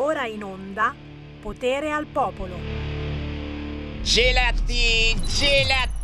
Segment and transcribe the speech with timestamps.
[0.00, 0.94] Ora in onda
[1.40, 2.54] Potere al Popolo.
[4.00, 5.97] Gelati, gelati,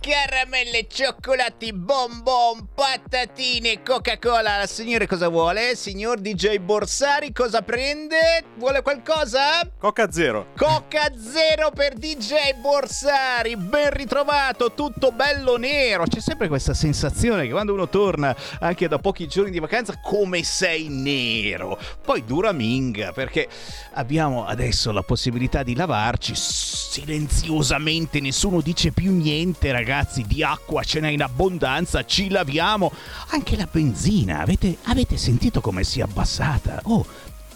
[0.00, 4.66] caramelle, cioccolati, bonbon, patatine, Coca-Cola.
[4.66, 5.76] Signore cosa vuole?
[5.76, 8.44] Signor DJ Borsari cosa prende?
[8.56, 9.68] Vuole qualcosa?
[9.78, 10.48] Coca Zero.
[10.56, 13.56] Coca Zero per DJ Borsari.
[13.56, 16.04] Ben ritrovato, tutto bello nero.
[16.04, 20.42] C'è sempre questa sensazione che quando uno torna anche da pochi giorni di vacanza come
[20.42, 21.78] sei nero.
[22.02, 23.48] Poi dura minga perché
[23.92, 30.24] abbiamo adesso la possibilità di lavarci silenziosamente, nessuno dice più niente, ragazzi.
[30.26, 32.92] Di acqua ce n'è in abbondanza, ci laviamo.
[33.30, 36.80] Anche la benzina, avete, avete sentito come si è abbassata?
[36.84, 37.06] Oh,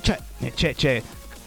[0.00, 0.18] cioè,
[0.54, 1.02] c'è, c'è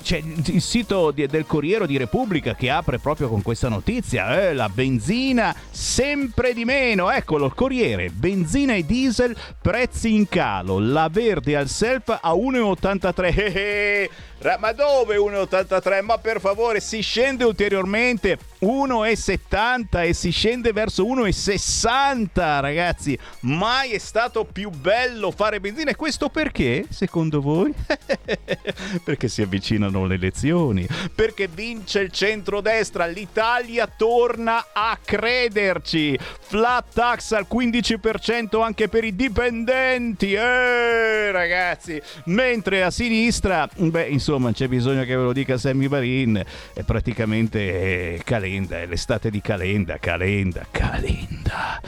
[0.07, 4.69] c'è il sito del Corriere di Repubblica che apre proprio con questa notizia, eh, la
[4.69, 11.57] benzina sempre di meno, eccolo il Corriere, benzina e diesel prezzi in calo, la verde
[11.57, 14.09] al self a 1,83,
[14.59, 16.03] ma dove 1,83?
[16.03, 23.97] Ma per favore si scende ulteriormente 1,70 e si scende verso 1,60 ragazzi, mai è
[23.97, 27.73] stato più bello fare benzina e questo perché secondo voi?
[29.03, 36.17] perché si avvicinano le elezioni, perché vince il centrodestra, l'Italia torna a crederci.
[36.39, 40.33] Flat tax al 15% anche per i dipendenti.
[40.33, 46.43] Eh, ragazzi, mentre a sinistra, beh, insomma, c'è bisogno che ve lo dica Sammy Varin,
[46.73, 51.79] è praticamente eh, Calenda, è l'estate di Calenda, Calenda, Calenda.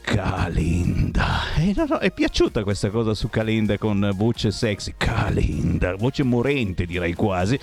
[0.00, 1.54] Calenda.
[1.56, 4.94] Eh, no, no, è piaciuta questa cosa su Calenda con voce sexy.
[4.96, 7.58] Calenda, voce morente direi quasi.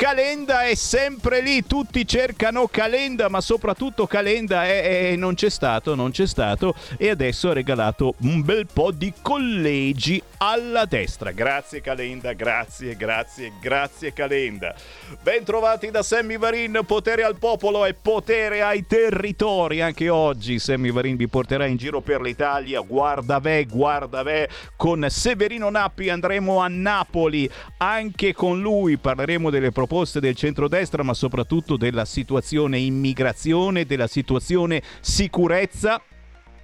[0.00, 5.94] Calenda è sempre lì, tutti cercano Calenda, ma soprattutto Calenda è, è, non c'è stato,
[5.94, 11.32] non c'è stato e adesso ha regalato un bel po' di collegi alla destra.
[11.32, 14.74] Grazie Calenda, grazie, grazie, grazie Calenda.
[15.22, 19.82] Bentrovati da Sammy Varin, potere al popolo e potere ai territori.
[19.82, 22.80] Anche oggi Sammy Varin vi porterà in giro per l'Italia.
[22.80, 24.48] Guarda ve, guarda ve.
[24.76, 27.50] Con Severino Nappi andremo a Napoli.
[27.76, 29.88] Anche con lui parleremo delle proposte
[30.20, 36.00] del centrodestra, ma soprattutto della situazione immigrazione, della situazione sicurezza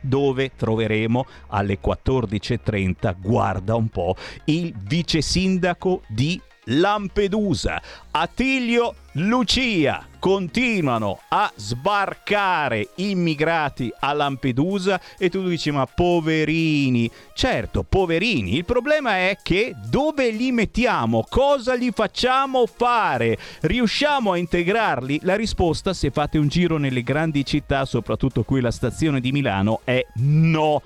[0.00, 7.80] dove troveremo alle 14.30, guarda un po', il vice sindaco di Lampedusa.
[8.10, 18.56] Attilio Lucia continuano a sbarcare immigrati a Lampedusa e tu dici ma poverini, certo poverini,
[18.56, 25.20] il problema è che dove li mettiamo, cosa gli facciamo fare, riusciamo a integrarli?
[25.22, 29.80] La risposta se fate un giro nelle grandi città, soprattutto qui la stazione di Milano,
[29.84, 30.82] è no.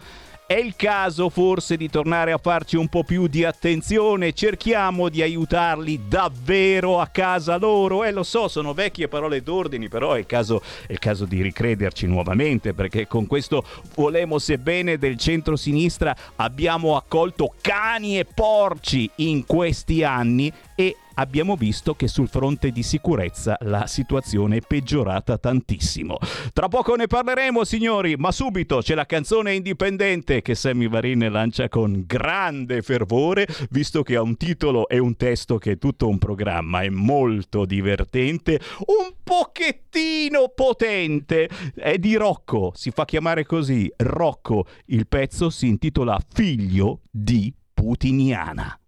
[0.51, 5.23] È il caso forse di tornare a farci un po' più di attenzione, cerchiamo di
[5.23, 8.03] aiutarli davvero a casa loro.
[8.03, 11.41] Eh lo so, sono vecchie parole d'ordine, però è il caso, è il caso di
[11.41, 19.47] ricrederci nuovamente, perché con questo volemo sebbene del centro-sinistra abbiamo accolto cani e porci in
[19.47, 26.17] questi anni e abbiamo visto che sul fronte di sicurezza la situazione è peggiorata tantissimo.
[26.53, 31.69] Tra poco ne parleremo, signori, ma subito c'è la canzone indipendente che Sammy Varin lancia
[31.69, 36.19] con grande fervore, visto che ha un titolo e un testo che è tutto un
[36.19, 41.49] programma, è molto divertente, un pochettino potente.
[41.75, 44.65] È di Rocco, si fa chiamare così, Rocco.
[44.87, 48.80] Il pezzo si intitola Figlio di Putiniana.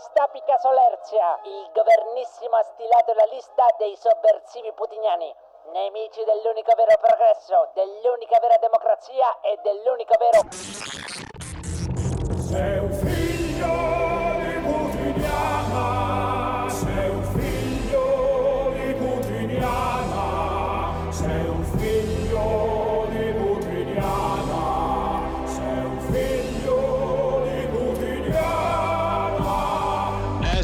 [0.00, 5.30] Gestapica Solerzia, il governissimo ha stilato la lista dei sovversivi putiniani,
[5.72, 11.29] nemici dell'unico vero progresso, dell'unica vera democrazia e dell'unico vero...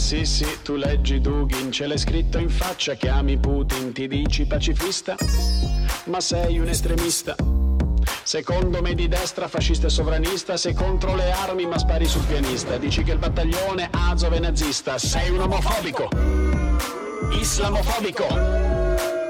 [0.06, 4.47] sì sì, tu leggi Dugin, ce l'hai scritto in faccia che ami Putin, ti dici
[4.47, 5.17] pacifista,
[6.05, 7.35] ma sei un estremista.
[8.23, 12.76] Secondo me di destra, fascista e sovranista, sei contro le armi ma spari sul pianista.
[12.76, 16.08] Dici che il battaglione Azov è nazista, sei un omofobico,
[17.41, 18.75] islamofobico.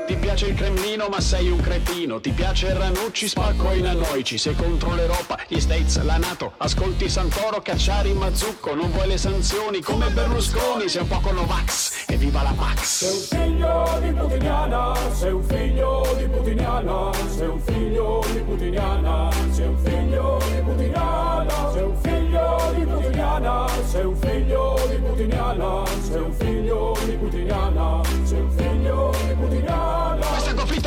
[0.06, 4.54] Ti piace il Cremlino ma sei un cretino, ti piace Ranucci, spacco in annoici, sei
[4.54, 10.08] contro l'Europa, gli States, la Nato, ascolti Santoro, Cacciari, Mazzucco, non vuoi le sanzioni come
[10.10, 13.26] Berlusconi, sei un poco Novax e viva la Pax.
[13.26, 19.30] Sei un figlio di putiniana, sei un figlio di putiniana, sei un figlio di putiniana,
[19.50, 25.84] sei un figlio di putiniana, sei un figlio di putiniana, sei un figlio di putiniana,
[26.00, 27.45] sei un figlio di putiniana.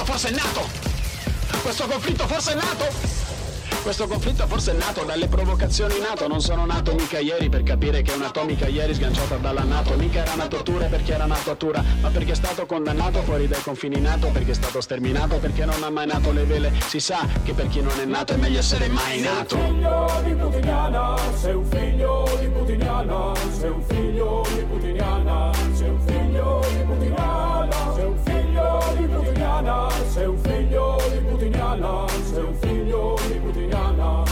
[0.10, 0.68] Forse è nato!
[1.62, 3.18] Questo conflitto forse è nato!
[3.84, 8.02] Questo conflitto forse è nato dalle provocazioni nato Non sono nato mica ieri per capire
[8.02, 11.84] che un'atomica ieri sganciata dalla nato Mica era una tortura perché era nato a Tura
[12.02, 15.82] Ma perché è stato condannato fuori dai confini nato Perché è stato sterminato perché non
[15.82, 18.60] ha mai nato le vele Si sa che per chi non è nato è meglio
[18.60, 23.84] essere mai nato Sei un figlio di Putiniana, sei un figlio di Putiniana, sei un
[23.84, 27.60] figlio di Putiniana, sei un figlio di Putiniana, sei un figlio di Putiniana,
[30.20, 34.24] sei un figlio di Putiniana, sei un figlio di Putiniana,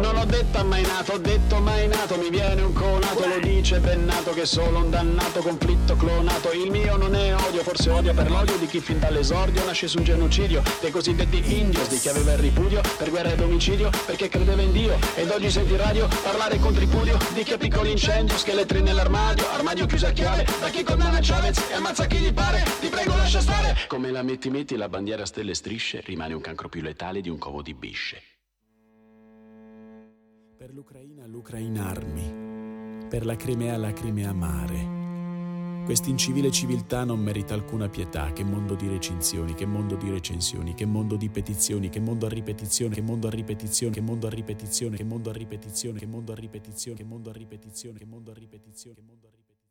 [0.00, 3.80] Non ho detto mai nato, ho detto mai nato Mi viene un conato, lo dice
[3.80, 6.52] ben nato Che solo un dannato conflitto clonato.
[6.52, 9.98] Il mio non è odio, forse odio per l'odio Di chi fin dall'esordio nasce su
[9.98, 14.30] un genocidio Dei cosiddetti indios, di chi aveva il ripudio Per guerra ed omicidio, perché
[14.30, 14.96] credeva in Dio.
[15.16, 19.84] Ed oggi senti radio parlare con tripudio Di chi ha piccoli incendio, scheletri nell'armadio Armadio
[19.84, 23.40] chiuso a chiave, da chi condanna Chavez E ammazza chi gli pare, ti prego lascia
[23.40, 23.76] stare.
[23.86, 27.20] Come la metti metti la bandiera a stelle e strisce Rimane un cancro più letale
[27.20, 28.29] di un covo di bisce
[30.70, 35.82] Per l'Ucraina l'Ucraina armi, per la Crimea la Crimea mare.
[35.84, 40.86] Quest'incivile civiltà non merita alcuna pietà, che mondo di recinzioni, che mondo di recensioni, che
[40.86, 44.96] mondo di petizioni, che mondo a ripetizione, che mondo a ripetizione, che mondo a ripetizione,
[44.96, 48.34] che mondo a ripetizione, che mondo a ripetizione, che mondo a ripetizione, che mondo a
[48.34, 49.66] ripetizione, che mondo a ripetizione.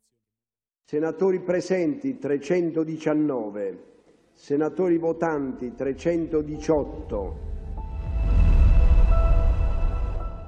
[0.84, 3.84] Senatori presenti 319,
[4.34, 7.48] senatori votanti 318.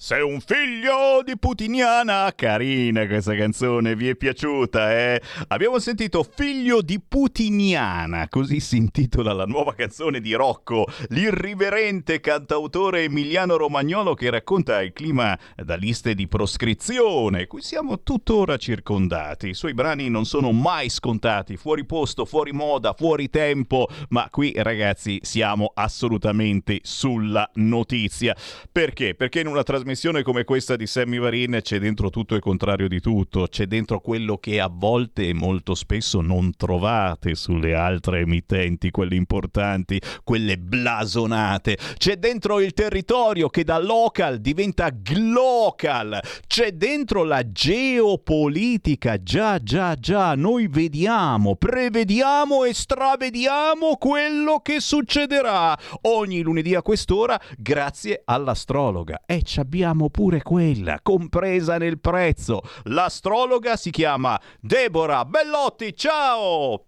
[0.00, 2.32] Sei un figlio di Putiniana.
[2.32, 5.20] Carina questa canzone, vi è piaciuta, eh?
[5.48, 13.02] Abbiamo sentito Figlio di Putiniana, così si intitola la nuova canzone di Rocco, l'irriverente cantautore
[13.02, 19.48] emiliano romagnolo che racconta il clima da liste di proscrizione, cui siamo tuttora circondati.
[19.48, 24.52] I suoi brani non sono mai scontati, fuori posto, fuori moda, fuori tempo, ma qui
[24.54, 28.36] ragazzi siamo assolutamente sulla notizia.
[28.70, 29.16] Perché?
[29.16, 32.88] Perché in una trasmissione trasmissione come questa di Sammy Varin c'è dentro tutto il contrario
[32.88, 38.20] di tutto, c'è dentro quello che a volte e molto spesso non trovate sulle altre
[38.20, 41.78] emittenti, quelle importanti, quelle blasonate.
[41.96, 49.94] C'è dentro il territorio che da local diventa glocal, c'è dentro la geopolitica, già già
[49.94, 59.22] già, noi vediamo, prevediamo e stravediamo quello che succederà ogni lunedì a quest'ora grazie all'astrologa.
[59.24, 59.77] E ci abbiamo
[60.10, 62.62] pure quella, compresa nel prezzo.
[62.84, 65.94] L'astrologa si chiama Deborah Bellotti.
[65.94, 66.84] Ciao!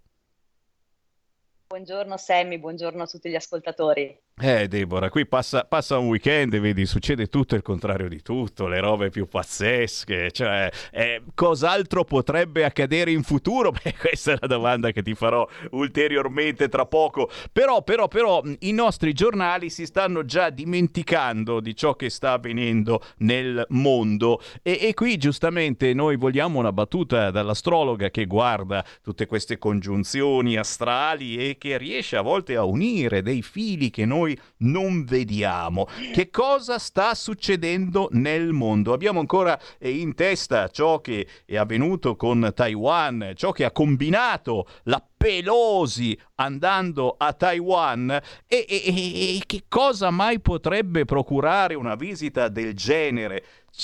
[1.67, 4.19] Buongiorno Sammy, buongiorno a tutti gli ascoltatori.
[4.43, 8.67] Eh, Deborah, qui passa, passa, un weekend e vedi, succede tutto il contrario di tutto,
[8.67, 13.69] le robe più pazzesche, cioè, eh, cos'altro potrebbe accadere in futuro?
[13.83, 17.29] Beh, questa è la domanda che ti farò ulteriormente tra poco.
[17.51, 23.03] Però, però, però, i nostri giornali si stanno già dimenticando di ciò che sta avvenendo
[23.17, 29.59] nel mondo e, e qui giustamente noi vogliamo una battuta dall'astrologa che guarda tutte queste
[29.59, 35.87] congiunzioni astrali e che riesce a volte a unire dei fili che noi non vediamo.
[36.13, 38.93] Che cosa sta succedendo nel mondo?
[38.93, 45.03] Abbiamo ancora in testa ciò che è avvenuto con Taiwan, ciò che ha combinato la
[45.21, 48.09] Pelosi andando a Taiwan
[48.47, 53.43] e, e, e, che cosa mai potrebbe procurare una visita del genere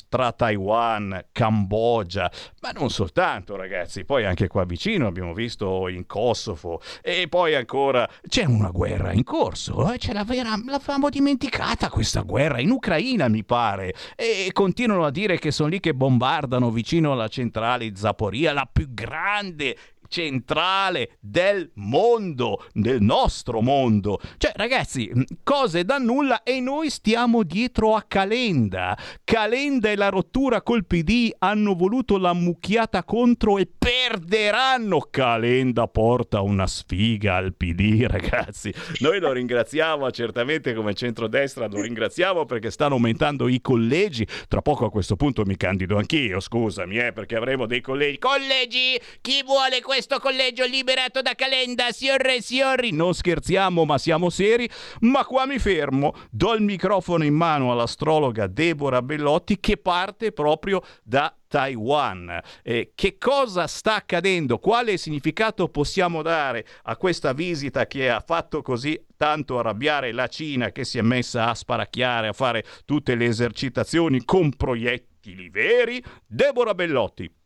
[0.10, 6.82] tra Taiwan, Cambogia, ma non soltanto ragazzi, poi anche qua vicino abbiamo visto in Kosovo.
[7.02, 10.00] E poi ancora c'è una guerra in corso, eh?
[10.14, 13.94] l'aveva, l'avevamo dimenticata questa guerra in Ucraina mi pare.
[14.16, 18.94] E continuano a dire che sono lì che bombardano vicino alla centrale Zaporia, la più
[18.94, 19.76] grande
[20.08, 24.20] centrale del mondo, del nostro mondo.
[24.38, 25.12] Cioè, ragazzi,
[25.44, 28.98] cose da nulla e noi stiamo dietro a Calenda.
[29.24, 35.02] Calenda e la rottura col PD hanno voluto la mucchiata contro e perderanno.
[35.10, 38.74] Calenda porta una sfiga al PD, ragazzi.
[39.00, 44.26] Noi lo ringraziamo certamente come centrodestra, lo ringraziamo perché stanno aumentando i collegi.
[44.48, 48.18] Tra poco a questo punto mi candido anch'io, scusami, eh, perché avremo dei collegi.
[48.18, 52.92] Collegi, chi vuole questo collegio liberato da Calenda, signore e signori?
[52.92, 54.70] Non scherziamo, ma siamo seri.
[55.02, 60.82] Ma qua mi fermo, do il microfono in mano all'astrologa Deborah Bellotti che parte proprio
[61.04, 62.40] da Taiwan.
[62.62, 64.60] Eh, che cosa sta accadendo?
[64.60, 70.72] Quale significato possiamo dare a questa visita che ha fatto così tanto arrabbiare la Cina
[70.72, 76.04] che si è messa a sparacchiare, a fare tutte le esercitazioni con proiettili veri?
[76.26, 77.37] Deborah Bellotti.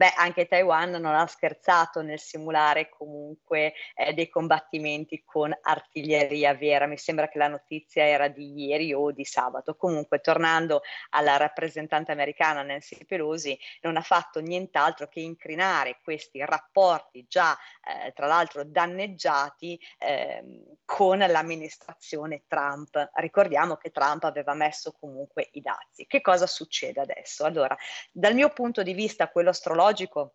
[0.00, 6.86] Beh, anche Taiwan non ha scherzato nel simulare comunque eh, dei combattimenti con artiglieria vera.
[6.86, 9.76] Mi sembra che la notizia era di ieri o di sabato.
[9.76, 10.80] Comunque, tornando
[11.10, 17.54] alla rappresentante americana Nancy Pelosi, non ha fatto nient'altro che incrinare questi rapporti già,
[17.84, 23.10] eh, tra l'altro, danneggiati eh, con l'amministrazione Trump.
[23.16, 26.06] Ricordiamo che Trump aveva messo comunque i dazi.
[26.06, 27.44] Che cosa succede adesso?
[27.44, 27.76] Allora,
[28.10, 30.34] dal mio punto di vista, quello astrologico, tecnologico,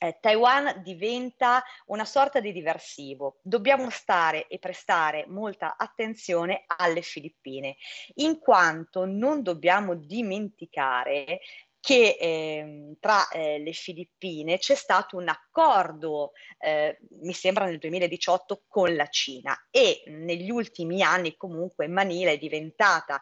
[0.00, 3.38] eh, Taiwan diventa una sorta di diversivo.
[3.42, 7.76] Dobbiamo stare e prestare molta attenzione alle Filippine,
[8.16, 11.40] in quanto non dobbiamo dimenticare
[11.80, 18.64] che eh, tra eh, le Filippine c'è stato un accordo, eh, mi sembra nel 2018,
[18.68, 23.20] con la Cina e negli ultimi anni comunque Manila è diventata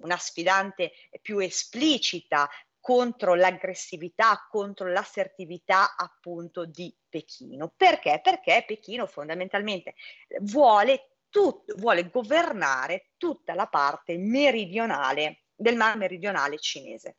[0.00, 2.48] una sfidante più esplicita
[2.86, 7.72] contro l'aggressività, contro l'assertività appunto di Pechino.
[7.76, 8.20] Perché?
[8.22, 9.96] Perché Pechino fondamentalmente
[10.42, 17.16] vuole, tut- vuole governare tutta la parte meridionale del mar meridionale cinese.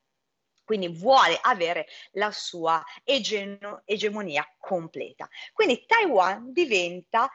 [0.64, 5.28] Quindi vuole avere la sua ege- egemonia completa.
[5.52, 7.30] Quindi Taiwan diventa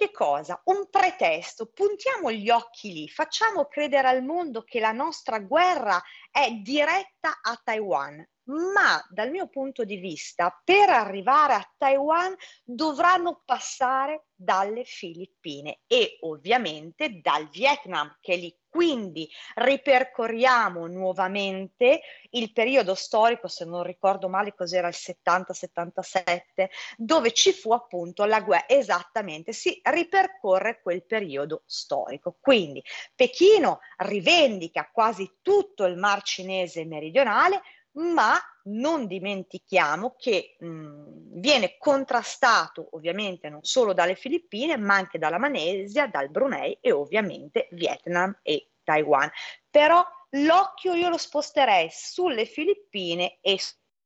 [0.00, 0.58] che cosa?
[0.64, 6.50] Un pretesto, puntiamo gli occhi lì, facciamo credere al mondo che la nostra guerra è
[6.52, 14.26] diretta a Taiwan, ma dal mio punto di vista, per arrivare a Taiwan dovranno passare
[14.34, 18.56] dalle Filippine e ovviamente dal Vietnam che lì.
[18.70, 27.52] Quindi ripercorriamo nuovamente il periodo storico, se non ricordo male cos'era il 70-77, dove ci
[27.52, 28.68] fu appunto la guerra.
[28.68, 32.36] Esattamente, si ripercorre quel periodo storico.
[32.40, 32.82] Quindi
[33.14, 37.60] Pechino rivendica quasi tutto il mar cinese meridionale,
[37.92, 45.38] ma non dimentichiamo che mh, viene contrastato ovviamente non solo dalle Filippine, ma anche dalla
[45.38, 49.30] Malesia, dal Brunei e ovviamente Vietnam e Taiwan.
[49.68, 53.58] Però l'occhio io lo sposterei sulle Filippine e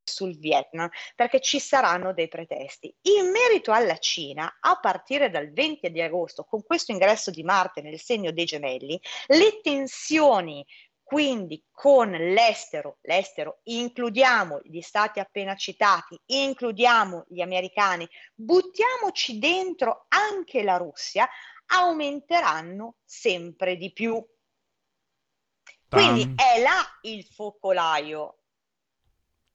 [0.04, 2.94] sul Vietnam perché ci saranno dei pretesti.
[3.02, 7.80] In merito alla Cina, a partire dal 20 di agosto, con questo ingresso di Marte
[7.80, 10.64] nel segno dei gemelli, le tensioni
[11.04, 20.62] quindi con l'estero, l'estero includiamo gli stati appena citati, includiamo gli americani, buttiamoci dentro anche
[20.62, 21.28] la Russia,
[21.66, 24.25] aumenteranno sempre di più.
[25.88, 28.38] Quindi è là il focolaio.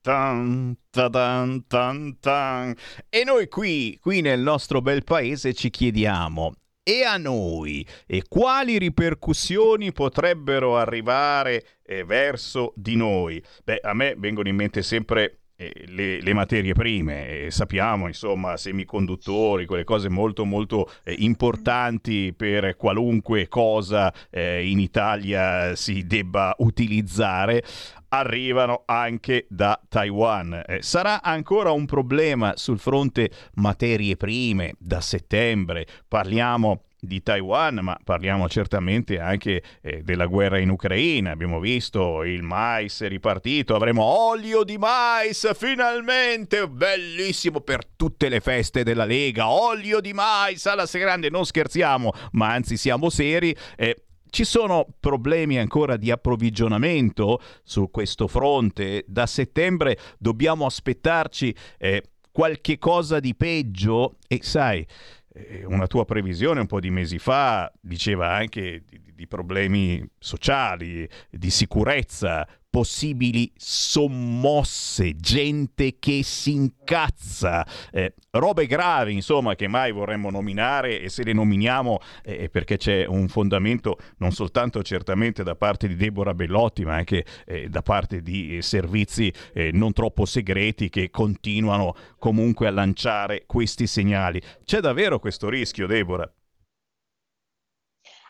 [0.00, 2.74] Tan, tan, tan,
[3.10, 6.54] e noi qui, qui nel nostro bel paese ci chiediamo,
[6.90, 13.40] e a noi e quali ripercussioni potrebbero arrivare eh, verso di noi?
[13.62, 18.56] Beh, a me vengono in mente sempre eh, le, le, materie prime, eh, sappiamo insomma
[18.56, 26.56] semiconduttori, quelle cose molto molto eh, importanti per qualunque cosa eh, in Italia si debba
[26.58, 27.62] utilizzare
[28.10, 30.62] arrivano anche da Taiwan.
[30.66, 35.86] Eh, sarà ancora un problema sul fronte materie prime da settembre.
[36.06, 41.30] Parliamo di Taiwan, ma parliamo certamente anche eh, della guerra in Ucraina.
[41.30, 48.82] Abbiamo visto il mais ripartito, avremo olio di mais finalmente, bellissimo per tutte le feste
[48.82, 49.48] della Lega.
[49.48, 53.56] Olio di mais alla grande, non scherziamo, ma anzi siamo seri.
[53.76, 53.96] Eh,
[54.30, 59.04] ci sono problemi ancora di approvvigionamento su questo fronte?
[59.06, 64.16] Da settembre dobbiamo aspettarci eh, qualche cosa di peggio?
[64.26, 64.86] E sai,
[65.32, 68.84] eh, una tua previsione un po' di mesi fa diceva anche
[69.20, 79.56] di, problemi sociali, di sicurezza, possibili sommosse, gente che si incazza, eh, robe gravi insomma
[79.56, 84.82] che mai vorremmo nominare e se le nominiamo eh, perché c'è un fondamento non soltanto
[84.84, 89.70] certamente da parte di Deborah Bellotti ma anche eh, da parte di eh, servizi eh,
[89.72, 94.40] non troppo segreti che continuano comunque a lanciare questi segnali.
[94.64, 96.32] C'è davvero questo rischio Deborah?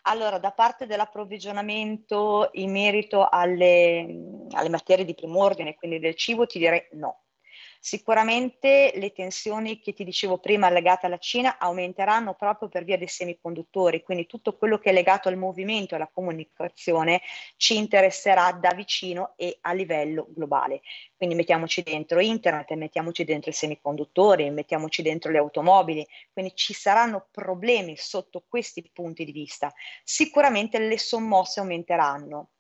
[0.03, 6.47] Allora, da parte dell'approvvigionamento in merito alle, alle materie di primo ordine, quindi del cibo,
[6.47, 7.25] ti direi no.
[7.83, 13.09] Sicuramente le tensioni che ti dicevo prima legate alla Cina aumenteranno proprio per via dei
[13.09, 17.23] semiconduttori, quindi tutto quello che è legato al movimento e alla comunicazione
[17.57, 20.83] ci interesserà da vicino e a livello globale.
[21.17, 27.29] Quindi mettiamoci dentro internet, mettiamoci dentro i semiconduttori, mettiamoci dentro le automobili, quindi ci saranno
[27.31, 29.73] problemi sotto questi punti di vista.
[30.05, 32.51] Sicuramente le sommosse aumenteranno.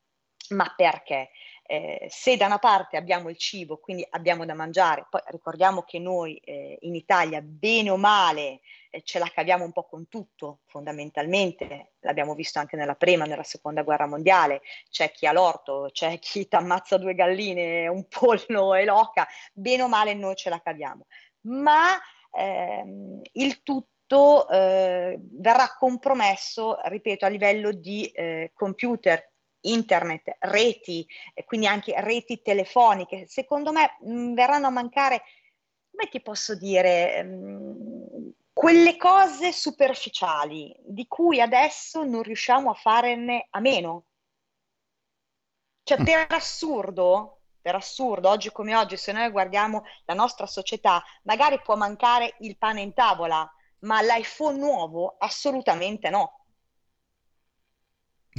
[0.50, 1.31] Ma perché?
[1.73, 6.00] Eh, se da una parte abbiamo il cibo, quindi abbiamo da mangiare, poi ricordiamo che
[6.00, 8.59] noi eh, in Italia, bene o male,
[8.91, 13.45] eh, ce la caviamo un po' con tutto, fondamentalmente, l'abbiamo visto anche nella prima, nella
[13.45, 18.75] seconda guerra mondiale, c'è chi ha l'orto, c'è chi ti ammazza due galline, un pollo
[18.75, 21.07] e l'oca, bene o male noi ce la caviamo,
[21.43, 21.97] ma
[22.33, 29.29] ehm, il tutto eh, verrà compromesso, ripeto, a livello di eh, computer,
[29.62, 35.23] internet, reti, e quindi anche reti telefoniche, secondo me mh, mm, verranno a mancare,
[35.90, 42.75] come ti posso dire, mh, mm, quelle cose superficiali di cui adesso non riusciamo a
[42.75, 44.05] farne a meno.
[45.83, 46.05] Cioè, mm.
[46.05, 51.76] per assurdo, per assurdo, oggi come oggi, se noi guardiamo la nostra società, magari può
[51.76, 53.50] mancare il pane in tavola,
[53.81, 56.39] ma l'iPhone nuovo assolutamente no.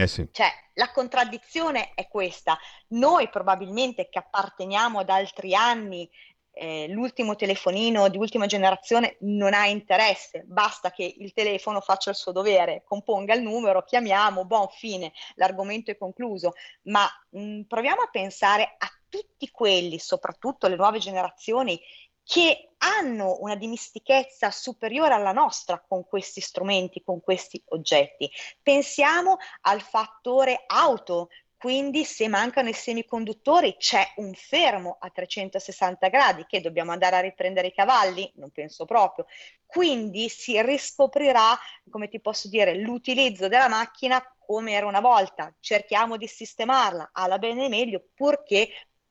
[0.01, 0.27] Eh sì.
[0.31, 2.57] Cioè, la contraddizione è questa.
[2.89, 6.09] Noi probabilmente che apparteniamo ad altri anni,
[6.53, 12.15] eh, l'ultimo telefonino di ultima generazione non ha interesse, basta che il telefono faccia il
[12.15, 16.53] suo dovere, componga il numero, chiamiamo, buon fine, l'argomento è concluso.
[16.83, 21.79] Ma mh, proviamo a pensare a tutti quelli, soprattutto le nuove generazioni,
[22.23, 28.29] che hanno una dimestichezza superiore alla nostra con questi strumenti, con questi oggetti.
[28.61, 36.45] Pensiamo al fattore auto, quindi se mancano i semiconduttori c'è un fermo a 360 gradi
[36.47, 38.31] che dobbiamo andare a riprendere i cavalli?
[38.37, 39.27] Non penso proprio.
[39.63, 41.55] Quindi si riscoprirà,
[41.87, 45.53] come ti posso dire, l'utilizzo della macchina come era una volta.
[45.59, 48.69] Cerchiamo di sistemarla alla bene e meglio purché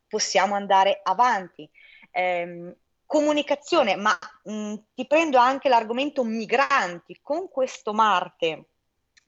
[0.09, 1.71] possiamo andare avanti.
[2.11, 2.75] Eh,
[3.11, 7.19] comunicazione, ma mh, ti prendo anche l'argomento migranti.
[7.21, 8.67] Con questo Marte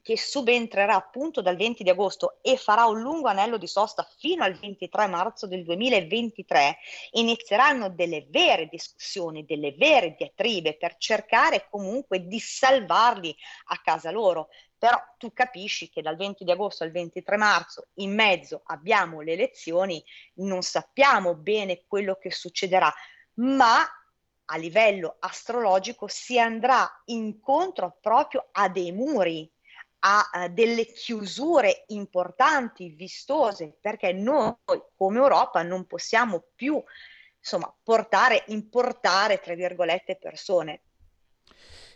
[0.03, 4.45] che subentrerà appunto dal 20 di agosto e farà un lungo anello di sosta fino
[4.45, 6.77] al 23 marzo del 2023,
[7.13, 13.35] inizieranno delle vere discussioni, delle vere diatribe per cercare comunque di salvarli
[13.67, 14.49] a casa loro.
[14.79, 19.33] Però tu capisci che dal 20 di agosto al 23 marzo in mezzo abbiamo le
[19.33, 20.03] elezioni,
[20.35, 22.93] non sappiamo bene quello che succederà
[23.43, 23.87] ma
[24.45, 29.51] a livello astrologico si andrà incontro proprio a dei muri,
[30.01, 34.55] a uh, delle chiusure importanti, vistose, perché noi
[34.97, 36.83] come Europa non possiamo più
[37.39, 40.83] insomma portare, importare, tra virgolette, persone.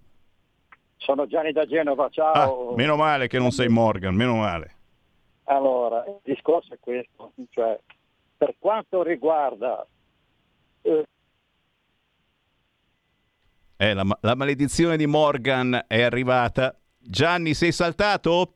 [0.98, 2.72] Sono Gianni da Genova, ciao.
[2.72, 4.76] Ah, meno male che non sei Morgan, meno male.
[5.46, 7.80] Allora, il discorso è questo, cioè,
[8.38, 9.86] per quanto riguarda
[10.82, 11.06] eh,
[13.76, 16.80] Eh, la, la maledizione di Morgan è arrivata.
[16.98, 18.54] Gianni, sei saltato?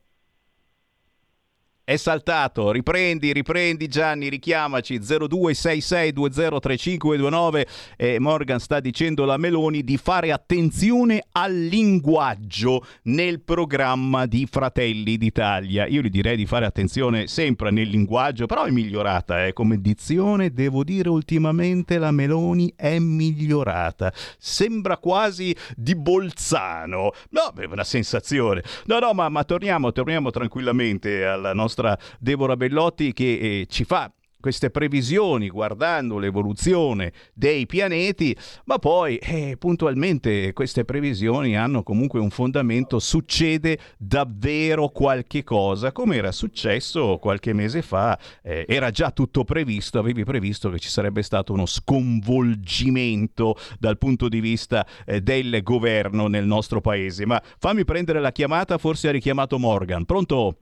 [1.89, 10.34] È saltato, riprendi, riprendi Gianni, richiamaci 0266203529 e Morgan sta dicendo alla Meloni di fare
[10.34, 15.86] attenzione al linguaggio nel programma di Fratelli d'Italia.
[15.86, 19.54] Io gli direi di fare attenzione sempre nel linguaggio, però è migliorata eh.
[19.54, 24.12] come dizione, devo dire ultimamente la Meloni è migliorata.
[24.38, 27.13] Sembra quasi di Bolzano.
[27.30, 28.62] No, è una sensazione.
[28.88, 33.84] No, no, ma, ma torniamo, torniamo tranquillamente alla nostra nostra Deborah Bellotti che eh, ci
[33.84, 42.20] fa queste previsioni guardando l'evoluzione dei pianeti, ma poi eh, puntualmente queste previsioni hanno comunque
[42.20, 49.12] un fondamento, succede davvero qualche cosa, come era successo qualche mese fa, eh, era già
[49.12, 55.20] tutto previsto, avevi previsto che ci sarebbe stato uno sconvolgimento dal punto di vista eh,
[55.20, 60.58] del governo nel nostro paese, ma fammi prendere la chiamata, forse ha richiamato Morgan, pronto?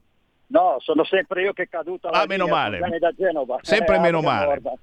[0.47, 2.79] No, sono sempre io che è caduto Ah, meno male.
[2.99, 3.57] Da Genova.
[3.61, 4.45] Sempre Eh, meno male.
[4.45, 4.73] Morgan.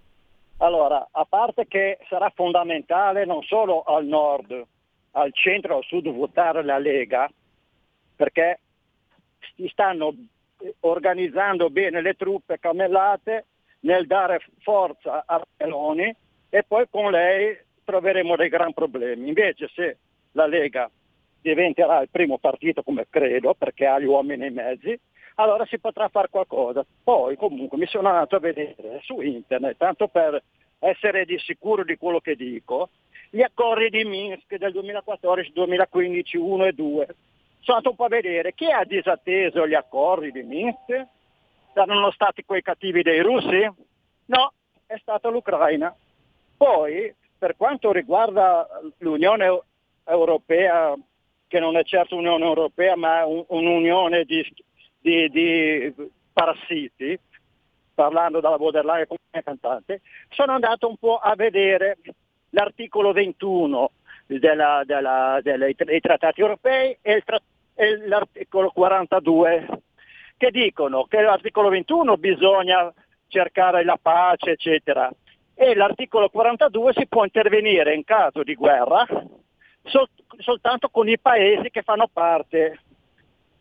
[0.58, 4.64] Allora, a parte che sarà fondamentale non solo al nord,
[5.12, 7.28] al centro, al sud votare la Lega,
[8.16, 8.60] perché
[9.56, 10.14] si stanno
[10.80, 13.46] organizzando bene le truppe camellate
[13.80, 16.14] nel dare forza a Meloni
[16.48, 19.26] e poi con lei troveremo dei gran problemi.
[19.28, 19.96] Invece se
[20.32, 20.88] la Lega
[21.40, 25.00] diventerà il primo partito come credo, perché ha gli uomini e i mezzi,
[25.36, 26.84] allora si potrà fare qualcosa.
[27.02, 30.42] Poi comunque mi sono andato a vedere su internet, tanto per
[30.78, 32.90] essere di sicuro di quello che dico,
[33.30, 37.06] gli accordi di Minsk del 2014, 2015, 1 e 2.
[37.60, 41.06] Sono andato un po' a vedere chi ha disatteso gli accordi di Minsk?
[41.72, 43.66] Erano stati quei cattivi dei russi?
[44.26, 44.52] No,
[44.86, 45.94] è stata l'Ucraina.
[46.56, 48.68] Poi, per quanto riguarda
[48.98, 49.62] l'Unione Eu-
[50.04, 50.94] Europea,
[51.46, 54.44] che non è certo un'Unione Europea, ma un- un'unione di,
[55.02, 55.92] di- di
[56.32, 57.18] parassiti,
[57.94, 61.98] parlando dalla borderline come cantante, sono andato un po' a vedere
[62.50, 63.90] l'articolo 21
[64.26, 67.24] della- della- delle- dei trattati europei e, il
[67.74, 69.66] e l'articolo 42
[70.36, 72.92] che dicono che l'articolo 21 bisogna
[73.28, 75.10] cercare la pace, eccetera,
[75.54, 79.06] e l'articolo 42 si può intervenire in caso di guerra
[79.84, 82.78] sol- soltanto con i paesi che fanno parte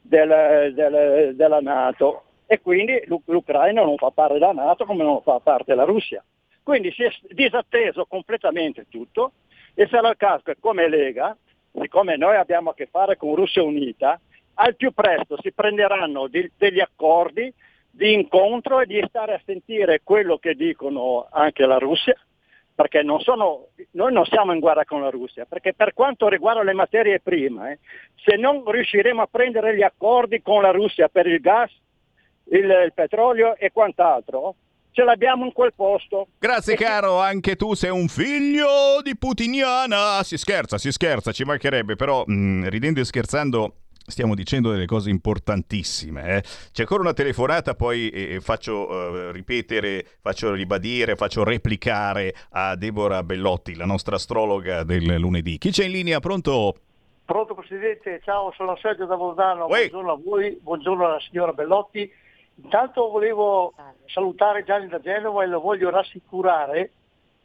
[0.02, 5.22] del- del- della Nato e quindi l'U- l'Ucraina non fa parte della Nato come non
[5.22, 6.24] fa parte la Russia.
[6.64, 9.32] Quindi si è disatteso completamente tutto
[9.74, 11.36] e sarà il caso che come Lega,
[11.80, 14.20] siccome noi abbiamo a che fare con Russia Unita,
[14.56, 17.52] al più presto si prenderanno di- degli accordi
[17.90, 22.16] di incontro e di stare a sentire quello che dicono anche la Russia,
[22.82, 26.64] perché non sono, noi non siamo in guerra con la Russia, perché per quanto riguarda
[26.64, 27.80] le materie prime, eh,
[28.26, 31.72] se non riusciremo a prendere gli accordi con la Russia per il gas,
[32.46, 34.56] il, il petrolio e quant'altro,
[34.94, 36.30] ce l'abbiamo in quel posto.
[36.40, 40.24] Grazie caro, anche tu sei un figlio di putiniana.
[40.24, 43.74] Si scherza, si scherza, ci mancherebbe, però mh, ridendo e scherzando
[44.06, 46.38] stiamo dicendo delle cose importantissime.
[46.38, 46.44] eh.
[46.72, 53.24] C'è ancora una telefonata, poi eh, faccio eh, ripetere, faccio ribadire, faccio replicare a Deborah
[53.24, 55.58] Bellotti, la nostra astrologa del lunedì.
[55.58, 56.20] Chi c'è in linea?
[56.20, 56.76] Pronto?
[57.24, 62.12] Pronto Presidente, ciao, sono Sergio da Bolzano, buongiorno a voi, buongiorno alla signora Bellotti.
[62.56, 63.74] Intanto volevo
[64.08, 66.92] salutare Gianni da Genova e lo voglio rassicurare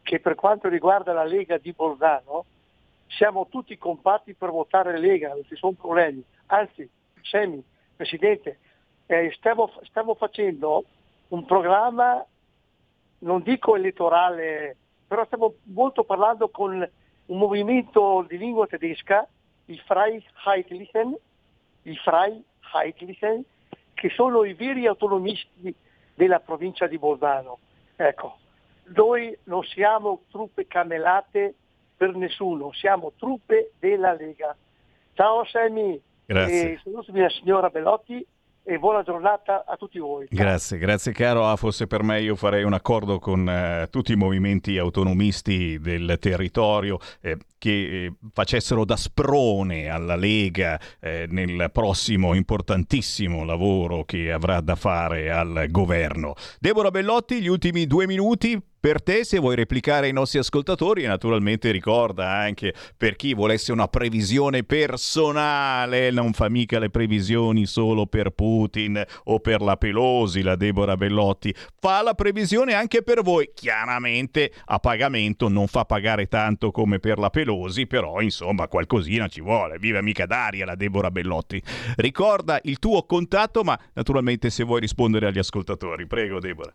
[0.02, 2.44] che per quanto riguarda la Lega di Bolzano
[3.08, 6.22] siamo tutti compatti per votare Lega, non ci sono problemi.
[6.46, 6.88] Anzi,
[7.22, 7.62] Semi,
[7.94, 8.58] Presidente,
[9.06, 10.84] eh, stiamo, stiamo facendo
[11.28, 12.24] un programma,
[13.20, 16.88] non dico elettorale, però stiamo molto parlando con
[17.26, 19.26] un movimento di lingua tedesca,
[19.66, 21.16] i Freiheitlichen,
[21.82, 23.44] i Freiheitlichen,
[23.94, 25.74] che sono i veri autonomisti
[26.14, 27.58] della provincia di Bolzano.
[27.96, 28.38] Ecco,
[28.94, 31.54] noi non siamo truppe camellate
[31.96, 34.54] per nessuno, siamo truppe della Lega.
[35.14, 36.72] Ciao Sammy, Grazie.
[36.72, 38.26] e salutami la signora Bellotti
[38.68, 40.26] e buona giornata a tutti voi.
[40.28, 41.46] Grazie, grazie caro.
[41.46, 46.16] Ah, fosse per me io farei un accordo con eh, tutti i movimenti autonomisti del
[46.18, 54.32] territorio eh, che eh, facessero da sprone alla Lega eh, nel prossimo importantissimo lavoro che
[54.32, 56.34] avrà da fare al governo.
[56.58, 59.24] Deborah Bellotti, gli ultimi due minuti per te.
[59.24, 66.12] Se vuoi replicare ai nostri ascoltatori, naturalmente ricorda anche per chi volesse una previsione personale,
[66.12, 71.52] non fa mica le previsioni solo per Putin o per la Pelosi, la Deborah Bellotti,
[71.80, 73.50] fa la previsione anche per voi.
[73.52, 79.40] Chiaramente a pagamento non fa pagare tanto come per la Pelosi, però insomma qualcosina ci
[79.40, 79.78] vuole.
[79.78, 81.60] Viva mica d'aria la Deborah Bellotti.
[81.96, 86.06] Ricorda il tuo contatto, ma naturalmente se vuoi rispondere agli ascoltatori.
[86.06, 86.72] Prego Deborah.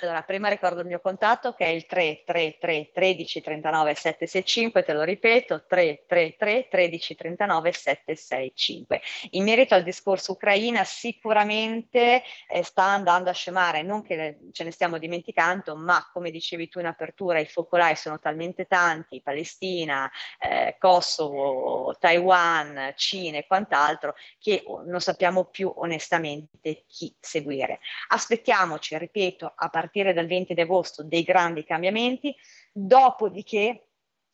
[0.00, 5.02] Allora, prima ricordo il mio contatto che è il 333 13 39 765, te lo
[5.02, 9.00] ripeto, 333 13 39 765.
[9.30, 14.70] In merito al discorso Ucraina, sicuramente eh, sta andando a scemare, non che ce ne
[14.70, 20.08] stiamo dimenticando, ma come dicevi tu in apertura, i focolai sono talmente tanti, Palestina,
[20.38, 27.80] eh, Kosovo, Taiwan, Cina e quant'altro, che non sappiamo più onestamente chi seguire.
[28.10, 32.34] Aspettiamoci, ripeto, a partire partire dal 20 di agosto dei grandi cambiamenti,
[32.72, 33.84] dopodiché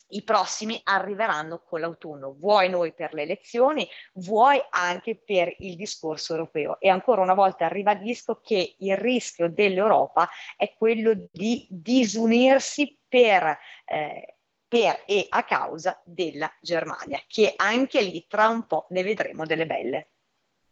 [0.08, 6.34] i prossimi arriveranno con l'autunno, vuoi noi per le elezioni, vuoi anche per il discorso
[6.34, 6.78] europeo.
[6.78, 14.36] E ancora una volta ribadisco che il rischio dell'Europa è quello di disunirsi per, eh,
[14.68, 19.66] per e a causa della Germania, che anche lì tra un po' ne vedremo delle
[19.66, 20.10] belle.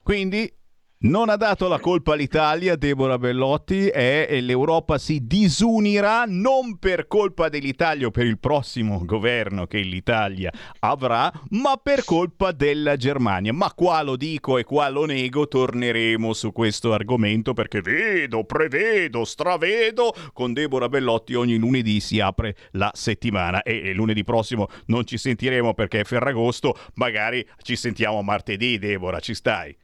[0.02, 0.61] Quindi
[1.02, 7.48] non ha dato la colpa all'Italia, Deborah Bellotti, e l'Europa si disunirà non per colpa
[7.48, 13.52] dell'Italia o per il prossimo governo che l'Italia avrà, ma per colpa della Germania.
[13.52, 19.24] Ma qua lo dico e qua lo nego, torneremo su questo argomento perché vedo, prevedo,
[19.24, 25.04] stravedo, con Deborah Bellotti ogni lunedì si apre la settimana e, e lunedì prossimo non
[25.04, 29.76] ci sentiremo perché è Ferragosto, magari ci sentiamo martedì, Deborah, ci stai?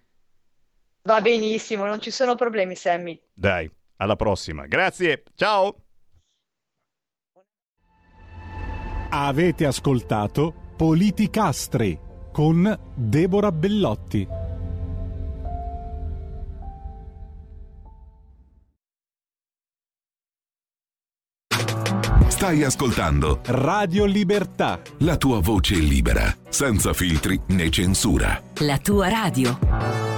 [1.02, 3.20] Va benissimo, non ci sono problemi, Sammy.
[3.32, 4.66] Dai, alla prossima.
[4.66, 5.82] Grazie, ciao.
[9.10, 11.98] Avete ascoltato Politicastri
[12.30, 14.28] con Deborah Bellotti.
[22.38, 24.80] Stai ascoltando Radio Libertà.
[24.98, 28.40] La tua voce libera, senza filtri né censura.
[28.58, 30.17] La tua radio.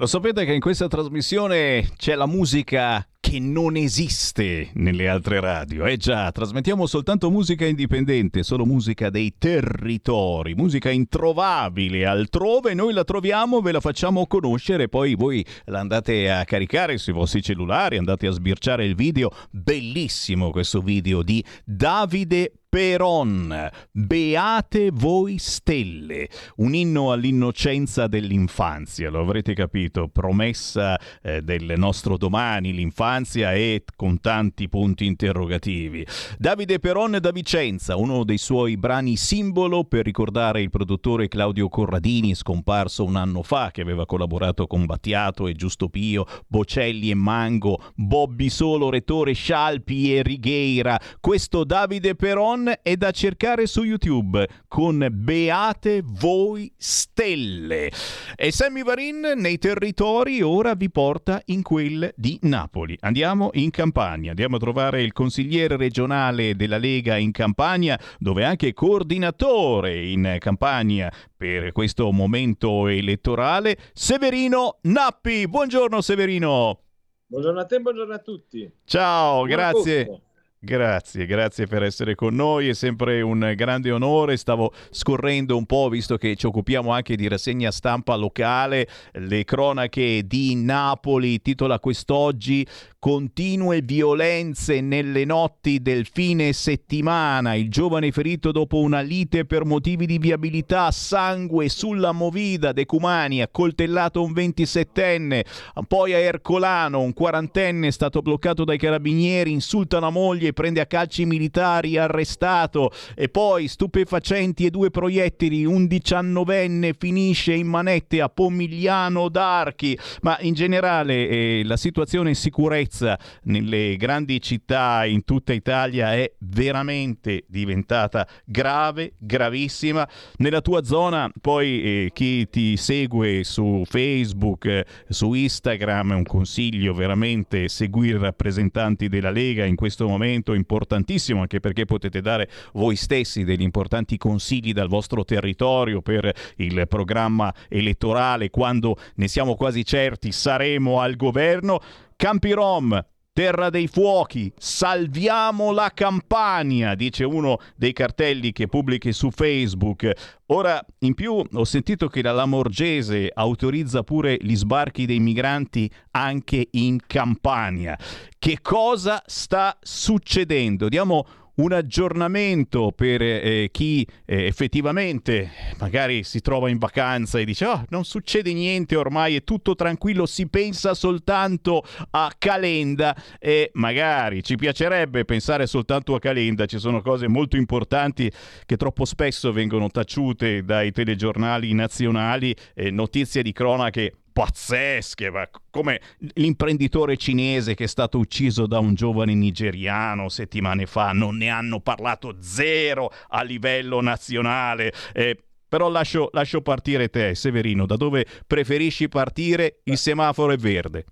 [0.00, 5.84] Lo sapete che in questa trasmissione c'è la musica che non esiste nelle altre radio.
[5.84, 13.04] Eh già, trasmettiamo soltanto musica indipendente, solo musica dei territori, musica introvabile altrove, noi la
[13.04, 18.26] troviamo, ve la facciamo conoscere, poi voi la andate a caricare sui vostri cellulari, andate
[18.26, 26.28] a sbirciare il video, bellissimo questo video di Davide Peron, Beate voi stelle,
[26.58, 34.20] un inno all'innocenza dell'infanzia, lo avrete capito, promessa eh, del nostro domani, l'infanzia e con
[34.20, 36.06] tanti punti interrogativi.
[36.38, 42.34] Davide Peron da Vicenza, uno dei suoi brani simbolo per ricordare il produttore Claudio Corradini,
[42.34, 47.82] scomparso un anno fa, che aveva collaborato con Battiato e Giusto Pio, Bocelli e Mango,
[47.96, 50.98] Bobby Solo, Rettore Scialpi e Righeira.
[51.18, 57.90] Questo Davide Peron è da cercare su YouTube con Beate voi stelle.
[58.36, 62.96] E Sammy Varin nei territori ora vi porta in quel di Napoli.
[63.00, 68.44] Andiamo in Campania, andiamo a trovare il consigliere regionale della Lega in Campania, dove è
[68.44, 75.48] anche coordinatore in Campania per questo momento elettorale, Severino Nappi.
[75.48, 76.80] Buongiorno Severino.
[77.26, 78.70] Buongiorno a te, buongiorno a tutti.
[78.84, 80.04] Ciao, Buon grazie.
[80.04, 80.22] tutto.
[80.62, 84.36] Grazie, grazie per essere con noi, è sempre un grande onore.
[84.36, 90.26] Stavo scorrendo un po', visto che ci occupiamo anche di rassegna stampa locale, le cronache
[90.26, 92.66] di Napoli, titola quest'oggi
[93.00, 100.04] Continue violenze nelle notti del fine settimana, il giovane ferito dopo una lite per motivi
[100.04, 105.46] di viabilità, sangue sulla movida, Decumani, accoltellato un 27enne,
[105.88, 110.86] poi a Ercolano un quarantenne è stato bloccato dai carabinieri, insulta la moglie, prende a
[110.86, 112.90] calci militari, arrestato.
[113.14, 120.38] E poi stupefacenti e due proiettili, un diciannovenne finisce in manette a Pomigliano d'Archi, ma
[120.40, 127.44] in generale eh, la situazione in sicurezza nelle grandi città in tutta Italia è veramente
[127.48, 130.08] diventata grave, gravissima.
[130.36, 136.24] Nella tua zona, poi eh, chi ti segue su Facebook, eh, su Instagram, è un
[136.24, 142.20] consiglio veramente seguire i rappresentanti della Lega in questo momento strumento importantissimo anche perché potete
[142.20, 149.28] dare voi stessi degli importanti consigli dal vostro territorio per il programma elettorale quando ne
[149.28, 151.80] siamo quasi certi saremo al governo.
[152.16, 159.30] Campi Rom, Terra dei fuochi, salviamo la Campania, dice uno dei cartelli che pubblichi su
[159.30, 160.10] Facebook.
[160.46, 166.68] Ora, in più, ho sentito che la Lamorgese autorizza pure gli sbarchi dei migranti anche
[166.72, 167.96] in Campania.
[168.36, 170.88] Che cosa sta succedendo?
[170.88, 171.24] Diamo
[171.56, 177.84] un aggiornamento per eh, chi eh, effettivamente magari si trova in vacanza e dice oh,
[177.88, 180.26] non succede niente ormai è tutto tranquillo.
[180.26, 186.66] Si pensa soltanto a Calenda e magari ci piacerebbe pensare soltanto a Calenda.
[186.66, 188.30] Ci sono cose molto importanti
[188.66, 195.30] che troppo spesso vengono taciute dai telegiornali nazionali eh, notizie di cronache pazzesche,
[195.70, 196.00] come
[196.34, 201.80] l'imprenditore cinese che è stato ucciso da un giovane nigeriano settimane fa, non ne hanno
[201.80, 204.92] parlato zero a livello nazionale.
[205.12, 205.36] Eh,
[205.68, 209.80] però lascio, lascio partire te, Severino, da dove preferisci partire?
[209.84, 211.04] Il semaforo è verde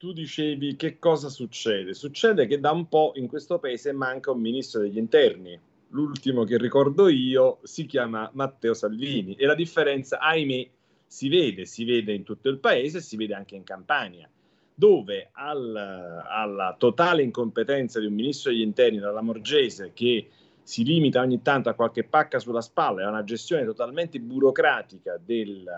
[0.00, 1.92] tu dicevi che cosa succede?
[1.92, 5.60] Succede che da un po' in questo paese manca un ministro degli interni.
[5.88, 10.70] L'ultimo che ricordo io si chiama Matteo Salvini e la differenza, ahimè,
[11.12, 14.30] si vede, si vede in tutto il paese, si vede anche in Campania,
[14.72, 20.28] dove al, alla totale incompetenza di un ministro degli interni, dalla Morgese, che
[20.62, 25.18] si limita ogni tanto a qualche pacca sulla spalla e a una gestione totalmente burocratica
[25.20, 25.68] del,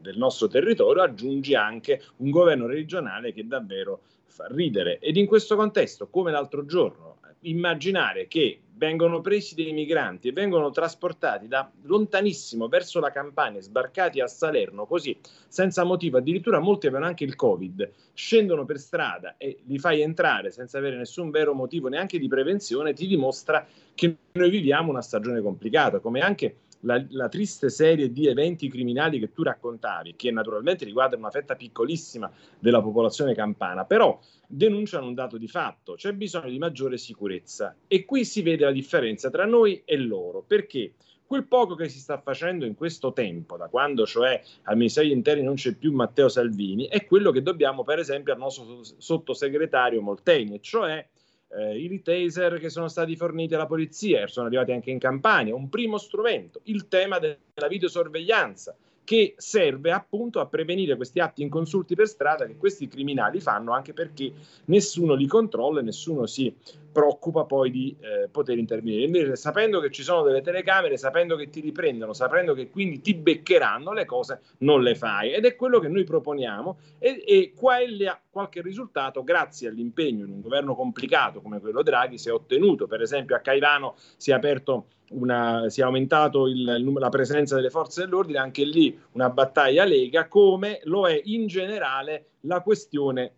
[0.00, 4.98] del nostro territorio, aggiungi anche un governo regionale che davvero fa ridere.
[4.98, 10.70] Ed in questo contesto, come l'altro giorno, immaginare che vengono presi dei migranti e vengono
[10.70, 15.14] trasportati da lontanissimo verso la Campania, sbarcati a Salerno così,
[15.48, 20.50] senza motivo, addirittura molti avevano anche il Covid, scendono per strada e li fai entrare
[20.50, 25.42] senza avere nessun vero motivo neanche di prevenzione, ti dimostra che noi viviamo una stagione
[25.42, 30.84] complicata, come anche la, la, triste serie di eventi criminali che tu raccontavi, che naturalmente
[30.84, 36.50] riguardano una fetta piccolissima della popolazione campana, però denunciano un dato di fatto, c'è bisogno
[36.50, 37.74] di maggiore sicurezza.
[37.86, 40.94] E qui si vede la differenza tra noi e loro, perché
[41.30, 45.16] quel poco che si sta facendo in questo tempo, da quando cioè al Ministero degli
[45.16, 50.02] Interni non c'è più Matteo Salvini, è quello che dobbiamo per esempio al nostro sottosegretario
[50.02, 51.06] Molteni, cioè
[51.52, 55.68] eh, i taser che sono stati forniti alla polizia, sono arrivati anche in Campania, un
[55.68, 62.06] primo strumento, il tema della videosorveglianza che serve appunto a prevenire questi atti inconsulti per
[62.06, 64.32] strada che questi criminali fanno anche perché
[64.66, 66.54] nessuno li controlla e nessuno si
[66.92, 69.04] preoccupa poi di eh, poter intervenire.
[69.04, 73.14] Invece, sapendo che ci sono delle telecamere, sapendo che ti riprendono, sapendo che quindi ti
[73.14, 75.32] beccheranno, le cose non le fai.
[75.32, 80.24] Ed è quello che noi proponiamo e, e qua e là qualche risultato, grazie all'impegno
[80.24, 82.86] in un governo complicato come quello Draghi, si è ottenuto.
[82.86, 87.70] Per esempio a Caivano si è aperto una, si è aumentato il, la presenza delle
[87.70, 93.32] forze dell'ordine, anche lì una battaglia lega, come lo è in generale la questione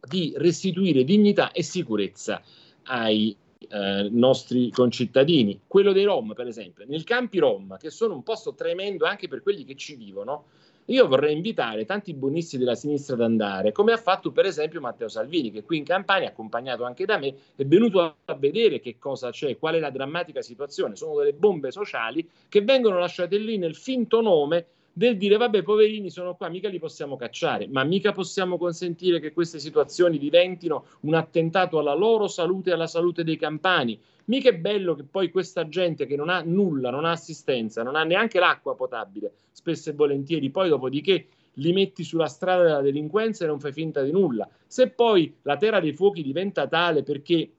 [0.00, 2.42] di restituire dignità e sicurezza
[2.84, 3.36] ai
[3.68, 5.62] eh, nostri concittadini.
[5.66, 9.42] Quello dei Rom, per esempio, nel campi Rom, che sono un posto tremendo anche per
[9.42, 10.46] quelli che ci vivono,
[10.86, 15.08] io vorrei invitare tanti buonisti della sinistra ad andare, come ha fatto per esempio Matteo
[15.08, 19.30] Salvini, che qui in Campania, accompagnato anche da me, è venuto a vedere che cosa
[19.30, 20.96] c'è, qual è la drammatica situazione.
[20.96, 24.66] Sono delle bombe sociali che vengono lasciate lì nel finto nome
[24.96, 29.32] del dire vabbè poverini sono qua, mica li possiamo cacciare, ma mica possiamo consentire che
[29.32, 34.00] queste situazioni diventino un attentato alla loro salute e alla salute dei campani.
[34.26, 37.96] Mica è bello che poi questa gente che non ha nulla, non ha assistenza, non
[37.96, 43.44] ha neanche l'acqua potabile, spesso e volentieri, poi dopodiché li metti sulla strada della delinquenza
[43.44, 44.48] e non fai finta di nulla.
[44.66, 47.50] Se poi la terra dei fuochi diventa tale perché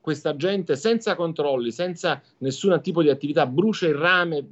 [0.00, 4.44] questa gente senza controlli, senza nessun tipo di attività, brucia il rame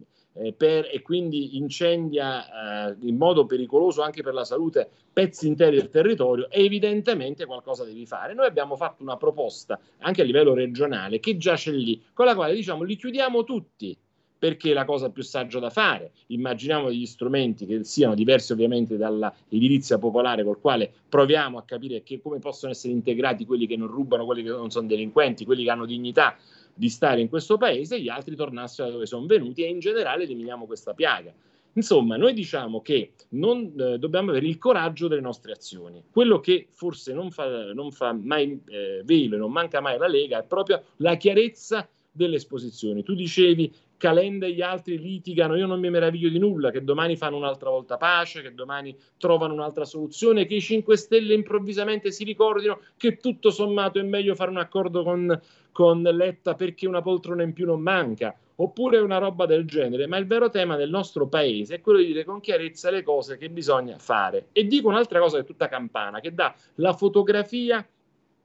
[0.57, 5.89] per, e quindi incendia eh, in modo pericoloso anche per la salute pezzi interi del
[5.89, 8.35] territorio, evidentemente qualcosa devi fare.
[8.35, 12.55] Noi abbiamo fatto una proposta anche a livello regionale che giace lì, con la quale
[12.55, 13.97] diciamo li chiudiamo tutti
[14.39, 16.13] perché è la cosa più saggia da fare.
[16.29, 22.21] Immaginiamo degli strumenti che siano diversi ovviamente dall'edilizia popolare col quale proviamo a capire che,
[22.21, 25.71] come possono essere integrati quelli che non rubano, quelli che non sono delinquenti, quelli che
[25.71, 26.37] hanno dignità
[26.79, 29.81] di stare in questo paese e gli altri tornassero da dove sono venuti e in
[29.81, 31.35] generale eliminiamo questa piaga.
[31.73, 36.03] Insomma, noi diciamo che non, eh, dobbiamo avere il coraggio delle nostre azioni.
[36.11, 40.07] Quello che forse non fa, non fa mai eh, velo e non manca mai alla
[40.07, 43.03] Lega è proprio la chiarezza delle esposizioni.
[43.03, 47.17] Tu dicevi Calenda e gli altri litigano, io non mi meraviglio di nulla, che domani
[47.17, 52.25] fanno un'altra volta pace, che domani trovano un'altra soluzione, che i 5 Stelle improvvisamente si
[52.25, 55.39] ricordino che tutto sommato è meglio fare un accordo con,
[55.73, 60.17] con Letta perché una poltrona in più non manca, oppure una roba del genere, ma
[60.17, 63.51] il vero tema del nostro paese è quello di dire con chiarezza le cose che
[63.51, 64.47] bisogna fare.
[64.53, 67.87] E dico un'altra cosa che è tutta campana, che dà la fotografia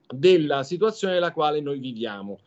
[0.07, 2.39] della situazione nella quale noi viviamo.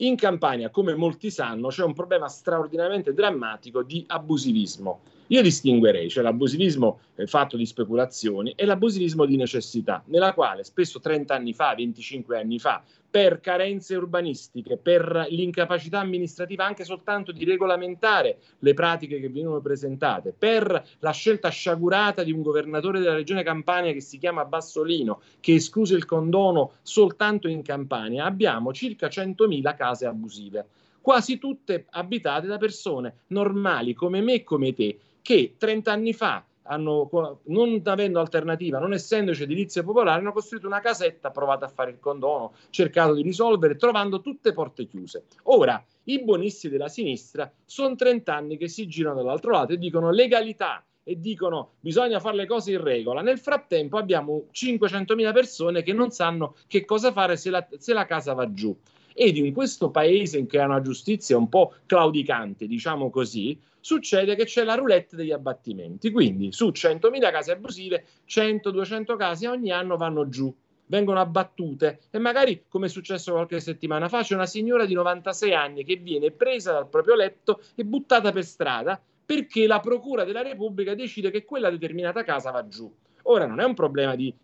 [0.00, 5.00] In Campania, come molti sanno, c'è un problema straordinariamente drammatico di abusivismo.
[5.30, 11.00] Io distinguerei, cioè l'abusivismo eh, fatto di speculazioni e l'abusivismo di necessità, nella quale spesso
[11.00, 17.44] 30 anni fa, 25 anni fa, per carenze urbanistiche, per l'incapacità amministrativa anche soltanto di
[17.44, 23.42] regolamentare le pratiche che venivano presentate, per la scelta sciagurata di un governatore della regione
[23.42, 29.76] Campania che si chiama Bassolino, che escluse il condono soltanto in Campania, abbiamo circa 100.000
[29.76, 30.66] case abusive
[31.00, 36.44] quasi tutte abitate da persone normali come me e come te, che 30 anni fa
[36.68, 37.08] hanno,
[37.44, 41.98] non avendo alternativa, non essendoci edilizia popolare, hanno costruito una casetta, provato a fare il
[41.98, 45.24] condono, cercato di risolvere, trovando tutte porte chiuse.
[45.44, 50.10] Ora, i buonisti della sinistra sono 30 anni che si girano dall'altro lato e dicono
[50.10, 53.22] legalità e dicono bisogna fare le cose in regola.
[53.22, 58.04] Nel frattempo abbiamo 500.000 persone che non sanno che cosa fare se la, se la
[58.04, 58.76] casa va giù.
[59.14, 63.58] Ed in questo paese in cui ha una giustizia un po' claudicante, diciamo così,
[63.88, 66.10] succede che c'è la roulette degli abbattimenti.
[66.10, 70.54] Quindi su 100.000 case abusive, 100-200 case ogni anno vanno giù,
[70.86, 75.54] vengono abbattute e magari, come è successo qualche settimana fa, c'è una signora di 96
[75.54, 80.42] anni che viene presa dal proprio letto e buttata per strada perché la Procura della
[80.42, 82.92] Repubblica decide che quella determinata casa va giù.
[83.22, 84.34] Ora non è un problema di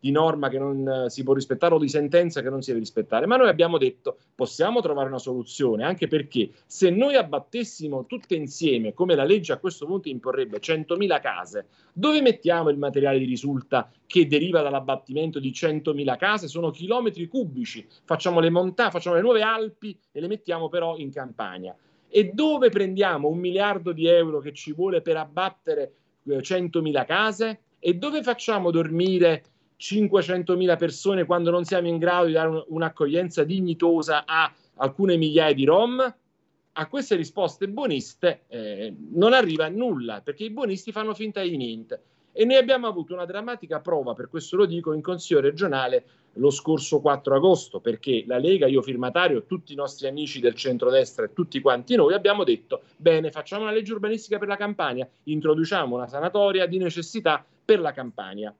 [0.00, 2.80] di norma che non eh, si può rispettare o di sentenza che non si deve
[2.80, 8.34] rispettare, ma noi abbiamo detto possiamo trovare una soluzione, anche perché se noi abbattessimo tutte
[8.34, 13.24] insieme, come la legge a questo punto imporrebbe, 100.000 case, dove mettiamo il materiale di
[13.24, 16.48] risulta che deriva dall'abbattimento di 100.000 case?
[16.48, 21.10] Sono chilometri cubici, facciamo le montagne, facciamo le nuove Alpi e le mettiamo però in
[21.10, 21.74] campagna.
[22.10, 25.92] E dove prendiamo un miliardo di euro che ci vuole per abbattere
[26.26, 27.60] 100.000 eh, case?
[27.78, 29.44] E dove facciamo dormire
[29.78, 35.54] 500.000 persone quando non siamo in grado di dare un, un'accoglienza dignitosa a alcune migliaia
[35.54, 36.14] di rom?
[36.72, 42.02] A queste risposte buoniste eh, non arriva nulla perché i buonisti fanno finta di niente.
[42.32, 46.04] E noi abbiamo avuto una drammatica prova, per questo lo dico, in Consiglio regionale
[46.34, 51.24] lo scorso 4 agosto, perché la Lega, io firmatario, tutti i nostri amici del centrodestra
[51.24, 55.96] e tutti quanti noi abbiamo detto, bene, facciamo una legge urbanistica per la Campania, introduciamo
[55.96, 58.54] una sanatoria di necessità per la Campania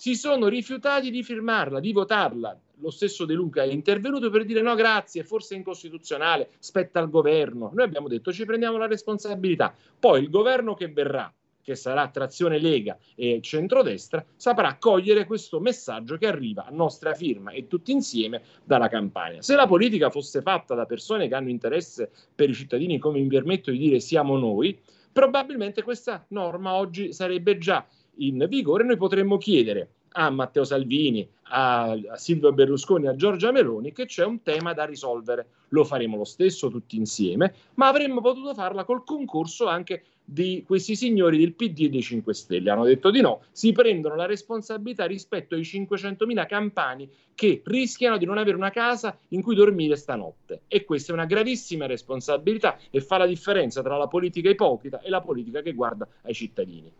[0.00, 2.56] si sono rifiutati di firmarla, di votarla.
[2.76, 7.10] Lo stesso De Luca è intervenuto per dire no, grazie, forse è incostituzionale, spetta al
[7.10, 7.72] governo.
[7.74, 9.74] Noi abbiamo detto ci prendiamo la responsabilità.
[9.98, 16.16] Poi il governo che verrà, che sarà trazione Lega e centrodestra, saprà cogliere questo messaggio
[16.16, 19.42] che arriva a nostra firma e tutti insieme dalla campagna.
[19.42, 23.26] Se la politica fosse fatta da persone che hanno interesse per i cittadini, come mi
[23.26, 24.78] permetto di dire siamo noi,
[25.12, 27.84] probabilmente questa norma oggi sarebbe già
[28.18, 33.92] in vigore, noi potremmo chiedere a Matteo Salvini, a, a Silvio Berlusconi, a Giorgia Meloni
[33.92, 35.46] che c'è un tema da risolvere.
[35.70, 40.94] Lo faremo lo stesso tutti insieme, ma avremmo potuto farla col concorso anche di questi
[40.94, 42.70] signori del PD e dei 5 Stelle.
[42.70, 48.26] Hanno detto di no, si prendono la responsabilità rispetto ai 500.000 campani che rischiano di
[48.26, 50.62] non avere una casa in cui dormire stanotte.
[50.68, 55.08] E questa è una gravissima responsabilità e fa la differenza tra la politica ipocrita e
[55.08, 56.92] la politica che guarda ai cittadini.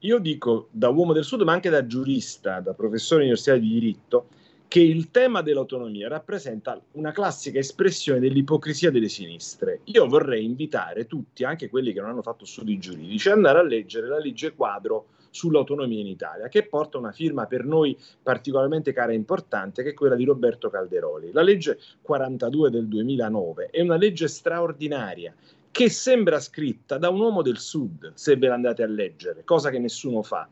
[0.00, 4.26] io dico da uomo del Sud, ma anche da giurista, da professore universitario di diritto,
[4.66, 9.80] che il tema dell'autonomia rappresenta una classica espressione dell'ipocrisia delle sinistre.
[9.84, 13.62] Io vorrei invitare tutti, anche quelli che non hanno fatto studi giuridici, ad andare a
[13.62, 19.12] leggere la legge quadro sull'autonomia in Italia, che porta una firma per noi particolarmente cara
[19.12, 21.32] e importante, che è quella di Roberto Calderoli.
[21.32, 25.34] La legge 42 del 2009 è una legge straordinaria
[25.70, 29.78] che sembra scritta da un uomo del sud, se ve l'andate a leggere, cosa che
[29.78, 30.48] nessuno fa,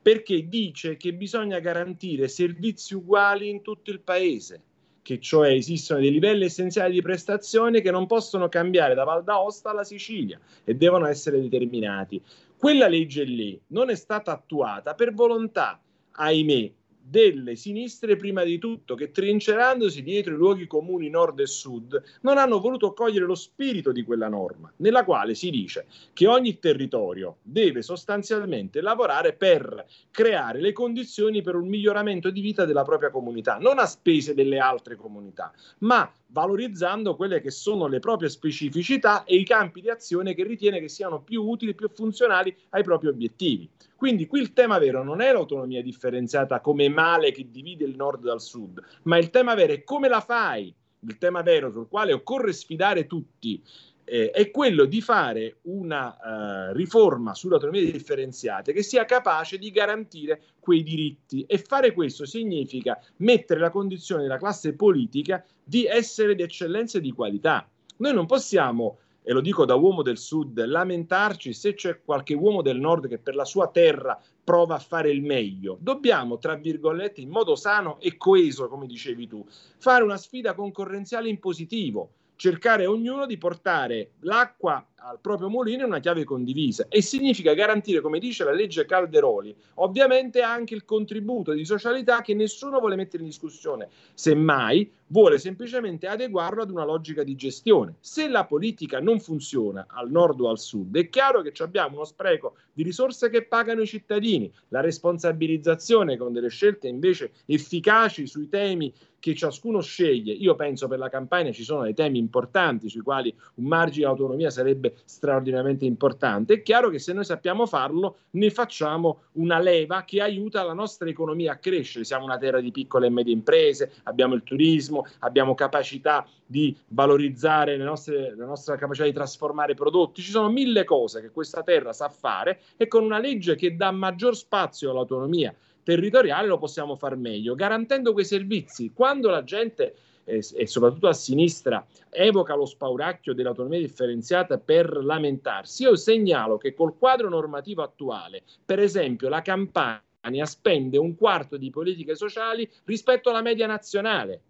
[0.00, 4.62] perché dice che bisogna garantire servizi uguali in tutto il paese,
[5.02, 9.70] che cioè esistono dei livelli essenziali di prestazione che non possono cambiare da Val d'Aosta
[9.70, 12.22] alla Sicilia e devono essere determinati.
[12.56, 15.80] Quella legge lì non è stata attuata per volontà,
[16.12, 16.72] ahimè,
[17.08, 22.38] delle sinistre prima di tutto, che trincerandosi dietro i luoghi comuni nord e sud, non
[22.38, 27.38] hanno voluto cogliere lo spirito di quella norma, nella quale si dice che ogni territorio
[27.42, 33.56] deve sostanzialmente lavorare per creare le condizioni per un miglioramento di vita della propria comunità,
[33.58, 39.36] non a spese delle altre comunità, ma valorizzando quelle che sono le proprie specificità e
[39.36, 43.68] i campi di azione che ritiene che siano più utili, più funzionali ai propri obiettivi.
[43.96, 48.22] Quindi qui il tema vero non è l'autonomia differenziata come male che divide il nord
[48.22, 50.72] dal sud, ma il tema vero è come la fai.
[51.00, 53.62] Il tema vero sul quale occorre sfidare tutti
[54.08, 60.42] eh, è quello di fare una uh, riforma sull'autonomia differenziata che sia capace di garantire
[60.58, 66.42] quei diritti e fare questo significa mettere la condizione della classe politica di essere di
[66.42, 67.68] eccellenza e di qualità.
[67.98, 68.98] Noi non possiamo
[69.28, 73.18] e lo dico da uomo del sud, lamentarci se c'è qualche uomo del nord che
[73.18, 75.76] per la sua terra prova a fare il meglio.
[75.78, 79.44] Dobbiamo, tra virgolette, in modo sano e coeso, come dicevi tu,
[79.76, 85.88] fare una sfida concorrenziale in positivo cercare ognuno di portare l'acqua al proprio mulino in
[85.88, 91.52] una chiave condivisa e significa garantire, come dice la legge Calderoli, ovviamente anche il contributo
[91.52, 97.22] di socialità che nessuno vuole mettere in discussione, semmai vuole semplicemente adeguarlo ad una logica
[97.22, 97.96] di gestione.
[98.00, 102.04] Se la politica non funziona al nord o al sud, è chiaro che abbiamo uno
[102.04, 108.48] spreco di risorse che pagano i cittadini, la responsabilizzazione con delle scelte invece efficaci sui
[108.48, 110.32] temi che ciascuno sceglie.
[110.32, 114.10] Io penso per la campagna ci sono dei temi importanti sui quali un margine di
[114.10, 116.54] autonomia sarebbe straordinariamente importante.
[116.54, 121.08] È chiaro che se noi sappiamo farlo, ne facciamo una leva che aiuta la nostra
[121.08, 122.04] economia a crescere.
[122.04, 127.76] Siamo una terra di piccole e medie imprese, abbiamo il turismo, abbiamo capacità di valorizzare
[127.76, 130.22] nostre, la nostra capacità di trasformare prodotti.
[130.22, 133.90] Ci sono mille cose che questa terra sa fare e con una legge che dà
[133.90, 135.54] maggior spazio all'autonomia
[135.88, 138.92] territoriale lo possiamo far meglio, garantendo quei servizi.
[138.92, 139.94] Quando la gente
[140.28, 146.96] e soprattutto a sinistra evoca lo spauracchio dell'autonomia differenziata per lamentarsi, io segnalo che col
[146.98, 153.40] quadro normativo attuale, per esempio, la Campania spende un quarto di politiche sociali rispetto alla
[153.40, 154.42] media nazionale.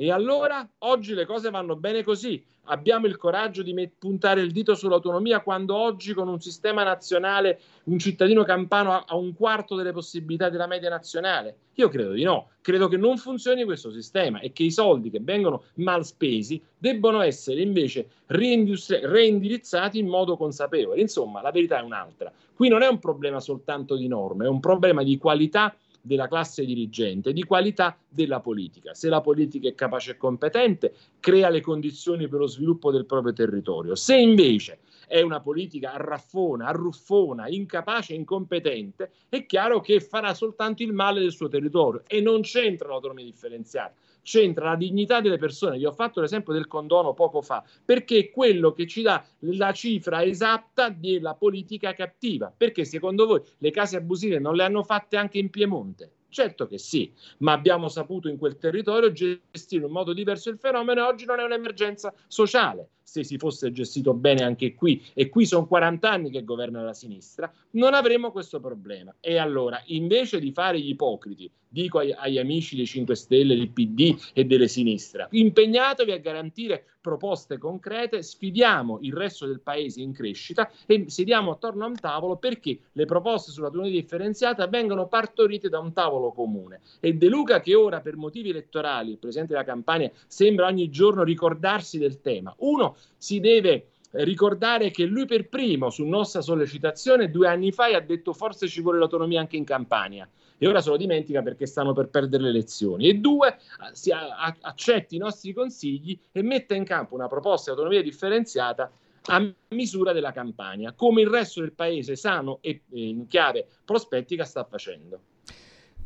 [0.00, 2.42] E allora oggi le cose vanno bene così.
[2.64, 7.60] Abbiamo il coraggio di met- puntare il dito sull'autonomia quando oggi con un sistema nazionale
[7.84, 11.54] un cittadino campano ha, ha un quarto delle possibilità della media nazionale?
[11.74, 12.48] Io credo di no.
[12.62, 17.20] Credo che non funzioni questo sistema e che i soldi che vengono mal spesi debbono
[17.20, 20.98] essere invece reindirizzati in modo consapevole.
[20.98, 22.32] Insomma, la verità è un'altra.
[22.54, 26.64] Qui non è un problema soltanto di norme, è un problema di qualità della classe
[26.64, 28.94] dirigente, di qualità della politica.
[28.94, 33.32] Se la politica è capace e competente, crea le condizioni per lo sviluppo del proprio
[33.32, 33.94] territorio.
[33.94, 40.92] Se invece è una politica arraffona, arruffona, incapace, incompetente, è chiaro che farà soltanto il
[40.92, 45.78] male del suo territorio e non c'entra l'autonomia differenziata c'entra la dignità delle persone.
[45.78, 49.72] Vi ho fatto l'esempio del condono poco fa, perché è quello che ci dà la
[49.72, 52.52] cifra esatta della politica cattiva.
[52.56, 56.12] Perché secondo voi le case abusive non le hanno fatte anche in Piemonte?
[56.30, 61.00] Certo che sì, ma abbiamo saputo in quel territorio gestire in modo diverso il fenomeno
[61.00, 62.90] e oggi non è un'emergenza sociale.
[63.10, 66.94] Se si fosse gestito bene anche qui, e qui sono 40 anni che governa la
[66.94, 69.12] sinistra, non avremmo questo problema.
[69.18, 73.70] E allora, invece di fare gli ipocriti, dico agli, agli amici dei 5 Stelle, del
[73.70, 80.12] PD e delle sinistra, impegnatevi a garantire proposte concrete, sfidiamo il resto del paese in
[80.12, 85.78] crescita e sediamo attorno a un tavolo perché le proposte sull'autonomia differenziata vengano partorite da
[85.78, 86.80] un tavolo comune.
[87.00, 91.22] E De Luca che ora per motivi elettorali, il Presidente della Campania, sembra ogni giorno
[91.22, 92.54] ricordarsi del tema.
[92.58, 98.00] Uno, si deve ricordare che lui per primo, su nostra sollecitazione, due anni fa ha
[98.00, 100.28] detto forse ci vuole l'autonomia anche in Campania
[100.62, 103.08] e ora se lo dimentica perché stanno per perdere le elezioni.
[103.08, 103.56] E due,
[103.92, 108.92] si a, accetti i nostri consigli e metta in campo una proposta di autonomia differenziata
[109.22, 114.64] a misura della Campania, come il resto del paese sano e in chiave prospettica sta
[114.64, 115.20] facendo.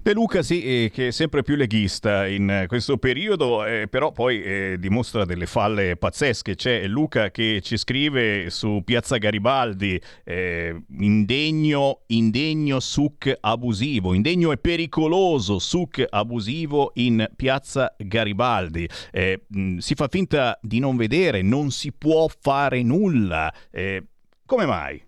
[0.05, 4.13] De Luca sì, eh, che è sempre più leghista in eh, questo periodo, eh, però
[4.13, 6.57] poi eh, dimostra delle falle pazzesche.
[6.57, 14.59] C'è Luca che ci scrive su Piazza Garibaldi, eh, indegno, indegno suc abusivo, indegno e
[14.59, 18.87] pericoloso suc abusivo in Piazza Garibaldi.
[19.49, 23.51] Mh, si fa finta di non vedere, non si può fare nulla.
[24.45, 25.03] come mai?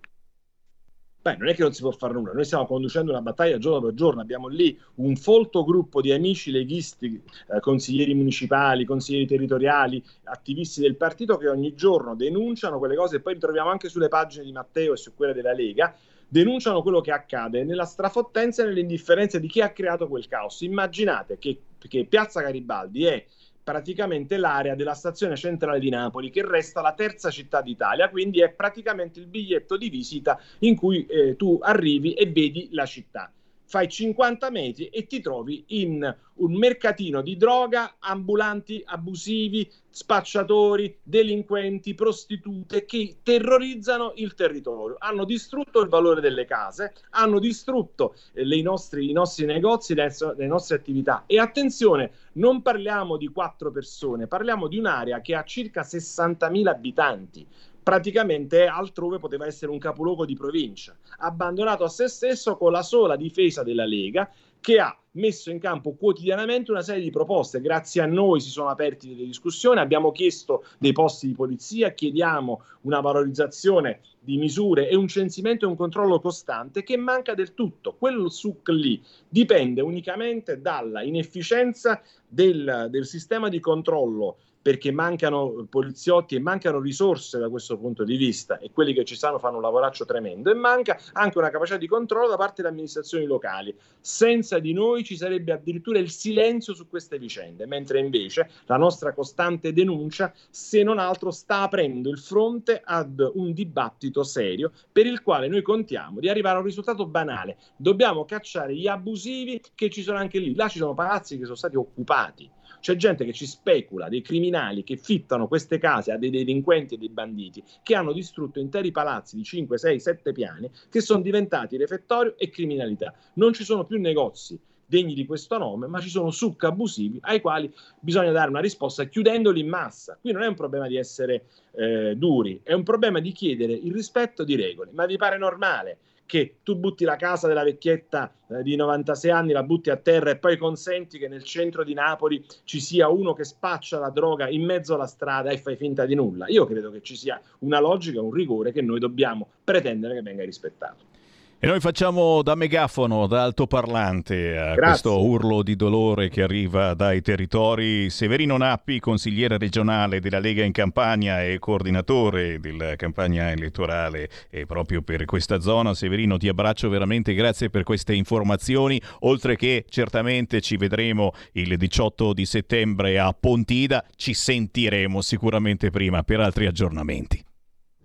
[1.27, 3.81] Beh, non è che non si può fare nulla, noi stiamo conducendo una battaglia giorno
[3.81, 10.01] per giorno, abbiamo lì un folto gruppo di amici leghisti, eh, consiglieri municipali, consiglieri territoriali,
[10.23, 13.17] attivisti del partito che ogni giorno denunciano quelle cose.
[13.17, 15.93] E poi ritroviamo anche sulle pagine di Matteo e su quelle della Lega,
[16.29, 20.61] denunciano quello che accade nella strafottenza e nell'indifferenza di chi ha creato quel caos.
[20.61, 23.25] Immaginate che, che Piazza Garibaldi è
[23.67, 28.49] praticamente l'area della stazione centrale di Napoli, che resta la terza città d'Italia, quindi è
[28.49, 33.29] praticamente il biglietto di visita in cui eh, tu arrivi e vedi la città
[33.67, 41.93] fai 50 metri e ti trovi in un mercatino di droga, ambulanti abusivi, spacciatori, delinquenti,
[41.93, 44.95] prostitute che terrorizzano il territorio.
[44.99, 50.47] Hanno distrutto il valore delle case, hanno distrutto eh, nostri, i nostri negozi, le, le
[50.47, 51.23] nostre attività.
[51.25, 57.47] E attenzione, non parliamo di quattro persone, parliamo di un'area che ha circa 60.000 abitanti
[57.87, 63.15] praticamente altrove poteva essere un capoluogo di provincia, abbandonato a se stesso con la sola
[63.15, 64.29] difesa della Lega
[64.59, 67.61] che ha messo in campo quotidianamente una serie di proposte.
[67.61, 72.61] Grazie a noi si sono aperti delle discussioni, abbiamo chiesto dei posti di polizia, chiediamo
[72.81, 77.95] una valorizzazione di misure e un censimento e un controllo costante che manca del tutto.
[77.97, 86.35] Quello SUC lì dipende unicamente dalla inefficienza del, del sistema di controllo perché mancano poliziotti
[86.35, 89.61] e mancano risorse da questo punto di vista e quelli che ci stanno fanno un
[89.61, 93.75] lavoraccio tremendo e manca anche una capacità di controllo da parte delle amministrazioni locali.
[93.99, 99.13] Senza di noi ci sarebbe addirittura il silenzio su queste vicende, mentre invece la nostra
[99.13, 105.21] costante denuncia, se non altro, sta aprendo il fronte ad un dibattito serio per il
[105.21, 107.57] quale noi contiamo di arrivare a un risultato banale.
[107.77, 110.55] Dobbiamo cacciare gli abusivi che ci sono anche lì.
[110.55, 114.83] Là ci sono palazzi che sono stati occupati c'è gente che ci specula, dei criminali
[114.83, 119.35] che fittano queste case a dei delinquenti e dei banditi che hanno distrutto interi palazzi
[119.35, 123.13] di 5, 6, 7 piani che sono diventati refettorio e criminalità.
[123.33, 127.41] Non ci sono più negozi degni di questo nome, ma ci sono succ abusivi ai
[127.41, 130.17] quali bisogna dare una risposta chiudendoli in massa.
[130.19, 133.93] Qui non è un problema di essere eh, duri, è un problema di chiedere il
[133.93, 134.91] rispetto di regole.
[134.93, 135.97] Ma vi pare normale
[136.27, 140.29] che tu butti la casa della vecchietta eh, di 96 anni, la butti a terra
[140.29, 144.47] e poi consenti che nel centro di Napoli ci sia uno che spaccia la droga
[144.47, 146.45] in mezzo alla strada e fai finta di nulla.
[146.49, 150.43] Io credo che ci sia una logica, un rigore che noi dobbiamo pretendere che venga
[150.43, 151.15] rispettato.
[151.59, 154.81] E noi facciamo da megafono, da altoparlante a Grazie.
[154.81, 158.11] questo urlo di dolore che arriva dai territori.
[158.11, 165.01] Severino Nappi, consigliere regionale della Lega in Campania e coordinatore della campagna elettorale e proprio
[165.01, 165.95] per questa zona.
[165.95, 172.33] Severino, ti abbraccio veramente, grazie per queste informazioni, oltre che certamente ci vedremo il 18
[172.33, 177.43] di settembre a Pontida, ci sentiremo sicuramente prima per altri aggiornamenti.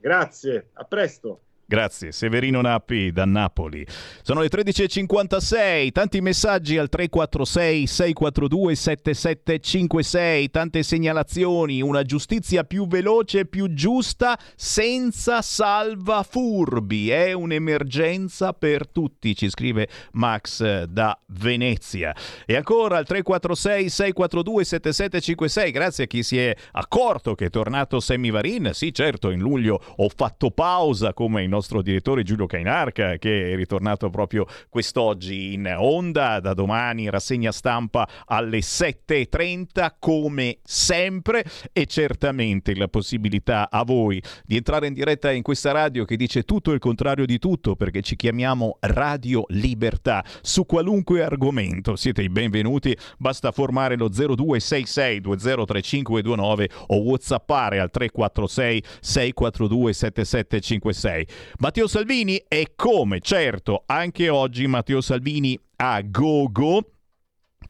[0.00, 1.40] Grazie, a presto.
[1.72, 3.86] Grazie, Severino Nappi da Napoli.
[4.20, 13.38] Sono le 13.56, tanti messaggi al 346 642 7756, tante segnalazioni, una giustizia più veloce
[13.38, 17.08] e più giusta senza salva furbi.
[17.08, 22.14] È un'emergenza per tutti, ci scrive Max da Venezia.
[22.44, 27.98] E ancora al 346 642 7756, grazie a chi si è accorto che è tornato
[27.98, 28.72] Sammy Varin.
[28.74, 33.54] Sì, certo, in luglio ho fatto pausa come il nostro direttore Giulio Cainarca che è
[33.54, 42.74] ritornato proprio quest'oggi in onda, da domani rassegna stampa alle 7.30 come sempre e certamente
[42.74, 46.80] la possibilità a voi di entrare in diretta in questa radio che dice tutto il
[46.80, 51.94] contrario di tutto perché ci chiamiamo Radio Libertà su qualunque argomento.
[51.94, 61.26] Siete i benvenuti, basta formare lo 0266 203529 o whatsappare al 346 642 7756.
[61.59, 66.84] Matteo Salvini è come, certo, anche oggi Matteo Salvini a go-go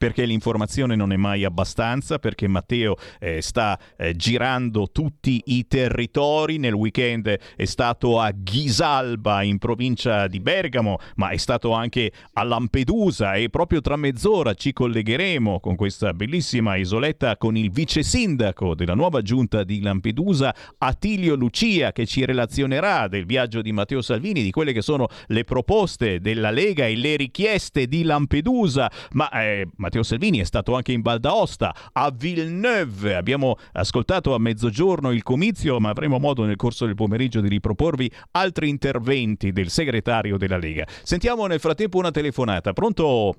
[0.03, 6.57] perché l'informazione non è mai abbastanza, perché Matteo eh, sta eh, girando tutti i territori,
[6.57, 12.43] nel weekend è stato a Ghisalba in provincia di Bergamo, ma è stato anche a
[12.43, 18.75] Lampedusa e proprio tra mezz'ora ci collegheremo con questa bellissima isoletta con il vice sindaco
[18.75, 24.43] della nuova giunta di Lampedusa, Attilio Lucia, che ci relazionerà del viaggio di Matteo Salvini,
[24.43, 29.69] di quelle che sono le proposte della Lega e le richieste di Lampedusa, ma eh,
[30.01, 33.15] Salvini è stato anche in Val d'Aosta, a Villeneuve.
[33.15, 38.09] Abbiamo ascoltato a mezzogiorno il comizio, ma avremo modo nel corso del pomeriggio di riproporvi
[38.31, 40.85] altri interventi del segretario della Lega.
[40.87, 42.73] Sentiamo nel frattempo una telefonata.
[42.73, 43.35] Pronto?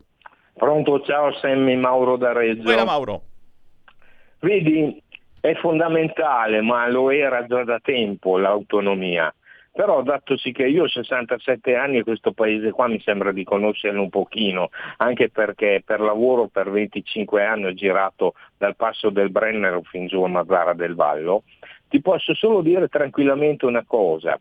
[0.52, 2.62] Pronto, ciao Sammy Mauro da Reggio.
[2.62, 3.22] Buona Mauro.
[4.38, 5.02] Vedi,
[5.40, 9.34] è fondamentale, ma lo era già da tempo l'autonomia.
[9.76, 14.02] Però datosi che io ho 67 anni e questo paese qua mi sembra di conoscerlo
[14.02, 19.82] un pochino, anche perché per lavoro per 25 anni ho girato dal passo del Brennero
[19.82, 21.42] fin giù a Mazzara del Vallo,
[21.88, 24.38] ti posso solo dire tranquillamente una cosa,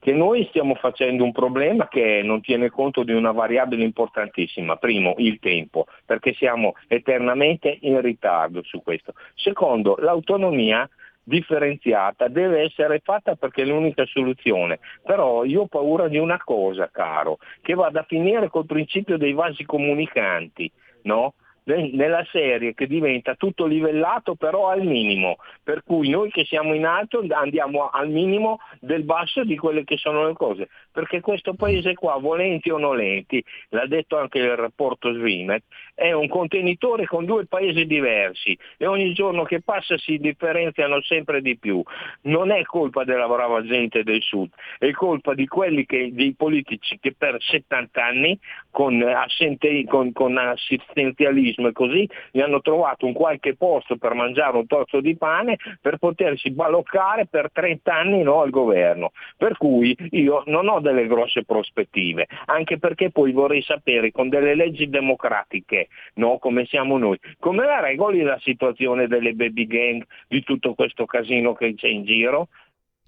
[0.00, 4.76] che noi stiamo facendo un problema che non tiene conto di una variabile importantissima.
[4.76, 9.12] Primo, il tempo, perché siamo eternamente in ritardo su questo.
[9.34, 10.88] Secondo, l'autonomia
[11.22, 14.80] differenziata deve essere fatta perché è l'unica soluzione.
[15.04, 19.32] Però io ho paura di una cosa, caro, che vada a finire col principio dei
[19.32, 20.70] vasi comunicanti,
[21.02, 21.34] no?
[21.64, 26.86] nella serie che diventa tutto livellato però al minimo, per cui noi che siamo in
[26.86, 31.94] alto andiamo al minimo del basso di quelle che sono le cose, perché questo paese
[31.94, 35.62] qua, volenti o nolenti, l'ha detto anche il rapporto Svimet,
[35.94, 41.40] è un contenitore con due paesi diversi e ogni giorno che passa si differenziano sempre
[41.40, 41.82] di più.
[42.22, 46.98] Non è colpa della brava gente del sud, è colpa di quelli che, dei politici
[46.98, 48.38] che per 70 anni
[48.70, 54.56] con, assente, con, con assistenzialismo e così gli hanno trovato un qualche posto per mangiare
[54.56, 59.12] un tozzo di pane per potersi baloccare per 30 anni no, al governo.
[59.36, 64.54] Per cui io non ho delle grosse prospettive, anche perché poi vorrei sapere con delle
[64.54, 70.42] leggi democratiche, no, come siamo noi, come la regoli la situazione delle baby gang, di
[70.42, 72.48] tutto questo casino che c'è in giro?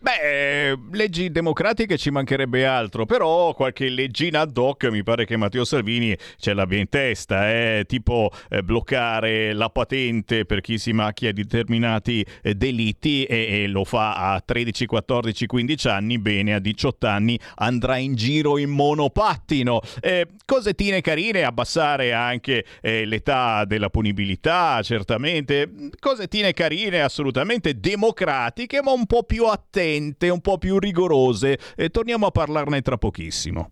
[0.02, 5.64] Beh, leggi democratiche ci mancherebbe altro, però qualche leggina ad hoc mi pare che Matteo
[5.64, 7.84] Salvini ce l'abbia in testa, eh?
[7.86, 13.66] tipo eh, bloccare la patente per chi si macchia di determinati eh, delitti e, e,
[13.68, 18.70] lo fa a 13, 14, 15 anni, bene, a 18 anni andrà in giro in
[18.70, 19.80] monopattino.
[20.00, 28.90] Eh, cosettine carine, abbassare anche eh, l'età della punibilità, certamente, cosettine carine, assolutamente democratiche, ma
[28.90, 33.70] un po' più attente un po' più rigorose e torniamo a parlarne tra pochissimo.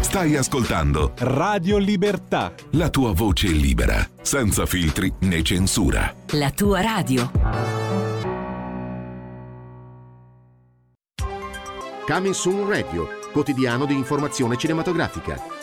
[0.00, 2.52] Stai ascoltando Radio Libertà.
[2.72, 6.14] La tua voce libera, senza filtri né censura.
[6.32, 7.30] La tua radio.
[12.04, 15.61] Coming Soon Radio, quotidiano di informazione cinematografica.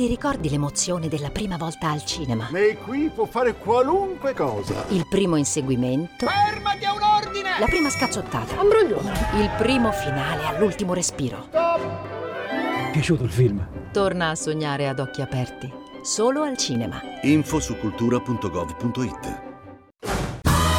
[0.00, 2.48] Ti ricordi l'emozione della prima volta al cinema?
[2.50, 4.86] Lei qui può fare qualunque cosa.
[4.88, 6.26] Il primo inseguimento.
[6.26, 7.58] Fermati a un ordine!
[7.58, 8.58] La prima scazzottata.
[8.58, 9.12] Ambroglione.
[9.34, 11.44] Il primo finale all'ultimo respiro.
[11.48, 12.92] Stop!
[12.92, 13.62] Piaciuto il film?
[13.92, 15.70] Torna a sognare ad occhi aperti.
[16.00, 17.02] Solo al cinema.
[17.20, 19.42] Info su cultura.gov.it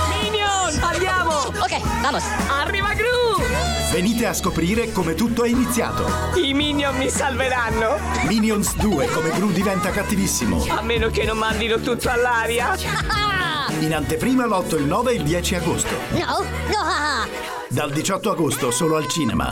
[0.10, 0.82] Minion!
[0.82, 1.30] Andiamo!
[1.62, 2.24] Ok, vamos.
[2.50, 3.81] Arriva Gru!
[3.92, 6.06] Venite a scoprire come tutto è iniziato.
[6.36, 7.98] I Minion mi salveranno?
[8.26, 10.64] Minions 2, come Gru diventa cattivissimo.
[10.70, 12.74] A meno che non mandino tutto all'aria.
[13.82, 15.96] In anteprima l'8, il 9 e il 10 agosto.
[16.12, 17.28] No, no.
[17.68, 19.52] Dal 18 agosto solo al cinema.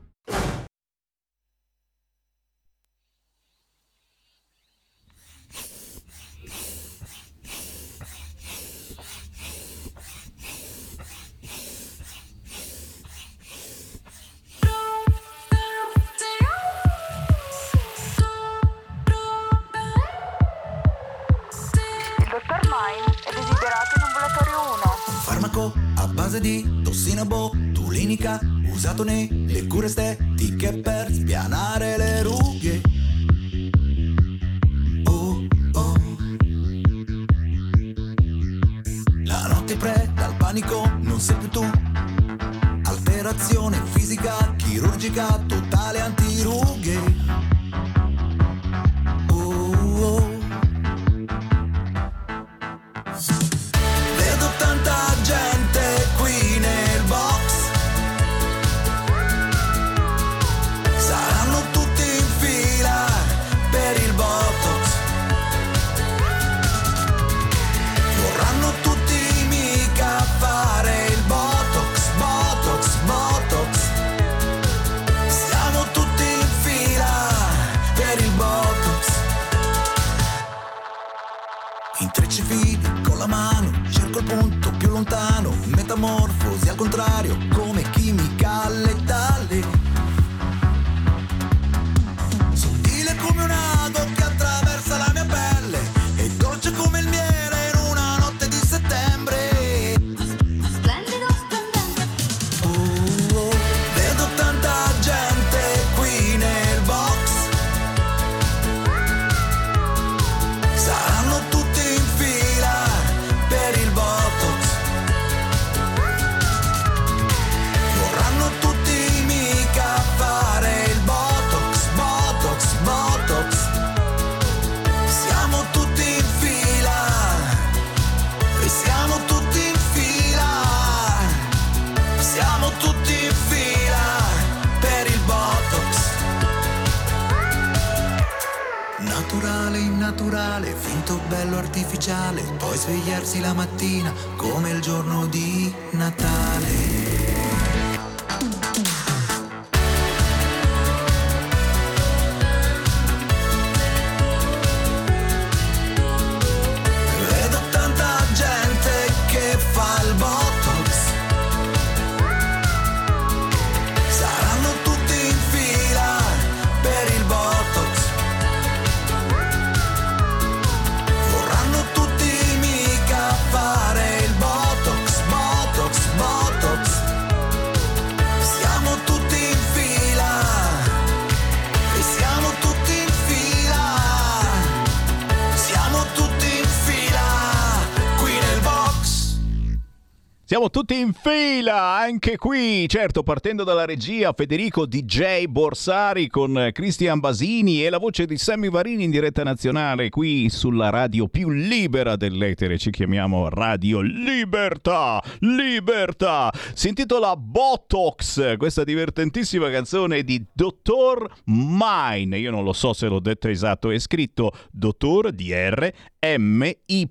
[190.51, 197.21] Siamo tutti in fila, anche qui, certo, partendo dalla regia, Federico DJ Borsari con Cristian
[197.21, 202.17] Basini e la voce di Sammy Varini in diretta nazionale qui sulla radio più libera
[202.17, 206.51] dell'etere, ci chiamiamo Radio Libertà, Libertà.
[206.73, 212.37] Si intitola Botox, questa divertentissima canzone di Dottor Mine.
[212.37, 215.93] Io non lo so se l'ho detto esatto, è scritto Dottor DR
[216.23, 217.07] M Y,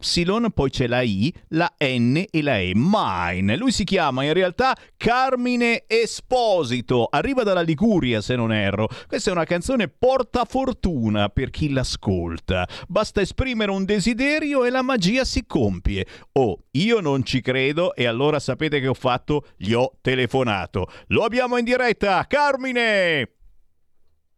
[0.54, 2.72] poi c'è la I, la N e la E.
[2.76, 3.56] Mine.
[3.56, 7.08] Lui si chiama in realtà Carmine Esposito.
[7.10, 8.88] Arriva dalla Liguria, se non erro.
[9.08, 12.68] Questa è una canzone portafortuna per chi l'ascolta.
[12.86, 16.06] Basta esprimere un desiderio e la magia si compie.
[16.34, 19.48] Oh, io non ci credo e allora sapete che ho fatto?
[19.56, 20.86] Gli ho telefonato.
[21.08, 23.28] Lo abbiamo in diretta, Carmine!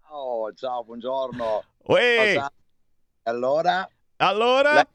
[0.09, 1.63] Oh, ciao, buongiorno.
[1.89, 2.43] Uè!
[3.25, 3.87] Allora?
[4.23, 4.75] Allora?
[4.75, 4.89] La-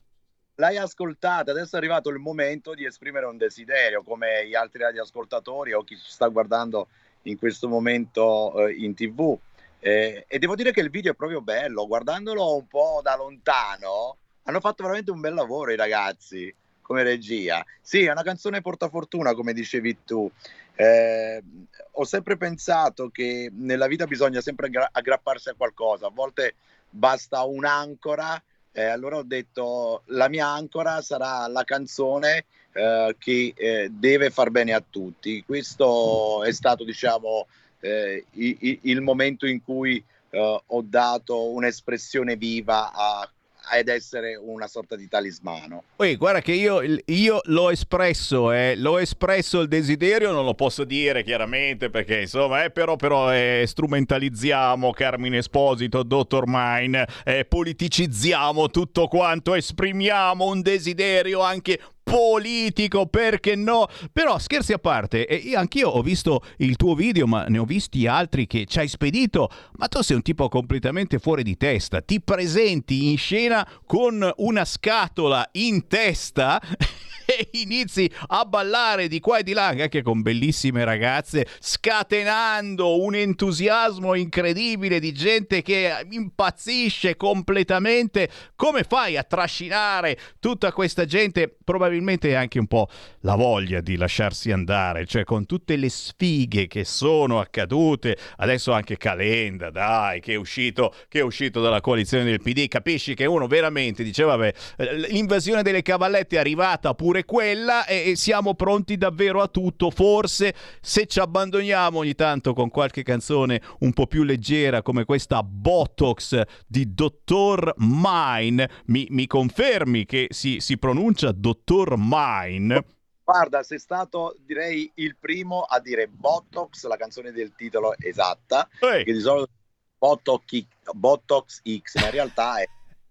[0.59, 5.73] L'hai ascoltata, adesso è arrivato il momento di esprimere un desiderio, come gli altri radioascoltatori
[5.73, 6.87] o chi ci sta guardando
[7.23, 9.37] in questo momento eh, in tv.
[9.79, 14.17] Eh, e devo dire che il video è proprio bello, guardandolo un po' da lontano,
[14.43, 16.51] hanno fatto veramente un bel lavoro i ragazzi
[16.81, 17.63] come regia.
[17.79, 20.31] Sì, è una canzone portafortuna, come dicevi tu.
[20.73, 21.43] Eh,
[21.91, 26.55] ho sempre pensato che nella vita bisogna sempre aggra- aggrapparsi a qualcosa, a volte
[26.89, 28.41] basta un'ancora.
[28.77, 34.51] Eh, allora ho detto la mia ancora sarà la canzone eh, che eh, deve far
[34.51, 35.43] bene a tutti.
[35.43, 37.47] Questo è stato, diciamo,
[37.79, 43.27] eh, i- i- il momento in cui eh, ho dato un'espressione viva a-
[43.69, 45.83] ad essere una sorta di talismano.
[45.97, 50.83] Uè, guarda che io, io l'ho espresso, eh, l'ho espresso il desiderio, non lo posso
[50.83, 58.69] dire chiaramente perché insomma, eh, però, però eh, strumentalizziamo Carmine Esposito, Dottor Mine, eh, politicizziamo
[58.69, 61.79] tutto quanto, esprimiamo un desiderio anche
[62.09, 63.87] politico, perché no?
[64.13, 67.65] Però scherzi a parte, e io- anch'io ho visto il tuo video, ma ne ho
[67.65, 71.99] visti altri che ci hai spedito, ma tu sei un tipo completamente fuori di testa,
[71.99, 76.61] ti presenti in scena con una scatola in testa
[77.27, 83.15] e inizi a ballare di qua e di là, anche con bellissime ragazze, scatenando un
[83.15, 88.29] entusiasmo incredibile di gente che impazzisce completamente.
[88.55, 91.53] Come fai a trascinare tutta questa gente?
[91.61, 91.96] Probabilmente
[92.35, 92.89] anche un po'
[93.21, 98.17] la voglia di lasciarsi andare, cioè con tutte le sfighe che sono accadute.
[98.37, 102.67] Adesso anche Calenda, dai, che è uscito, che è uscito dalla coalizione del PD.
[102.67, 107.97] Capisci che uno veramente dice, vabbè, eh, l'invasione delle cavallette è arrivata pure quella e
[108.07, 109.89] e siamo pronti davvero a tutto.
[109.89, 115.43] Forse se ci abbandoniamo ogni tanto con qualche canzone un po' più leggera come questa
[115.43, 122.83] Botox di Dottor Mine, mi, mi confermi che si, si pronuncia Dottor Mine?
[123.23, 129.11] Guarda, sei stato direi il primo a dire Botox, la canzone del titolo esatta, che
[129.11, 129.49] di solito
[129.97, 132.65] Botox, Botox X, ma in realtà è,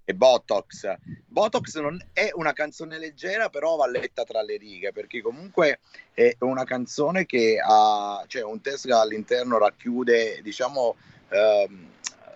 [0.04, 0.90] è Botox.
[1.26, 5.80] Botox non è una canzone leggera, però va letta tra le righe, perché comunque
[6.14, 10.96] è una canzone che ha, cioè un testo che all'interno racchiude, diciamo,
[11.28, 11.90] ehm,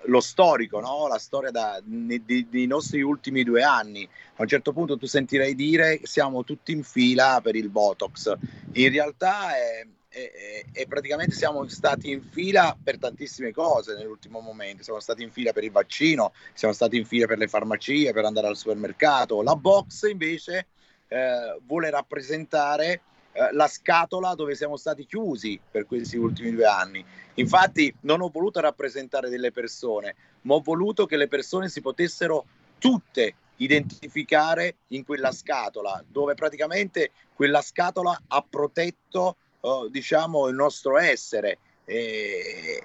[0.05, 1.07] lo storico, no?
[1.09, 4.09] la storia da- di- dei nostri ultimi due anni.
[4.37, 8.35] A un certo punto tu sentirai dire siamo tutti in fila per il Botox.
[8.73, 14.83] In realtà è- è- è praticamente siamo stati in fila per tantissime cose nell'ultimo momento.
[14.83, 18.25] Siamo stati in fila per il vaccino, siamo stati in fila per le farmacie, per
[18.25, 19.43] andare al supermercato.
[19.43, 20.67] La box invece
[21.09, 27.05] eh, vuole rappresentare eh, la scatola dove siamo stati chiusi per questi ultimi due anni.
[27.35, 32.45] Infatti non ho voluto rappresentare delle persone, ma ho voluto che le persone si potessero
[32.79, 40.99] tutte identificare in quella scatola, dove praticamente quella scatola ha protetto, eh, diciamo, il nostro
[40.99, 41.59] essere.
[41.85, 42.83] E-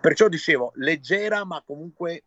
[0.00, 2.22] perciò dicevo, leggera, ma comunque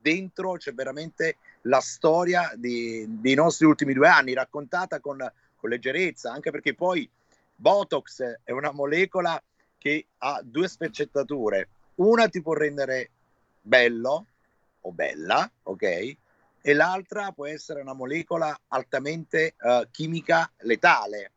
[0.00, 5.18] dentro c'è veramente la storia di- dei nostri ultimi due anni, raccontata con,
[5.58, 7.08] con leggerezza, anche perché poi
[7.54, 9.42] Botox è una molecola
[9.76, 11.68] che ha due sfaccettature.
[11.96, 13.10] Una ti può rendere
[13.60, 14.26] bello
[14.80, 16.16] o bella, ok?
[16.60, 21.32] E l'altra può essere una molecola altamente eh, chimica letale.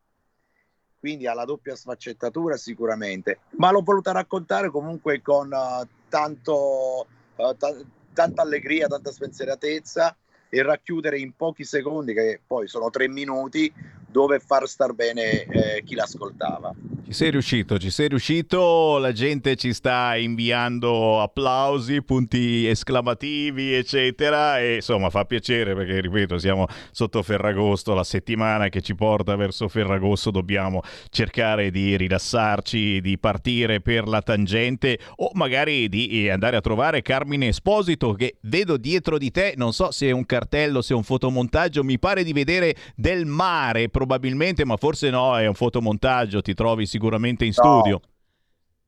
[1.00, 7.56] Quindi ha la doppia sfaccettatura sicuramente, ma l'ho voluta raccontare comunque con eh, tanto, eh,
[7.58, 7.76] ta-
[8.14, 10.16] tanta allegria, tanta spensieratezza
[10.50, 13.74] e racchiudere in pochi secondi, che poi sono tre minuti,
[14.12, 16.74] dove far star bene eh, chi l'ascoltava.
[17.04, 24.60] Ci sei riuscito, ci sei riuscito, la gente ci sta inviando applausi, punti esclamativi, eccetera,
[24.60, 29.68] e insomma fa piacere perché, ripeto, siamo sotto Ferragosto, la settimana che ci porta verso
[29.68, 36.56] Ferragosto, dobbiamo cercare di rilassarci, di partire per la tangente o magari di eh, andare
[36.56, 40.82] a trovare Carmine Esposito che vedo dietro di te, non so se è un cartello,
[40.82, 45.48] se è un fotomontaggio, mi pare di vedere del mare probabilmente, ma forse no, è
[45.48, 48.02] un fotomontaggio, ti trovi sicuramente in studio.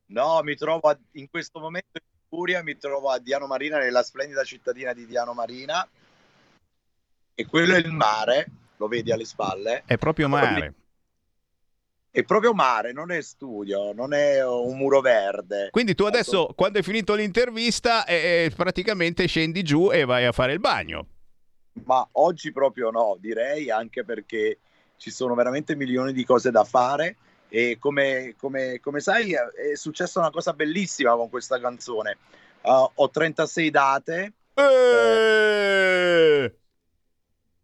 [0.07, 4.03] No, mi trovo a- in questo momento in Liguria, mi trovo a Diano Marina, nella
[4.03, 5.88] splendida cittadina di Diano Marina,
[7.34, 8.47] e quello è il mare,
[8.77, 9.84] lo vedi alle spalle.
[9.85, 10.73] È proprio mare.
[12.11, 15.69] È proprio mare, non è studio, non è un muro verde.
[15.71, 20.31] Quindi tu adesso, quando hai finito l'intervista, eh, eh, praticamente scendi giù e vai a
[20.31, 21.07] fare il bagno.
[21.85, 24.59] Ma oggi proprio no, direi, anche perché
[24.97, 27.17] ci sono veramente milioni di cose da fare
[27.55, 32.17] e come, come- come sai è successa una cosa bellissima con questa canzone.
[32.63, 36.55] Uh, ho 36 date Eh!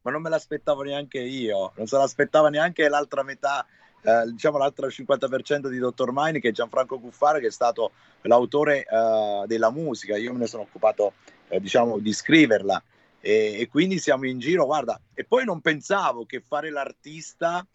[0.02, 3.66] Ma non me l'aspettavo neanche io, non se l'aspettava neanche l'altra metà,
[4.04, 7.92] eh, diciamo l'altro 50% di Dottor Mine, che è Gianfranco Cuffare, che è stato
[8.22, 10.18] l'autore eh, della musica.
[10.18, 11.14] Io me ne sono occupato,
[11.48, 12.82] eh, diciamo, di scriverla.
[13.20, 17.66] E, e quindi siamo in giro, guarda, e poi non pensavo che fare l'artista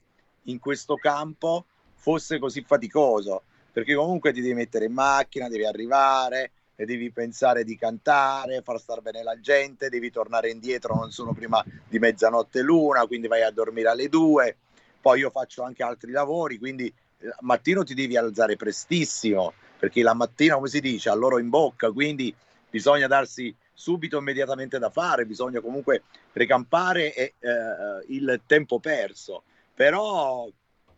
[0.44, 1.66] in questo campo
[2.04, 7.64] fosse così faticoso, perché comunque ti devi mettere in macchina, devi arrivare, e devi pensare
[7.64, 12.60] di cantare, far star bene la gente, devi tornare indietro non sono prima di mezzanotte
[12.60, 14.54] l'una, quindi vai a dormire alle due.
[15.00, 20.12] Poi io faccio anche altri lavori, quindi eh, mattino ti devi alzare prestissimo, perché la
[20.12, 22.34] mattina, come si dice, a loro in bocca, quindi
[22.68, 26.02] bisogna darsi subito immediatamente da fare, bisogna comunque
[26.32, 29.44] recampare e, eh, il tempo perso.
[29.74, 30.46] Però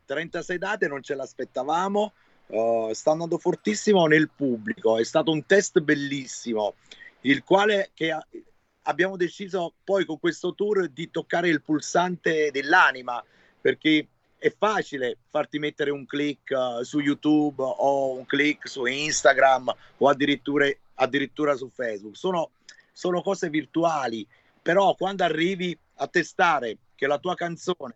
[0.07, 2.13] 36 date non ce l'aspettavamo,
[2.47, 6.75] uh, sta andando fortissimo nel pubblico, è stato un test bellissimo,
[7.23, 8.27] il quale ha,
[8.83, 13.23] abbiamo deciso poi con questo tour di toccare il pulsante dell'anima,
[13.61, 14.07] perché
[14.39, 20.09] è facile farti mettere un click uh, su YouTube o un click su Instagram o
[20.09, 22.17] addirittura, addirittura su Facebook.
[22.17, 22.51] Sono,
[22.93, 24.27] sono cose virtuali,
[24.63, 27.95] però quando arrivi a testare che la tua canzone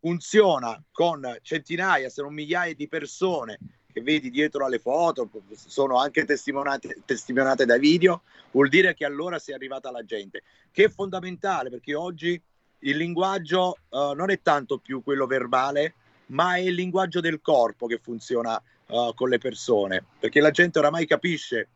[0.00, 3.58] funziona con centinaia, se non migliaia di persone
[3.92, 8.22] che vedi dietro alle foto, sono anche testimoniate, testimoniate da video,
[8.52, 12.40] vuol dire che allora si è arrivata alla gente, che è fondamentale perché oggi
[12.80, 15.94] il linguaggio uh, non è tanto più quello verbale,
[16.26, 20.78] ma è il linguaggio del corpo che funziona uh, con le persone, perché la gente
[20.78, 21.68] oramai capisce,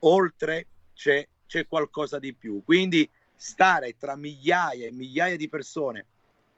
[0.00, 2.62] oltre c'è, c'è qualcosa di più.
[2.64, 6.06] Quindi stare tra migliaia e migliaia di persone,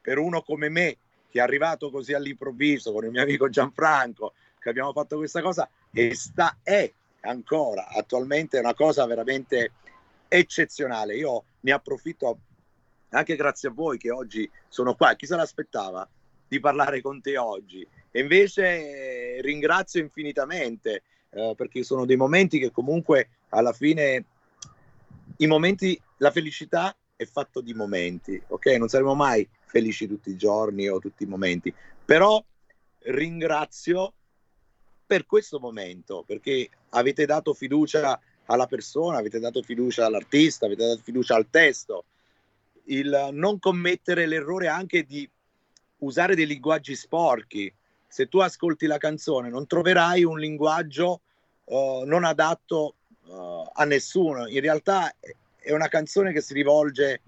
[0.03, 0.97] per uno come me,
[1.31, 5.69] che è arrivato così all'improvviso con il mio amico Gianfranco, che abbiamo fatto questa cosa
[5.91, 9.73] e sta, è ancora attualmente una cosa veramente
[10.29, 11.17] eccezionale.
[11.17, 12.39] Io ne approfitto
[13.11, 15.15] anche grazie a voi che oggi sono qua.
[15.15, 16.07] Chi se l'aspettava
[16.47, 17.87] di parlare con te oggi?
[18.11, 24.25] E invece eh, ringrazio infinitamente eh, perché sono dei momenti che comunque alla fine
[25.39, 28.67] i momenti, la felicità è fatto di momenti, ok?
[28.79, 31.73] Non saremo mai felici tutti i giorni o tutti i momenti,
[32.05, 32.43] però
[33.05, 34.13] ringrazio
[35.07, 41.01] per questo momento, perché avete dato fiducia alla persona, avete dato fiducia all'artista, avete dato
[41.03, 42.05] fiducia al testo,
[42.85, 45.29] il non commettere l'errore anche di
[45.99, 47.73] usare dei linguaggi sporchi.
[48.07, 51.23] Se tu ascolti la canzone non troverai un linguaggio
[51.65, 54.47] uh, non adatto uh, a nessuno.
[54.49, 55.15] In realtà
[55.57, 57.23] è una canzone che si rivolge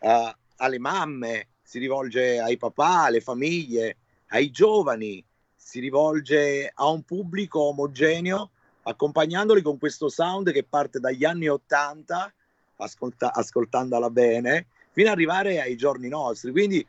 [0.00, 3.96] uh, alle mamme, si rivolge ai papà, alle famiglie,
[4.28, 5.22] ai giovani,
[5.56, 8.50] si rivolge a un pubblico omogeneo,
[8.82, 12.32] accompagnandoli con questo sound che parte dagli anni 80,
[12.76, 16.52] ascolta- ascoltandola bene, fino ad arrivare ai giorni nostri.
[16.52, 16.86] Quindi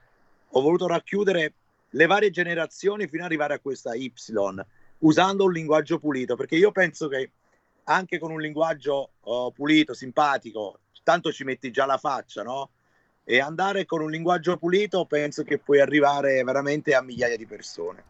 [0.49, 1.53] ho voluto racchiudere
[1.89, 4.13] le varie generazioni fino ad arrivare a questa Y,
[4.99, 7.31] usando un linguaggio pulito, perché io penso che
[7.85, 12.69] anche con un linguaggio uh, pulito, simpatico, tanto ci metti già la faccia, no?
[13.29, 18.01] E andare con un linguaggio pulito penso che puoi arrivare veramente a migliaia di persone.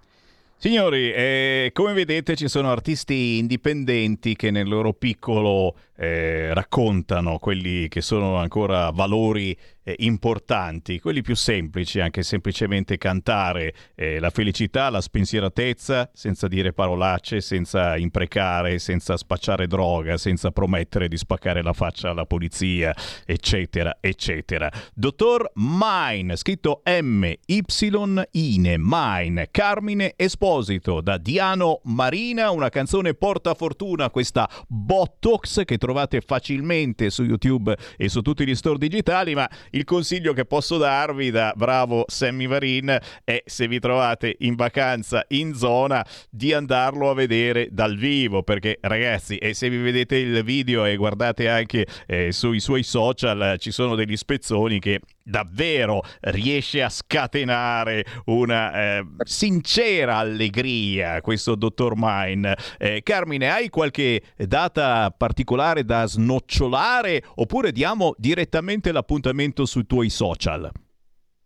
[0.59, 7.87] Signori, eh, come vedete ci sono artisti indipendenti che nel loro piccolo eh, raccontano quelli
[7.87, 9.57] che sono ancora valori
[9.87, 16.73] eh, importanti, quelli più semplici, anche semplicemente cantare eh, la felicità, la spensieratezza, senza dire
[16.73, 22.93] parolacce, senza imprecare, senza spacciare droga, senza promettere di spaccare la faccia alla polizia,
[23.25, 24.69] eccetera, eccetera.
[24.93, 35.63] Dottor Mine, scritto M-Y-Ine, Mine, Carmine Esposito, da Diano Marina, una canzone portafortuna, questa Botox
[35.63, 40.45] che trovate facilmente su YouTube e su tutti gli store digitali, ma il consiglio che
[40.45, 46.51] posso darvi da bravo Sammy Varin è se vi trovate in vacanza in zona di
[46.51, 51.47] andarlo a vedere dal vivo perché ragazzi e se vi vedete il video e guardate
[51.47, 58.73] anche eh, sui suoi social ci sono degli spezzoni che davvero riesce a scatenare una
[58.73, 62.57] eh, sincera allegria questo dottor Mine.
[62.77, 70.71] Eh, Carmine, hai qualche data particolare da snocciolare oppure diamo direttamente l'appuntamento sui tuoi social?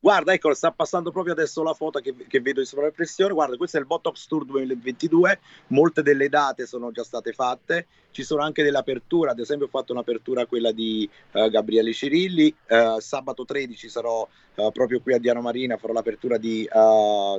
[0.03, 3.33] Guarda, ecco, sta passando proprio adesso la foto che, che vedo in sovrappressione.
[3.33, 5.39] Guarda, questo è il Botox Tour 2022.
[5.67, 7.85] Molte delle date sono già state fatte.
[8.09, 9.29] Ci sono anche delle aperture.
[9.29, 12.51] Ad esempio, ho fatto un'apertura quella di uh, Gabriele Cirilli.
[12.67, 15.77] Uh, sabato 13 sarò uh, proprio qui a Diano Marina.
[15.77, 16.67] Farò l'apertura di,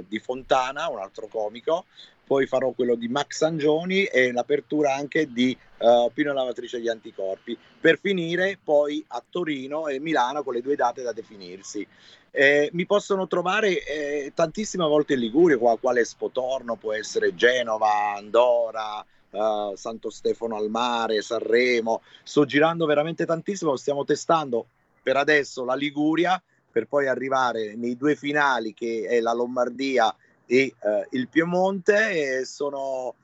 [0.06, 1.86] di, Fontana, un altro comico.
[2.24, 7.56] Poi farò quello di Max Sangioni e l'apertura anche di uh, Pino Lavatrice di Anticorpi,
[7.80, 11.86] per finire poi a Torino e Milano con le due date da definirsi.
[12.30, 18.14] Eh, mi possono trovare eh, tantissime volte in Liguria, qua, quale Spotorno, può essere Genova,
[18.16, 22.00] Andora, uh, Santo Stefano al mare, Sanremo.
[22.22, 24.66] Sto girando veramente tantissimo, stiamo testando
[25.02, 26.40] per adesso la Liguria
[26.70, 30.14] per poi arrivare nei due finali che è la Lombardia
[30.46, 33.14] e uh, il Piemonte e sono,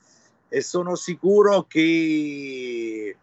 [0.48, 3.16] e sono sicuro che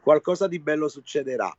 [0.00, 1.54] qualcosa di bello succederà.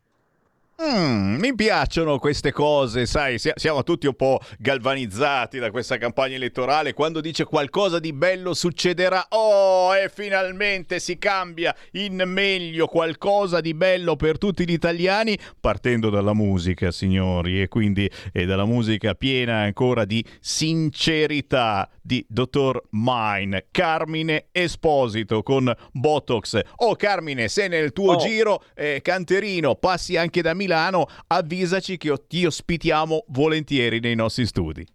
[0.84, 6.92] Mm, mi piacciono queste cose, sai, siamo tutti un po' galvanizzati da questa campagna elettorale.
[6.92, 13.74] Quando dice qualcosa di bello succederà, oh, e finalmente si cambia in meglio qualcosa di
[13.74, 19.60] bello per tutti gli italiani, partendo dalla musica, signori, e quindi e dalla musica piena
[19.60, 26.60] ancora di sincerità di Dottor Mine, Carmine Esposito con Botox.
[26.78, 28.18] Oh, Carmine, se nel tuo oh.
[28.18, 34.48] giro eh, canterino passi anche da me Milano, avvisaci che ti ospitiamo volentieri nei nostri
[34.48, 34.86] studi.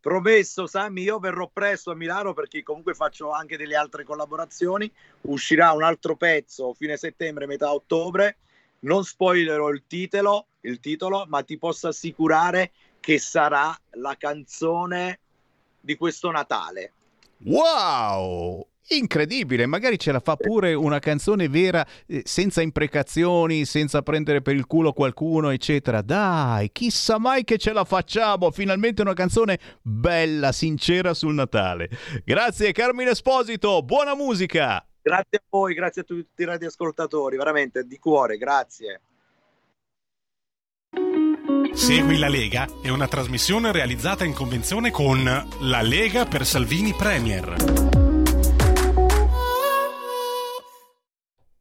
[0.00, 4.90] Promesso, Sammy, io verrò presto a Milano perché comunque faccio anche delle altre collaborazioni.
[5.22, 8.38] Uscirà un altro pezzo fine settembre, metà ottobre.
[8.80, 12.70] Non spoilerò il titolo, il titolo, ma ti posso assicurare
[13.00, 15.18] che sarà la canzone
[15.80, 16.92] di questo Natale.
[17.44, 18.66] Wow!
[18.88, 24.54] Incredibile, magari ce la fa pure una canzone vera, eh, senza imprecazioni, senza prendere per
[24.54, 26.02] il culo qualcuno, eccetera.
[26.02, 28.52] Dai, chissà mai che ce la facciamo.
[28.52, 31.88] Finalmente una canzone bella, sincera sul Natale.
[32.24, 34.86] Grazie Carmine Esposito, buona musica.
[35.02, 39.00] Grazie a voi, grazie a tutti i radioascoltatori, veramente di cuore, grazie.
[41.72, 45.22] Segui la Lega è una trasmissione realizzata in convenzione con
[45.60, 47.95] La Lega per Salvini Premier.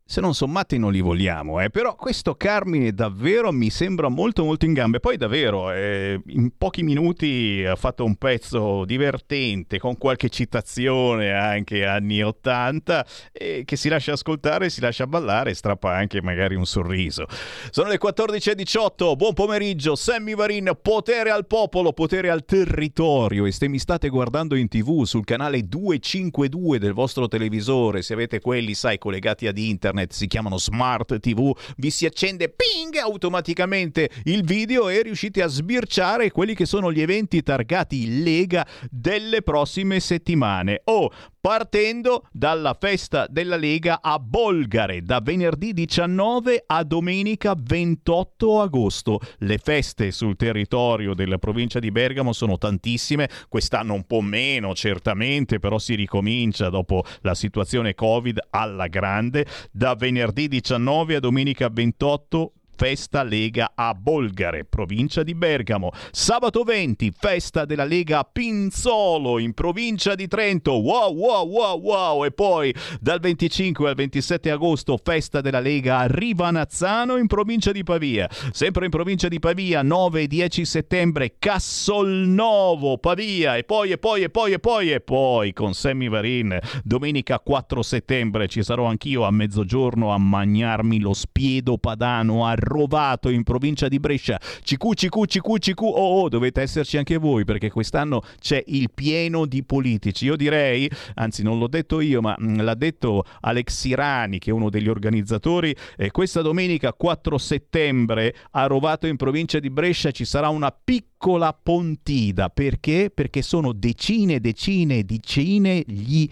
[0.07, 1.72] Se non sommati non li vogliamo, eh.
[1.72, 4.99] però questo Carmine davvero mi sembra molto molto in gambe.
[4.99, 11.86] Poi davvero eh, in pochi minuti ha fatto un pezzo divertente con qualche citazione anche
[11.86, 16.68] anni 80 eh, che si lascia ascoltare, si lascia ballare e strappa anche magari un
[16.68, 17.26] sorriso.
[17.72, 23.68] Sono le 14.18, buon pomeriggio, Sammy Varin, potere al popolo, potere al territorio e se
[23.68, 28.99] mi state guardando in tv sul canale 252 del vostro televisore, se avete quelli sai
[28.99, 34.89] collegati ad internet, internet, si chiamano smart TV, vi si accende ping automaticamente il video
[34.89, 40.81] e riuscite a sbirciare quelli che sono gli eventi targati Lega delle prossime settimane.
[40.85, 41.11] Oh,
[41.45, 49.19] partendo dalla festa della Lega a Bolgare da venerdì 19 a domenica 28 agosto.
[49.38, 55.59] Le feste sul territorio della provincia di Bergamo sono tantissime, quest'anno un po' meno certamente,
[55.59, 59.45] però si ricomincia dopo la situazione Covid alla grande.
[59.72, 65.91] Da venerdì 19 a domenica 28 Festa Lega a Bolgare, provincia di Bergamo.
[66.11, 70.73] Sabato 20, festa della Lega a Pinzolo, in provincia di Trento.
[70.73, 72.26] Wow, wow, wow, wow.
[72.26, 77.84] E poi dal 25 al 27 agosto, festa della Lega a Rivanazzano, in provincia di
[77.84, 78.30] Pavia.
[78.52, 83.56] Sempre in provincia di Pavia, 9 e 10 settembre, Cassolnovo, Pavia.
[83.56, 87.81] E poi, e poi, e poi, e poi, e poi, con Sammy Varin, domenica 4
[87.81, 93.87] settembre, ci sarò anch'io a mezzogiorno a mangiarmi lo spiedo padano a Rovato in provincia
[93.87, 94.37] di Brescia.
[94.37, 95.81] CQ, CQ, CQ, CQ.
[95.81, 100.25] Oh, oh, dovete esserci anche voi perché quest'anno c'è il pieno di politici.
[100.25, 104.53] Io direi, anzi non l'ho detto io, ma mm, l'ha detto Alex Sirani, che è
[104.53, 110.25] uno degli organizzatori, eh, questa domenica 4 settembre a Rovato in provincia di Brescia ci
[110.25, 112.49] sarà una piccola pontida.
[112.49, 113.11] Perché?
[113.13, 116.27] Perché sono decine e decine e decine gli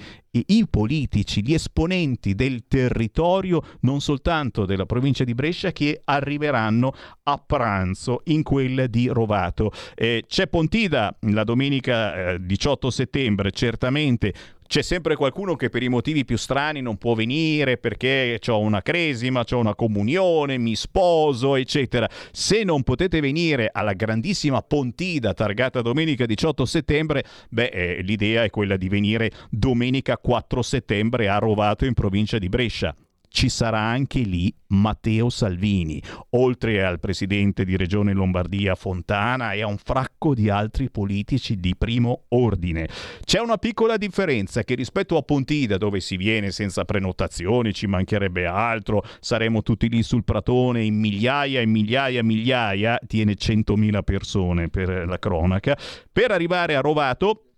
[0.47, 6.93] i politici, gli esponenti del territorio, non soltanto della provincia di Brescia, che arriveranno
[7.23, 9.71] a pranzo in quella di Rovato.
[9.95, 14.33] Eh, c'è Pontida la domenica eh, 18 settembre, certamente
[14.65, 18.81] c'è sempre qualcuno che per i motivi più strani non può venire perché ho una
[18.81, 22.09] cresima, ho una comunione, mi sposo, eccetera.
[22.31, 28.49] Se non potete venire alla grandissima Pontida targata domenica 18 settembre, beh, eh, l'idea è
[28.49, 32.95] quella di venire domenica 4 settembre a Rovato in provincia di Brescia
[33.33, 35.99] ci sarà anche lì Matteo Salvini,
[36.31, 41.75] oltre al presidente di Regione Lombardia Fontana e a un fracco di altri politici di
[41.75, 42.87] primo ordine.
[43.25, 48.45] C'è una piccola differenza che rispetto a Pontida, dove si viene senza prenotazioni, ci mancherebbe
[48.45, 54.69] altro, saremo tutti lì sul pratone in migliaia e migliaia e migliaia, tiene 100.000 persone
[54.69, 55.75] per la cronaca,
[56.11, 57.52] per arrivare a Rovato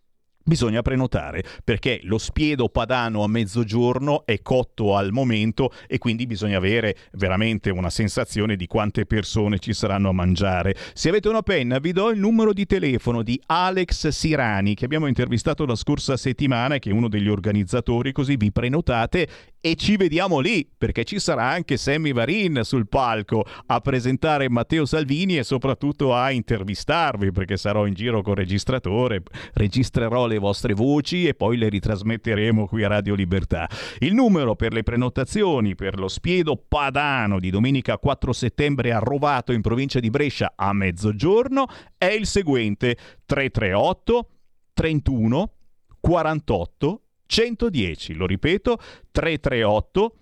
[0.48, 6.58] Bisogna prenotare perché lo spiedo padano a mezzogiorno è cotto al momento e quindi bisogna
[6.58, 10.76] avere veramente una sensazione di quante persone ci saranno a mangiare.
[10.94, 15.08] Se avete una penna vi do il numero di telefono di Alex Sirani che abbiamo
[15.08, 19.28] intervistato la scorsa settimana che è uno degli organizzatori così vi prenotate
[19.60, 24.86] e ci vediamo lì perché ci sarà anche Sammy Varin sul palco a presentare Matteo
[24.86, 29.24] Salvini e soprattutto a intervistarvi perché sarò in giro con registratore,
[29.54, 33.70] registrerò le vostre voci e poi le ritrasmetteremo qui a Radio Libertà.
[34.00, 39.52] Il numero per le prenotazioni per lo spiedo padano di domenica 4 settembre a Rovato
[39.52, 41.68] in provincia di Brescia a mezzogiorno
[41.98, 44.30] è il seguente 338
[44.74, 45.52] 31
[46.00, 48.78] 48 110, lo ripeto,
[49.12, 50.16] 338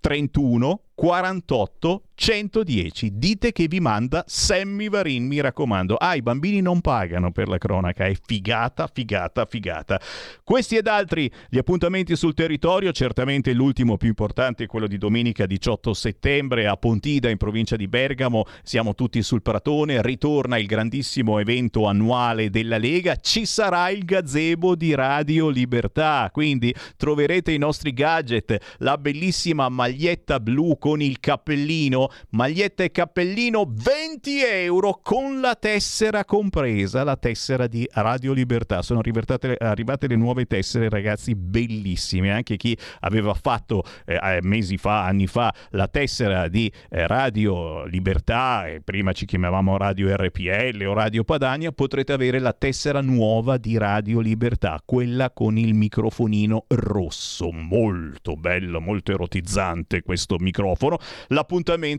[0.00, 2.09] 31 48 110.
[2.22, 5.94] Dite che vi manda Sammy Varin, mi raccomando.
[5.94, 9.98] Ah, i bambini non pagano per la cronaca, è figata, figata, figata.
[10.44, 15.46] Questi ed altri gli appuntamenti sul territorio, certamente l'ultimo più importante è quello di domenica
[15.46, 18.44] 18 settembre a Pontida in provincia di Bergamo.
[18.64, 24.76] Siamo tutti sul Pratone, ritorna il grandissimo evento annuale della Lega, ci sarà il gazebo
[24.76, 32.08] di Radio Libertà, quindi troverete i nostri gadget, la bellissima maglietta blu con il cappellino,
[32.30, 38.82] maglietta e cappellino 20 euro con la tessera compresa, la tessera di Radio Libertà.
[38.82, 42.30] Sono arrivate le nuove tessere, ragazzi, bellissime.
[42.30, 47.84] Anche chi aveva fatto eh, eh, mesi fa, anni fa, la tessera di eh, Radio
[47.84, 53.56] Libertà, e prima ci chiamavamo Radio RPL o Radio Padania, potrete avere la tessera nuova
[53.56, 57.50] di Radio Libertà, quella con il microfonino rosso.
[57.50, 60.98] Molto bello, molto erotizzante questo microfono microfono.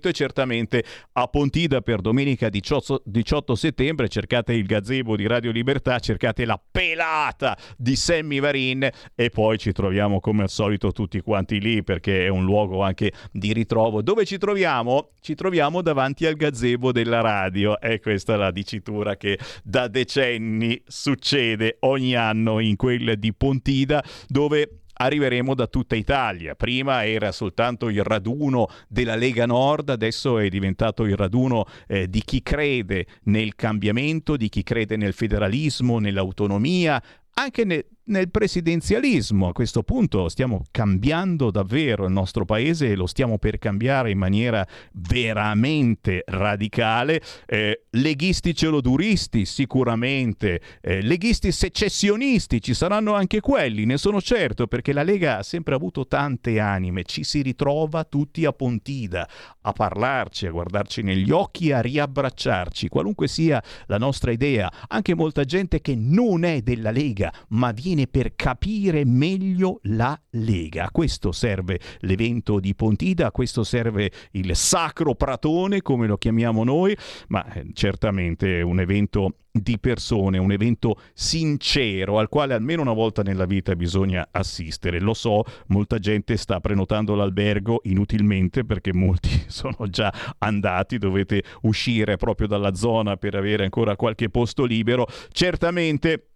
[0.02, 0.84] L'appuntamento è certamente
[1.14, 4.10] a Pontida per domenica 18, 18 settembre.
[4.10, 9.72] Cercate il gazebo di Radio Libertà, cercate la pelata di Sammy Varin e poi ci
[9.72, 14.02] troviamo come al solito tutti quanti lì perché è un luogo anche di ritrovo.
[14.02, 15.12] Dove ci troviamo?
[15.22, 17.80] Ci troviamo davanti al gazebo della radio.
[17.80, 24.04] E questa è la dicitura che da decenni succede ogni anno in quel di Pontida
[24.28, 26.56] dove arriveremo da tutta Italia.
[26.56, 32.22] Prima era soltanto il raduno della Lega Nord, adesso è diventato il raduno eh, di
[32.24, 37.02] chi crede nel cambiamento, di chi crede nel federalismo, nell'autonomia,
[37.34, 39.48] anche ne- nel presidenzialismo.
[39.48, 44.18] A questo punto stiamo cambiando davvero il nostro paese e lo stiamo per cambiare in
[44.18, 47.22] maniera veramente radicale.
[47.46, 54.94] Eh, leghisti celoduristi sicuramente, eh, leghisti secessionisti ci saranno anche quelli, ne sono certo, perché
[54.94, 59.28] la Lega ha sempre avuto tante anime, ci si ritrova tutti a Pontida
[59.62, 64.72] a parlarci, a guardarci negli occhi, a riabbracciarci, qualunque sia la nostra idea.
[64.88, 70.18] Anche molta gente che non è della Lega, ma viene viene per capire meglio la
[70.32, 70.86] Lega.
[70.86, 76.64] A questo serve l'evento di Pontida, a questo serve il Sacro Pratone, come lo chiamiamo
[76.64, 76.96] noi,
[77.28, 83.22] ma eh, certamente un evento di persone, un evento sincero al quale almeno una volta
[83.22, 85.02] nella vita bisogna assistere.
[85.02, 92.16] Lo so, molta gente sta prenotando l'albergo inutilmente perché molti sono già andati, dovete uscire
[92.16, 95.06] proprio dalla zona per avere ancora qualche posto libero.
[95.34, 96.28] Certamente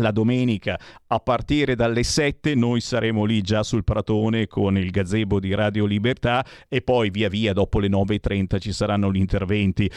[0.00, 5.38] la domenica a partire dalle 7 noi saremo lì già sul Pratone con il gazebo
[5.38, 9.90] di Radio Libertà e poi via via dopo le 9.30 ci saranno gli interventi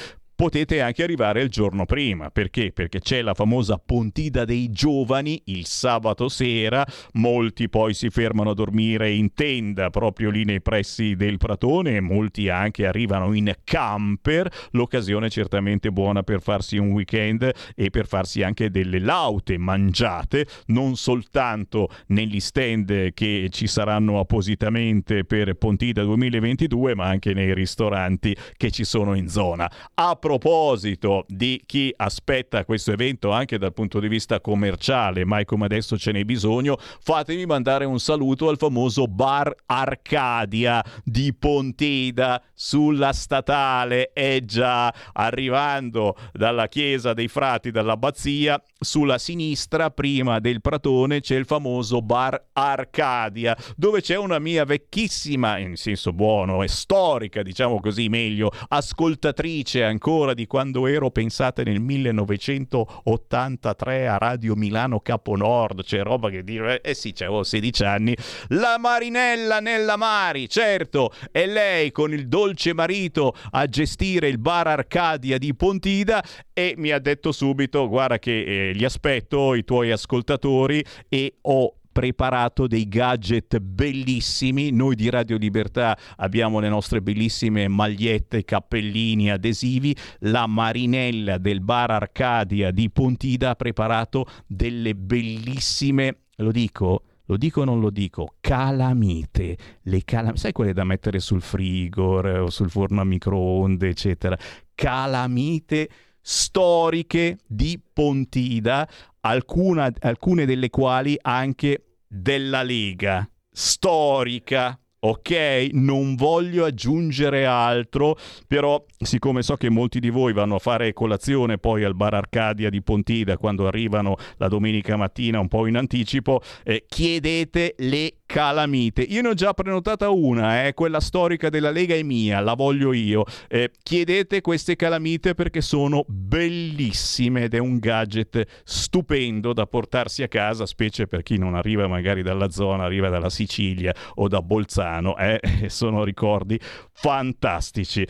[0.44, 2.30] potete anche arrivare il giorno prima.
[2.30, 2.74] Perché?
[2.74, 8.54] Perché c'è la famosa Pontida dei Giovani il sabato sera, molti poi si fermano a
[8.54, 15.28] dormire in tenda proprio lì nei pressi del Pratone, molti anche arrivano in camper, l'occasione
[15.28, 20.98] è certamente buona per farsi un weekend e per farsi anche delle laute mangiate, non
[20.98, 28.72] soltanto negli stand che ci saranno appositamente per Pontida 2022, ma anche nei ristoranti che
[28.72, 29.72] ci sono in zona.
[29.94, 35.66] A proposito di chi aspetta questo evento anche dal punto di vista commerciale, mai come
[35.66, 43.14] adesso ce n'è bisogno, fatemi mandare un saluto al famoso bar Arcadia di Pontida sulla
[43.14, 44.12] statale.
[44.12, 51.46] È già arrivando dalla chiesa dei frati dall'abbazia, sulla sinistra, prima del Pratone, c'è il
[51.46, 58.10] famoso bar Arcadia, dove c'è una mia vecchissima, in senso buono e storica, diciamo così
[58.10, 66.04] meglio, ascoltatrice ancora ancora di quando ero, pensate, nel 1983 a Radio Milano Caponord, c'è
[66.04, 68.16] roba che dire, eh sì, c'avevo 16 anni,
[68.50, 74.68] la Marinella nella Mari, certo, e lei con il dolce marito a gestire il bar
[74.68, 76.24] Arcadia di Pontida
[76.54, 81.78] e mi ha detto subito, guarda che eh, li aspetto, i tuoi ascoltatori, e ho
[81.94, 84.72] preparato dei gadget bellissimi.
[84.72, 89.96] Noi di Radio Libertà abbiamo le nostre bellissime magliette, cappellini, adesivi.
[90.20, 97.62] La Marinella del bar Arcadia di Pontida ha preparato delle bellissime, lo dico, lo dico
[97.62, 99.58] o non lo dico, calamite.
[99.84, 104.38] Le calam- sai quelle da mettere sul frigo o sul forno a microonde, eccetera.
[104.76, 105.90] Calamite
[106.24, 108.88] storiche di Pontida,
[109.20, 115.70] alcuna, alcune delle quali anche della Lega storica ok?
[115.74, 118.18] Non voglio aggiungere altro,
[118.48, 122.70] però siccome so che molti di voi vanno a fare colazione poi al bar Arcadia
[122.70, 129.04] di Pontida quando arrivano la domenica mattina un po' in anticipo, eh, chiedete le calamite.
[129.04, 132.92] Io ne ho già prenotata una, eh, quella storica della Lega è mia, la voglio
[132.92, 133.26] io.
[133.48, 140.28] Eh, chiedete queste calamite perché sono bellissime ed è un gadget stupendo da portarsi a
[140.28, 145.16] casa, specie per chi non arriva magari dalla zona, arriva dalla Sicilia o da Bolzano.
[145.16, 145.40] Eh?
[145.70, 146.60] Sono ricordi
[146.92, 148.04] fantastici.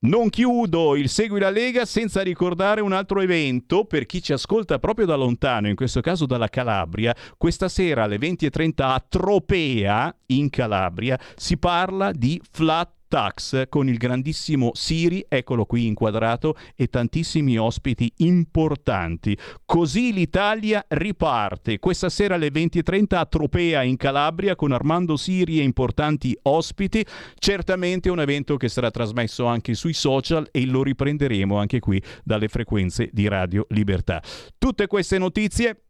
[0.00, 4.78] Non chiudo il Segui la Lega senza ricordare un altro evento per chi ci ascolta
[4.78, 7.12] proprio da lontano, in questo caso dalla Calabria.
[7.36, 13.96] Questa sera alle 20.30 a Tropea, in Calabria, si parla di flat Tax con il
[13.96, 19.36] grandissimo Siri, eccolo qui inquadrato, e tantissimi ospiti importanti.
[19.64, 21.78] Così l'Italia riparte.
[21.78, 27.04] Questa sera alle 20.30 a Tropea in Calabria con Armando Siri e importanti ospiti.
[27.38, 32.48] Certamente un evento che sarà trasmesso anche sui social e lo riprenderemo anche qui dalle
[32.48, 34.22] frequenze di Radio Libertà.
[34.58, 35.82] Tutte queste notizie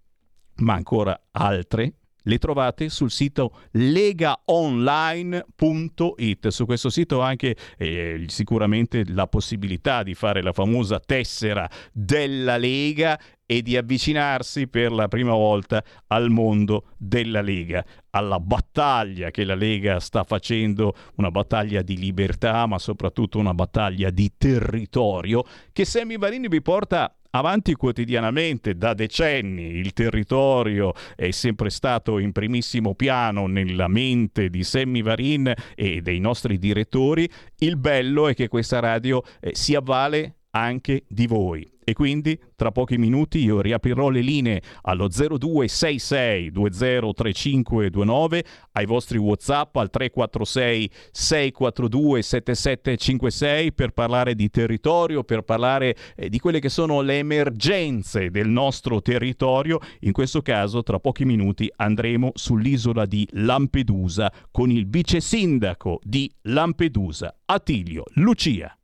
[0.59, 1.95] ma ancora altre
[2.28, 6.48] le trovate sul sito legaonline.it.
[6.48, 13.18] Su questo sito anche eh, sicuramente la possibilità di fare la famosa tessera della Lega
[13.50, 19.55] e di avvicinarsi per la prima volta al mondo della Lega, alla battaglia che la
[19.55, 26.18] Lega sta facendo, una battaglia di libertà, ma soprattutto una battaglia di territorio che Sammy
[26.18, 29.76] Varini vi porta avanti quotidianamente da decenni.
[29.76, 36.20] Il territorio è sempre stato in primissimo piano nella mente di Sammy Varin e dei
[36.20, 37.28] nostri direttori.
[37.59, 42.70] Il bello è che questa radio eh, si avvale anche di voi e quindi tra
[42.70, 52.20] pochi minuti io riaprirò le linee allo 0266 203529 ai vostri whatsapp al 346 642
[52.20, 58.48] 7756 per parlare di territorio per parlare eh, di quelle che sono le emergenze del
[58.48, 59.78] nostro territorio.
[60.01, 66.31] In questo caso tra pochi minuti andremo sull'isola di Lampedusa con il vice sindaco di
[66.43, 68.78] Lampedusa Attilio Lucia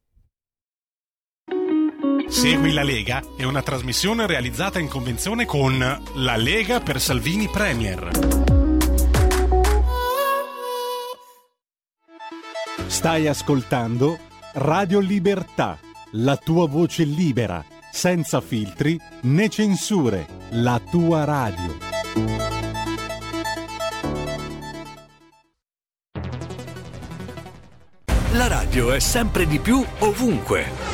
[2.34, 5.78] Segui la Lega è una trasmissione realizzata in convenzione con
[6.14, 8.10] La Lega per Salvini Premier.
[12.88, 14.18] Stai ascoltando
[14.54, 15.78] Radio Libertà,
[16.10, 21.78] la tua voce libera, senza filtri né censure, la tua radio.
[28.32, 30.93] La radio è sempre di più ovunque.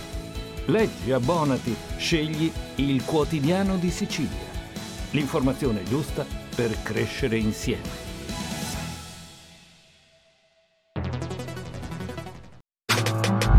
[0.71, 4.49] Leggi, abbonati, scegli il quotidiano di Sicilia.
[5.11, 6.25] L'informazione giusta
[6.55, 8.09] per crescere insieme.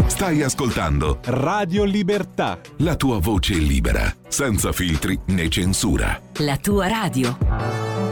[0.06, 2.58] Stai ascoltando Radio Libertà.
[2.78, 6.18] la tua voce libera, senza filtri né censura.
[6.38, 8.11] La tua radio.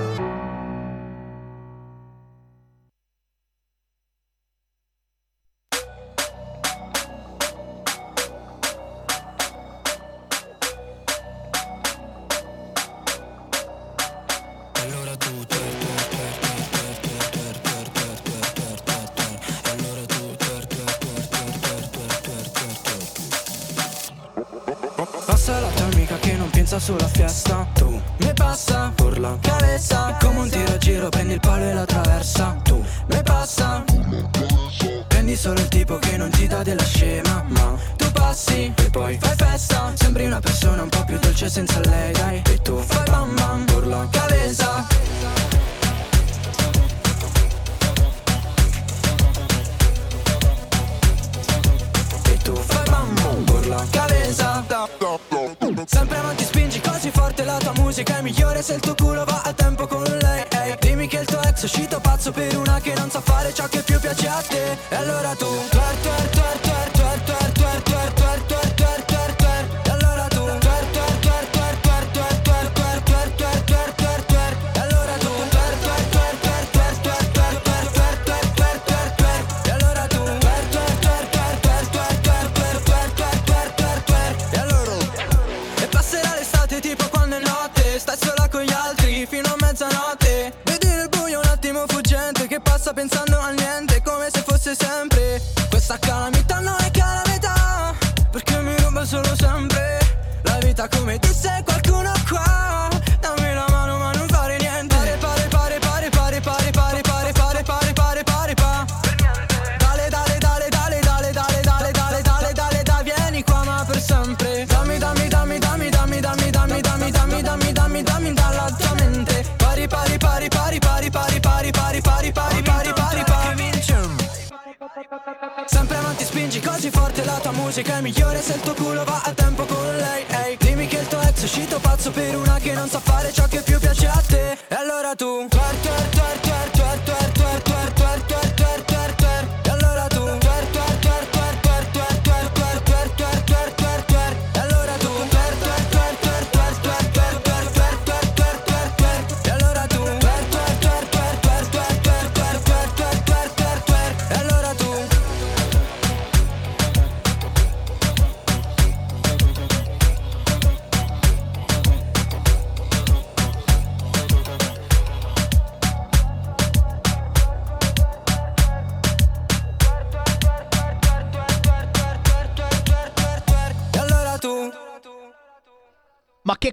[131.40, 134.58] È uscito pazzo per una che non sa fare ciò che più piace a te.
[134.68, 136.49] E allora tu twer twer twer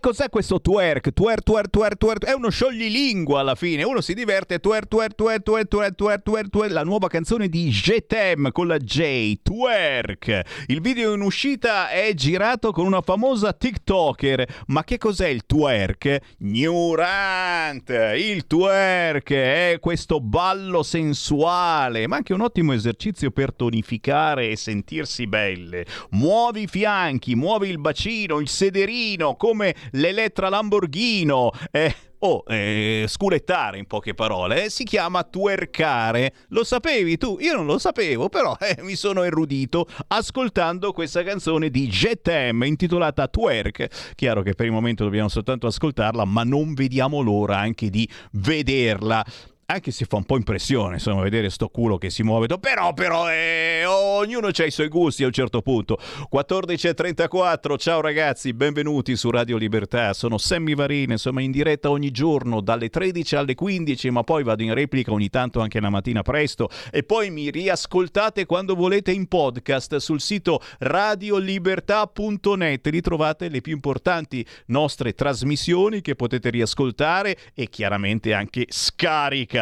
[0.07, 1.11] cos'è questo twerk?
[1.11, 2.23] Twerk, twerk, twerk, twerk.
[2.23, 3.83] È uno scioglilingua alla fine.
[3.83, 4.59] Uno si diverte.
[4.59, 6.71] Twerk, twerk, twerk, twerk, twerk, twerk, twerk, twerk.
[6.71, 9.39] La nuova canzone di Jetem con la J.
[9.43, 10.41] Twerk.
[10.67, 14.63] Il video in uscita è girato con una famosa TikToker.
[14.67, 16.19] Ma che cos'è il twerk?
[16.37, 17.89] Newrant.
[18.15, 25.27] Il twerk è questo ballo sensuale, ma anche un ottimo esercizio per tonificare e sentirsi
[25.27, 25.85] belle.
[26.11, 31.51] Muovi i fianchi, muovi il bacino, il sederino, come l'Elettra Lamborghino.
[31.71, 36.33] Eh, o eh, sculettare in poche parole, eh, si chiama twerkare.
[36.49, 37.37] Lo sapevi tu?
[37.39, 43.27] Io non lo sapevo, però eh, mi sono erudito ascoltando questa canzone di Jetem intitolata
[43.27, 44.13] Twerk.
[44.15, 49.23] Chiaro che per il momento dobbiamo soltanto ascoltarla, ma non vediamo l'ora anche di vederla
[49.69, 52.47] anche se fa un po' impressione, insomma, vedere sto culo che si muove.
[52.47, 55.99] Però, però, eh, ognuno ha i suoi gusti a un certo punto.
[56.31, 60.13] 14.34, ciao ragazzi, benvenuti su Radio Libertà.
[60.13, 64.63] Sono Sammy Varin, insomma, in diretta ogni giorno dalle 13 alle 15, ma poi vado
[64.63, 66.69] in replica ogni tanto anche la mattina presto.
[66.89, 72.87] E poi mi riascoltate quando volete in podcast sul sito radiolibertà.net.
[72.87, 79.55] Lì trovate le più importanti nostre trasmissioni che potete riascoltare e chiaramente anche scaricare.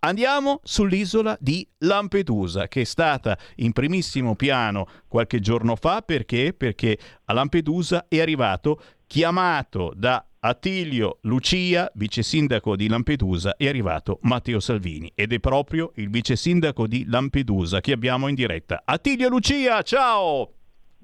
[0.00, 6.54] Andiamo sull'isola di Lampedusa, che è stata in primissimo piano qualche giorno fa perché?
[6.56, 14.18] Perché a Lampedusa è arrivato chiamato da Attilio Lucia, vice sindaco di Lampedusa, è arrivato
[14.22, 18.82] Matteo Salvini ed è proprio il vice sindaco di Lampedusa che abbiamo in diretta.
[18.84, 20.55] Attilio Lucia, ciao!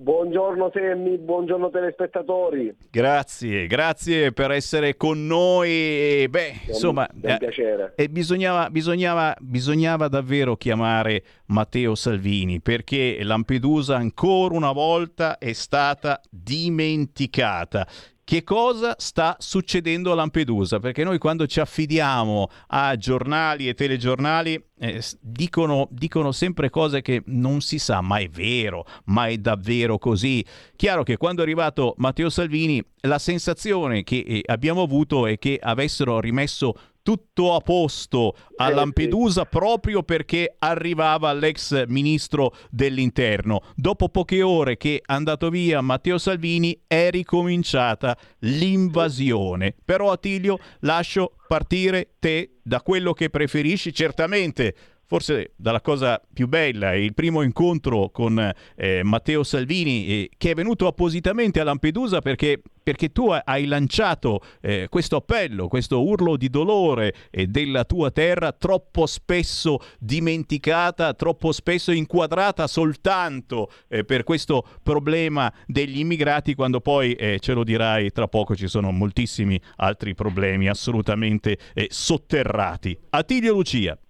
[0.03, 2.75] Buongiorno Semmi, buongiorno telespettatori.
[2.91, 6.27] Grazie, grazie per essere con noi.
[6.29, 7.93] Beh, insomma, è un piacere.
[7.95, 16.21] Eh, bisognava, bisognava, bisognava davvero chiamare Matteo Salvini perché Lampedusa ancora una volta è stata
[16.29, 17.87] dimenticata
[18.33, 24.59] che cosa sta succedendo a Lampedusa, perché noi quando ci affidiamo a giornali e telegiornali
[24.79, 29.99] eh, dicono, dicono, sempre cose che non si sa, ma è vero, ma è davvero
[29.99, 30.43] così.
[30.77, 35.59] Chiaro che quando è arrivato Matteo Salvini la sensazione che eh, abbiamo avuto è che
[35.61, 43.63] avessero rimesso tutto a posto a eh, Lampedusa proprio perché arrivava l'ex ministro dell'interno.
[43.75, 49.75] Dopo poche ore che è andato via Matteo Salvini è ricominciata l'invasione.
[49.85, 53.93] Però Attilio lascio partire te da quello che preferisci.
[53.93, 54.75] Certamente
[55.13, 60.55] forse dalla cosa più bella, il primo incontro con eh, Matteo Salvini, eh, che è
[60.55, 66.49] venuto appositamente a Lampedusa perché, perché tu hai lanciato eh, questo appello, questo urlo di
[66.49, 74.67] dolore eh, della tua terra, troppo spesso dimenticata, troppo spesso inquadrata soltanto eh, per questo
[74.83, 80.15] problema degli immigrati, quando poi, eh, ce lo dirai tra poco, ci sono moltissimi altri
[80.15, 81.59] problemi assolutamente
[81.91, 82.99] sotterrati.
[83.11, 84.02] Attilio Lucia.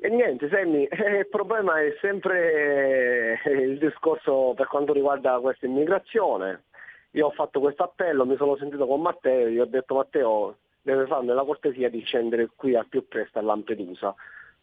[0.00, 0.86] E niente, Sammy,
[1.18, 6.64] il problema è sempre eh, il discorso per quanto riguarda questa immigrazione.
[7.12, 11.06] Io ho fatto questo appello, mi sono sentito con Matteo, gli ho detto Matteo deve
[11.06, 14.14] farmi la cortesia di scendere qui al più presto a Lampedusa.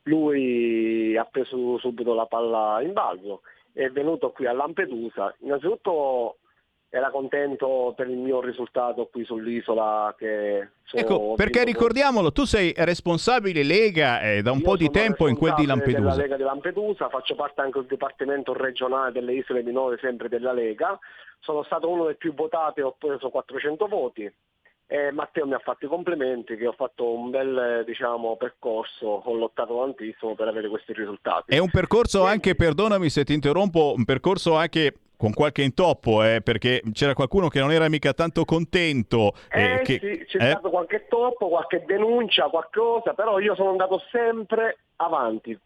[0.03, 3.41] Lui ha preso subito la palla in balzo,
[3.73, 5.35] è venuto qui a Lampedusa.
[5.39, 6.37] Innanzitutto
[6.89, 10.15] era contento per il mio risultato qui sull'isola.
[10.17, 15.55] ecco, perché ricordiamolo, tu sei responsabile Lega eh, da un po' di tempo in quel
[15.55, 15.99] di Lampedusa.
[15.99, 20.53] della Lega di Lampedusa, faccio parte anche del Dipartimento regionale delle isole minori, sempre della
[20.53, 20.97] Lega.
[21.39, 24.33] Sono stato uno dei più votati, ho preso 400 voti.
[24.87, 29.33] E Matteo mi ha fatto i complimenti che ho fatto un bel diciamo, percorso, ho
[29.33, 31.53] lottato tantissimo per avere questi risultati.
[31.53, 36.41] È un percorso anche, perdonami se ti interrompo, un percorso anche con qualche intoppo, eh,
[36.41, 39.33] perché c'era qualcuno che non era mica tanto contento.
[39.51, 40.49] Eh, eh che, sì, c'è eh?
[40.51, 45.57] stato qualche toppo, qualche denuncia, qualcosa, però io sono andato sempre avanti,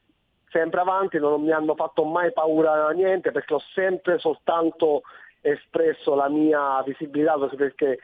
[0.50, 5.04] sempre avanti, non mi hanno fatto mai paura a niente perché ho sempre soltanto
[5.42, 8.00] espresso la mia visibilità perché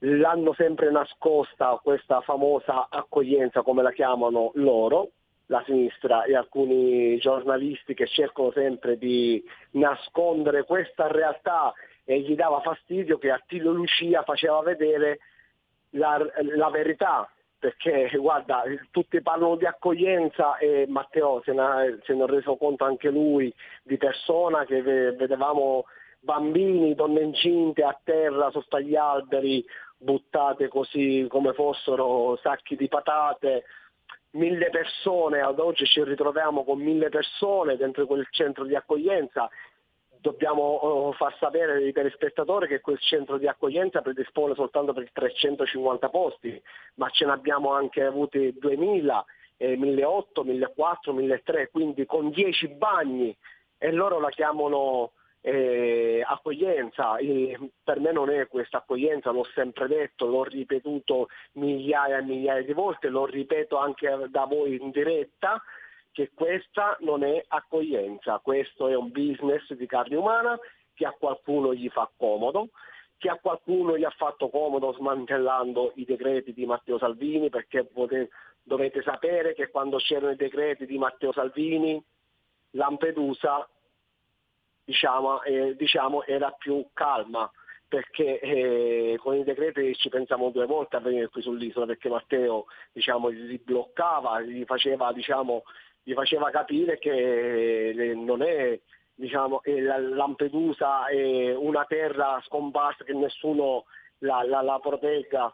[0.00, 5.10] l'hanno sempre nascosta questa famosa accoglienza come la chiamano loro
[5.46, 9.42] la sinistra e alcuni giornalisti che cercano sempre di
[9.72, 11.72] nascondere questa realtà
[12.04, 15.18] e gli dava fastidio che Attilio Lucia faceva vedere
[15.90, 16.18] la,
[16.56, 22.26] la verità perché guarda, tutti parlano di accoglienza e Matteo se ne, se ne è
[22.26, 23.52] reso conto anche lui
[23.82, 25.84] di persona che vedevamo
[26.20, 29.64] bambini, donne incinte a terra sotto agli alberi
[29.98, 33.64] buttate così come fossero sacchi di patate
[34.32, 39.48] mille persone, ad oggi ci ritroviamo con mille persone dentro quel centro di accoglienza,
[40.20, 46.08] dobbiamo eh, far sapere ai telespettatori che quel centro di accoglienza predispone soltanto per 350
[46.08, 46.60] posti,
[46.94, 49.24] ma ce ne abbiamo anche avuti 2000,
[49.56, 53.36] eh, 1800, 1400, 1300, quindi con 10 bagni
[53.78, 55.12] e loro la chiamano
[55.48, 62.18] eh, accoglienza, eh, per me non è questa accoglienza, l'ho sempre detto, l'ho ripetuto migliaia
[62.18, 65.62] e migliaia di volte, lo ripeto anche da voi in diretta,
[66.10, 70.58] che questa non è accoglienza, questo è un business di carne umana
[70.94, 72.70] che a qualcuno gli fa comodo,
[73.16, 77.88] che a qualcuno gli ha fatto comodo smantellando i decreti di Matteo Salvini, perché
[78.64, 82.02] dovete sapere che quando c'erano i decreti di Matteo Salvini,
[82.70, 83.66] Lampedusa
[84.86, 87.50] diciamo, eh, diciamo, era più calma
[87.88, 92.66] perché eh, con i decreti ci pensiamo due volte a venire qui sull'isola perché Matteo
[92.92, 95.64] diciamo, li bloccava, gli faceva, diciamo,
[96.02, 98.78] gli faceva capire che eh, non è
[99.14, 103.84] diciamo, Lampedusa è una terra scomparsa che nessuno
[104.18, 105.52] la, la, la protegga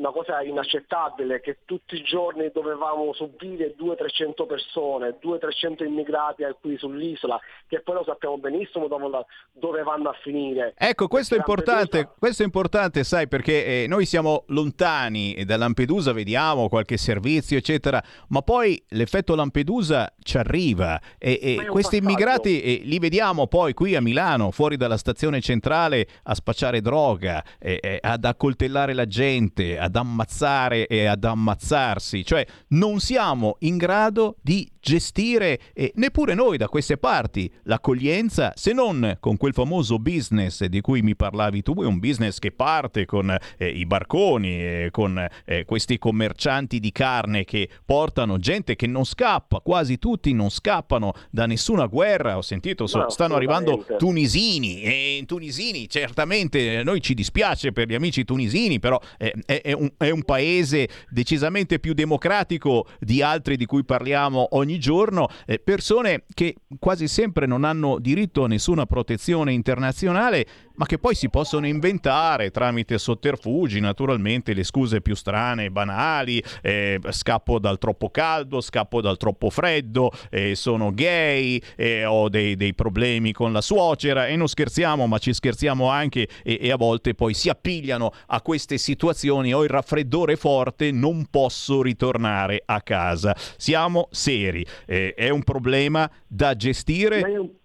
[0.00, 7.38] una cosa inaccettabile che tutti i giorni dovevamo subire 200-300 persone, 200-300 immigrati qui sull'isola,
[7.68, 10.74] che poi lo sappiamo benissimo dove, vanno a finire.
[10.76, 12.18] Ecco, questo è importante, Lampedusa...
[12.18, 18.02] questo è importante, sai, perché eh, noi siamo lontani da Lampedusa, vediamo qualche servizio, eccetera,
[18.28, 23.96] ma poi l'effetto Lampedusa ci arriva e, e questi immigrati eh, li vediamo poi qui
[23.96, 29.96] a Milano, fuori dalla stazione centrale, a spacciare droga, eh, ad accoltellare la gente, ad
[29.96, 36.68] ammazzare e ad ammazzarsi, cioè non siamo in grado di gestire eh, neppure noi da
[36.68, 37.50] queste parti.
[37.64, 42.38] L'accoglienza, se non con quel famoso business di cui mi parlavi tu, è un business
[42.38, 48.38] che parte con eh, i barconi, eh, con eh, questi commercianti di carne che portano
[48.38, 53.10] gente che non scappa, quasi tutti non scappano da nessuna guerra, ho sentito, so, no,
[53.10, 59.32] stanno arrivando tunisini e tunisini certamente noi ci dispiace per gli amici tunisini, però è,
[59.44, 65.28] è, un, è un paese decisamente più democratico di altri di cui parliamo ogni giorno,
[65.46, 70.46] eh, persone che quasi sempre non hanno diritto a nessuna protezione internazionale,
[70.80, 76.98] ma che poi si possono inventare tramite sotterfugi, naturalmente le scuse più strane, banali, eh,
[77.10, 82.72] scappo dal troppo caldo, scappo dal troppo freddo, eh, sono gay, eh, ho dei, dei,
[82.72, 87.14] problemi con la suocera e non scherziamo, ma ci scherziamo anche e, e a volte
[87.14, 93.36] poi si appigliano a queste situazioni, ho il raffreddore forte, non posso ritornare a casa.
[93.58, 97.58] Siamo seri, eh, è un problema da gestire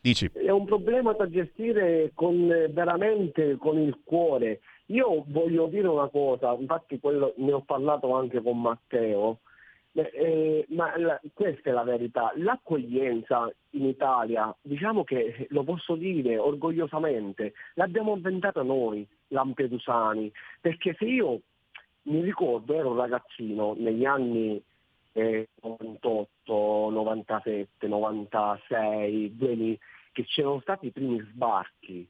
[0.00, 0.30] Dici.
[0.32, 4.60] È un problema da gestire con, veramente con il cuore.
[4.86, 9.40] Io voglio dire una cosa, infatti quello, ne ho parlato anche con Matteo,
[9.92, 12.32] eh, ma la, questa è la verità.
[12.36, 20.30] L'accoglienza in Italia, diciamo che lo posso dire orgogliosamente, l'abbiamo inventata noi, lampedusani,
[20.60, 21.40] perché se io
[22.02, 24.62] mi ricordo, ero un ragazzino negli anni eh,
[25.60, 29.76] 98, 97, 96, 2000,
[30.12, 32.08] che c'erano stati i primi sbarchi.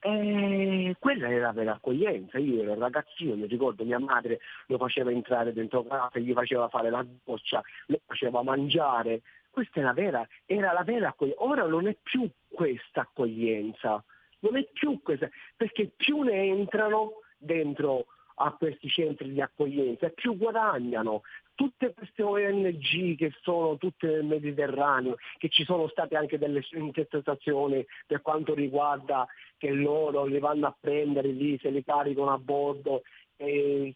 [0.00, 5.10] E quella era la vera accoglienza, io ero ragazzino, mi ricordo mia madre lo faceva
[5.10, 10.72] entrare dentro casa, gli faceva fare la doccia, lo faceva mangiare, questa era, vera, era
[10.72, 14.02] la vera accoglienza, ora non è più questa accoglienza,
[14.40, 18.06] non è più questa, perché più ne entrano dentro
[18.36, 21.22] a questi centri di accoglienza, più guadagnano.
[21.58, 27.84] Tutte queste ONG che sono tutte nel Mediterraneo, che ci sono state anche delle interpretazioni
[28.06, 29.26] per quanto riguarda
[29.56, 33.02] che loro li vanno a prendere lì, se li caricano a bordo
[33.34, 33.92] e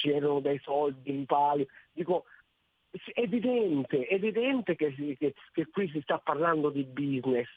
[0.00, 1.66] c'erano dei soldi in palio.
[1.92, 2.24] Dico,
[2.90, 7.50] è evidente, è evidente che, che, che qui si sta parlando di business,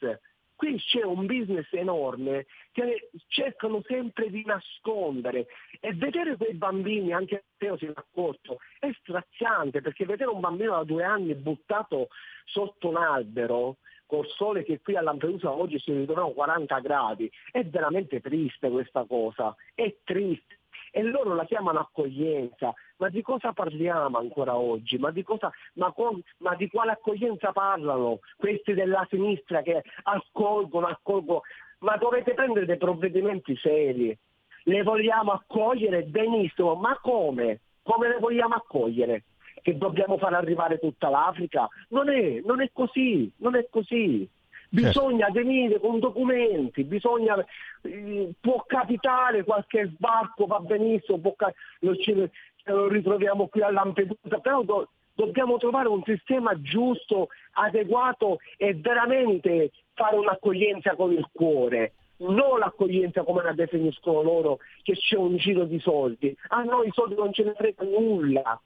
[0.58, 5.46] Qui c'è un business enorme che cercano sempre di nascondere.
[5.80, 10.72] E vedere quei bambini, anche Teo si è accorto, è straziante perché vedere un bambino
[10.72, 12.08] da due anni buttato
[12.44, 13.78] sotto un albero
[14.08, 19.04] col sole che qui a Lampedusa oggi si ritrovano 40 gradi, è veramente triste questa
[19.04, 20.57] cosa, è triste
[20.92, 22.74] e loro la chiamano accoglienza.
[22.98, 24.98] Ma di cosa parliamo ancora oggi?
[24.98, 30.88] Ma di, cosa, ma, con, ma di quale accoglienza parlano questi della sinistra che accolgono,
[30.88, 31.42] accolgono?
[31.80, 34.18] Ma dovete prendere dei provvedimenti seri.
[34.64, 37.62] Le vogliamo accogliere benissimo, ma come?
[37.84, 39.24] Come le vogliamo accogliere?
[39.62, 41.68] Che dobbiamo far arrivare tutta l'Africa?
[41.90, 44.28] Non è, non è così, non è così.
[44.69, 45.39] Bisogna certo.
[45.39, 47.44] venire con documenti, bisogna,
[47.84, 51.35] eh, può capitare qualche sbarco, va benissimo, può,
[51.80, 52.31] lo, ce,
[52.65, 59.72] lo ritroviamo qui a Lampedusa, però do, dobbiamo trovare un sistema giusto, adeguato e veramente
[59.94, 65.65] fare un'accoglienza con il cuore non l'accoglienza come la definiscono loro, che c'è un giro
[65.65, 66.35] di soldi.
[66.48, 68.60] A noi i soldi non ce ne frega nulla,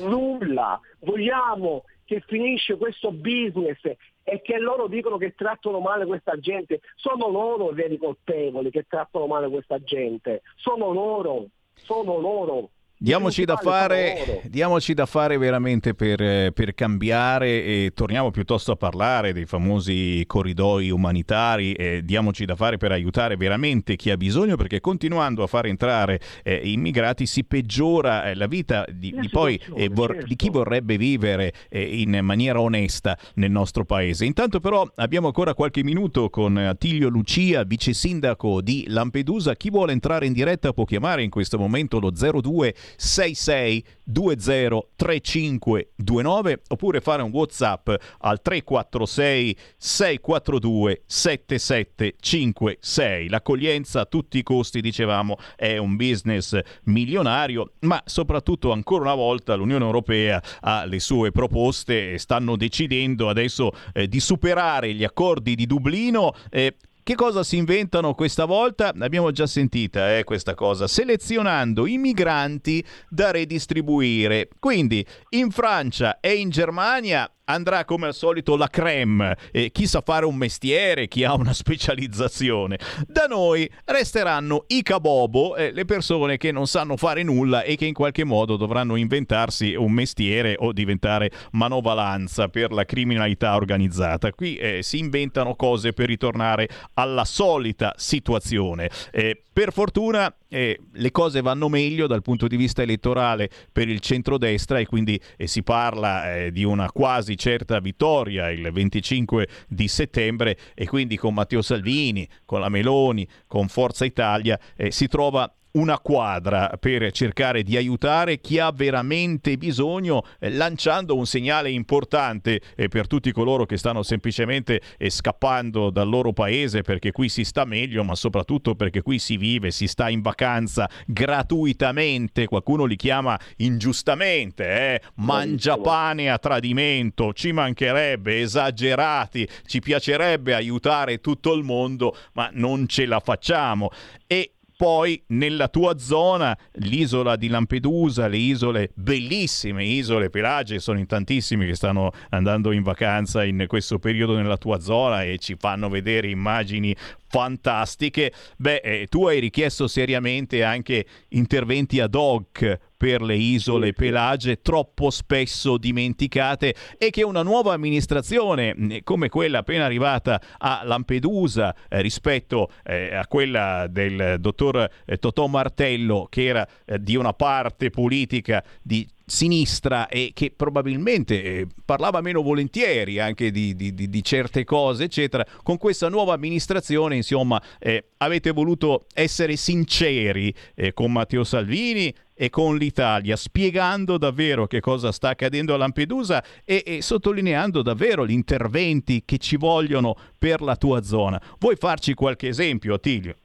[0.00, 0.80] nulla.
[1.00, 3.80] Vogliamo che finisce questo business
[4.24, 8.86] e che loro dicono che trattano male questa gente, sono loro i veri colpevoli che
[8.88, 12.70] trattano male questa gente, sono loro, sono loro.
[13.04, 19.34] Diamoci da, fare, diamoci da fare veramente per, per, cambiare e torniamo piuttosto a parlare
[19.34, 24.80] dei famosi corridoi umanitari e diamoci da fare per aiutare veramente chi ha bisogno perché
[24.80, 29.90] continuando a far entrare eh, immigrati si peggiora eh, la vita di, di, poi, eh,
[29.92, 30.26] vor- certo.
[30.26, 34.24] di chi vorrebbe vivere eh, in maniera onesta nel nostro paese.
[34.24, 39.56] Intanto però abbiamo ancora qualche minuto con Attilio Lucia, vice sindaco di Lampedusa.
[39.56, 46.62] Chi vuole entrare in diretta può chiamare in questo momento lo 02 66 20 3529
[46.68, 47.88] oppure fare un whatsapp
[48.18, 58.00] al 346 642 7756 l'accoglienza a tutti i costi dicevamo è un business milionario ma
[58.04, 64.08] soprattutto ancora una volta l'Unione Europea ha le sue proposte e stanno decidendo adesso eh,
[64.08, 68.90] di superare gli accordi di Dublino eh, che cosa si inventano questa volta?
[68.94, 74.48] L'abbiamo già sentita eh, questa cosa, selezionando i migranti da redistribuire.
[74.58, 80.02] Quindi in Francia e in Germania andrà come al solito la creme, eh, chi sa
[80.04, 82.78] fare un mestiere, chi ha una specializzazione.
[83.06, 87.86] Da noi resteranno i cabobo, eh, le persone che non sanno fare nulla e che
[87.86, 94.32] in qualche modo dovranno inventarsi un mestiere o diventare manovalanza per la criminalità organizzata.
[94.32, 98.90] Qui eh, si inventano cose per ritornare alla solita situazione.
[99.10, 103.98] Eh, per fortuna eh, le cose vanno meglio dal punto di vista elettorale per il
[103.98, 109.88] centrodestra e quindi eh, si parla eh, di una quasi certa vittoria il 25 di
[109.88, 115.52] settembre e quindi con Matteo Salvini, con la Meloni, con Forza Italia eh, si trova
[115.74, 122.60] una quadra per cercare di aiutare chi ha veramente bisogno, eh, lanciando un segnale importante
[122.76, 127.44] eh, per tutti coloro che stanno semplicemente eh, scappando dal loro paese perché qui si
[127.44, 132.96] sta meglio, ma soprattutto perché qui si vive, si sta in vacanza gratuitamente, qualcuno li
[132.96, 135.00] chiama ingiustamente, eh?
[135.16, 143.06] mangiapane a tradimento, ci mancherebbe, esagerati, ci piacerebbe aiutare tutto il mondo, ma non ce
[143.06, 143.90] la facciamo.
[144.26, 151.06] E poi nella tua zona, l'isola di Lampedusa, le isole bellissime, isole Pelage, sono in
[151.06, 155.88] tantissimi che stanno andando in vacanza in questo periodo nella tua zona e ci fanno
[155.88, 156.94] vedere immagini
[157.34, 158.32] fantastiche.
[158.56, 165.10] Beh, eh, tu hai richiesto seriamente anche interventi ad hoc per le isole Pelage troppo
[165.10, 172.00] spesso dimenticate e che una nuova amministrazione mm, come quella appena arrivata a Lampedusa eh,
[172.02, 177.90] rispetto eh, a quella del dottor eh, Totò Martello che era eh, di una parte
[177.90, 184.22] politica di sinistra e che probabilmente eh, parlava meno volentieri anche di, di, di, di,
[184.22, 191.12] certe cose, eccetera, con questa nuova amministrazione, insomma, eh, avete voluto essere sinceri eh, con
[191.12, 197.02] Matteo Salvini e con l'Italia, spiegando davvero che cosa sta accadendo a Lampedusa e, e
[197.02, 201.40] sottolineando davvero gli interventi che ci vogliono per la tua zona.
[201.58, 203.36] Vuoi farci qualche esempio, Attilio?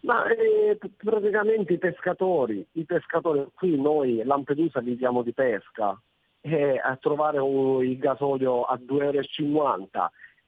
[0.00, 6.00] Ma eh, praticamente i pescatori, i pescatori, qui noi Lampedusa viviamo di pesca,
[6.40, 9.88] eh, a trovare un, il gasolio a 2,50 euro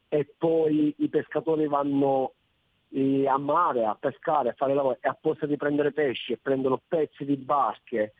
[0.08, 2.32] e poi i pescatori vanno
[2.90, 6.80] eh, a mare a pescare, a fare lavoro e a posto di prendere pesci prendono
[6.86, 8.14] pezzi di barche,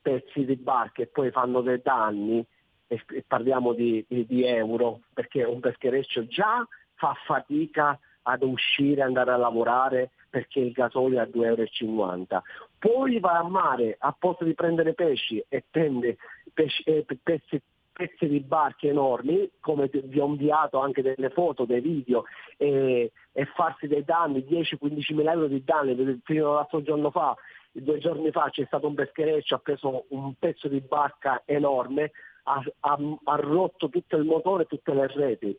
[0.00, 2.44] pezzi di barche e poi fanno dei danni
[2.86, 9.02] e, e parliamo di, di, di euro perché un peschereccio già fa fatica ad uscire,
[9.02, 12.42] andare a lavorare perché il gasolio è a 2,50 euro.
[12.78, 16.16] Poi va a mare, a posto di prendere pesci e prende
[16.52, 17.60] pesci, eh, pezzi,
[17.92, 22.24] pezzi di barche enormi, come vi ho inviato anche delle foto, dei video,
[22.56, 27.36] e, e farsi dei danni, 10-15 mila euro di danni, fino all'altro giorno fa,
[27.70, 32.10] due giorni fa c'è stato un peschereccio, ha preso un pezzo di barca enorme,
[32.44, 35.58] ha, ha, ha rotto tutto il motore e tutte le reti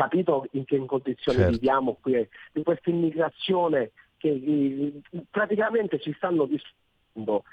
[0.00, 1.52] capito in che condizioni certo.
[1.52, 4.92] viviamo qui, di questa immigrazione che
[5.30, 7.44] praticamente ci stanno distruggendo.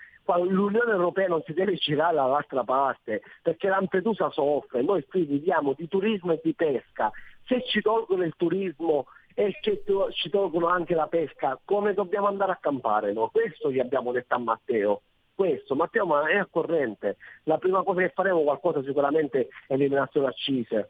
[0.46, 5.88] L'Unione Europea non si deve girare dall'altra parte perché Lampedusa soffre, noi qui viviamo di
[5.88, 7.12] turismo e di pesca,
[7.46, 12.60] se ci tolgono il turismo e ci tolgono anche la pesca, come dobbiamo andare a
[12.60, 13.14] campare?
[13.14, 13.30] No?
[13.30, 15.02] Questo gli abbiamo detto a Matteo
[15.38, 15.76] questo.
[15.76, 17.18] Matteo ma è a corrente.
[17.44, 20.90] La prima cosa che faremo qualcosa sicuramente è eliminazione accise.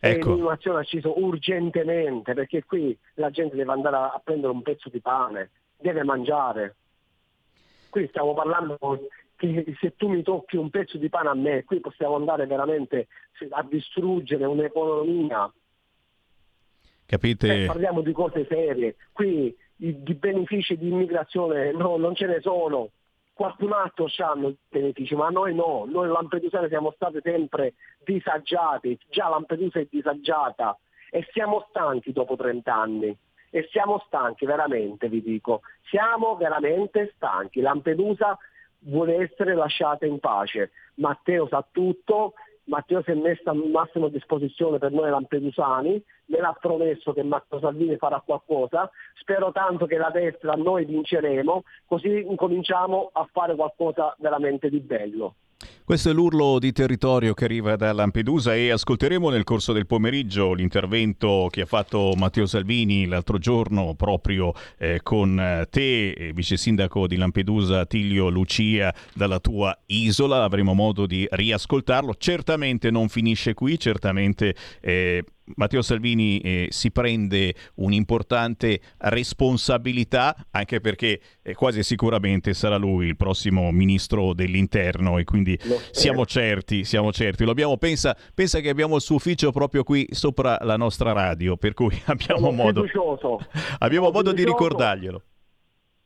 [0.00, 0.28] Ecco.
[0.28, 5.50] L'eliminazione acciso urgentemente perché qui la gente deve andare a, prendere un pezzo di pane,
[5.76, 6.76] deve mangiare.
[7.90, 8.78] Qui stiamo parlando
[9.34, 13.08] che se tu mi tocchi un pezzo di pane a me, qui possiamo andare veramente
[13.50, 15.52] a distruggere un'economia.
[17.06, 17.62] Capite?
[17.62, 18.96] Eh, parliamo di cose serie.
[19.12, 22.90] Qui i, di benefici di immigrazione no, non ce ne sono
[23.38, 27.74] qualcun altro hanno i benefici, ma noi no, noi Lampedusani siamo stati sempre
[28.04, 30.76] disagiati, già Lampedusa è disagiata
[31.08, 33.16] e siamo stanchi dopo 30 anni.
[33.50, 37.60] E siamo stanchi veramente, vi dico, siamo veramente stanchi.
[37.60, 38.36] Lampedusa
[38.80, 40.72] vuole essere lasciata in pace.
[40.94, 42.34] Matteo sa tutto,
[42.68, 47.60] Matteo si è messo a massima disposizione per noi lampedusani, me l'ha promesso che Matteo
[47.60, 54.14] Salvini farà qualcosa, spero tanto che la destra noi vinceremo, così incominciamo a fare qualcosa
[54.18, 55.34] veramente di bello.
[55.84, 60.52] Questo è l'urlo di territorio che arriva da Lampedusa e ascolteremo nel corso del pomeriggio
[60.52, 67.16] l'intervento che ha fatto Matteo Salvini l'altro giorno proprio eh, con te, vice sindaco di
[67.16, 70.44] Lampedusa, Tiglio Lucia, dalla tua isola.
[70.44, 72.14] Avremo modo di riascoltarlo.
[72.18, 74.54] Certamente non finisce qui, certamente...
[74.80, 75.24] Eh,
[75.56, 83.16] Matteo Salvini eh, si prende un'importante responsabilità, anche perché eh, quasi sicuramente sarà lui il
[83.16, 85.58] prossimo ministro dell'interno e quindi
[85.90, 87.44] siamo certi, siamo certi.
[87.44, 91.56] Lo abbiamo, pensa, pensa che abbiamo il suo ufficio proprio qui sopra la nostra radio,
[91.56, 92.86] per cui abbiamo Sono modo,
[93.78, 95.22] abbiamo modo di ricordarglielo.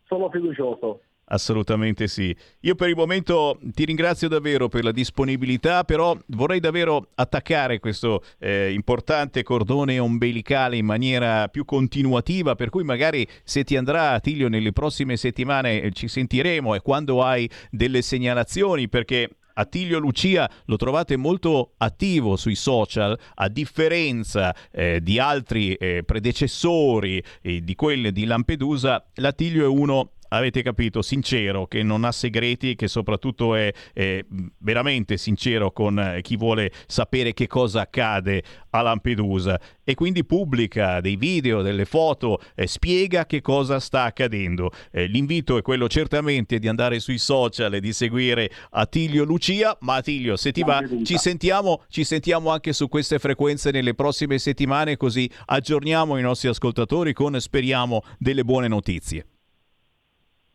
[0.05, 1.01] Sono fiducioso.
[1.33, 2.35] Assolutamente sì.
[2.61, 8.23] Io per il momento ti ringrazio davvero per la disponibilità, però vorrei davvero attaccare questo
[8.39, 14.49] eh, importante cordone ombelicale in maniera più continuativa, per cui magari se ti andrà Attilio
[14.49, 20.77] nelle prossime settimane eh, ci sentiremo e quando hai delle segnalazioni, perché Attilio Lucia lo
[20.77, 28.13] trovate molto attivo sui social, a differenza eh, di altri eh, predecessori eh, di quelli
[28.13, 33.73] di Lampedusa, l'Attilio è uno avete capito, sincero, che non ha segreti, che soprattutto è,
[33.93, 34.25] è
[34.59, 41.01] veramente sincero con eh, chi vuole sapere che cosa accade a Lampedusa e quindi pubblica
[41.01, 44.71] dei video, delle foto, eh, spiega che cosa sta accadendo.
[44.91, 49.97] Eh, l'invito è quello certamente di andare sui social e di seguire Attilio Lucia, ma
[49.97, 54.97] Attilio, se ti va, ci sentiamo, ci sentiamo anche su queste frequenze nelle prossime settimane,
[54.97, 59.27] così aggiorniamo i nostri ascoltatori con, speriamo, delle buone notizie.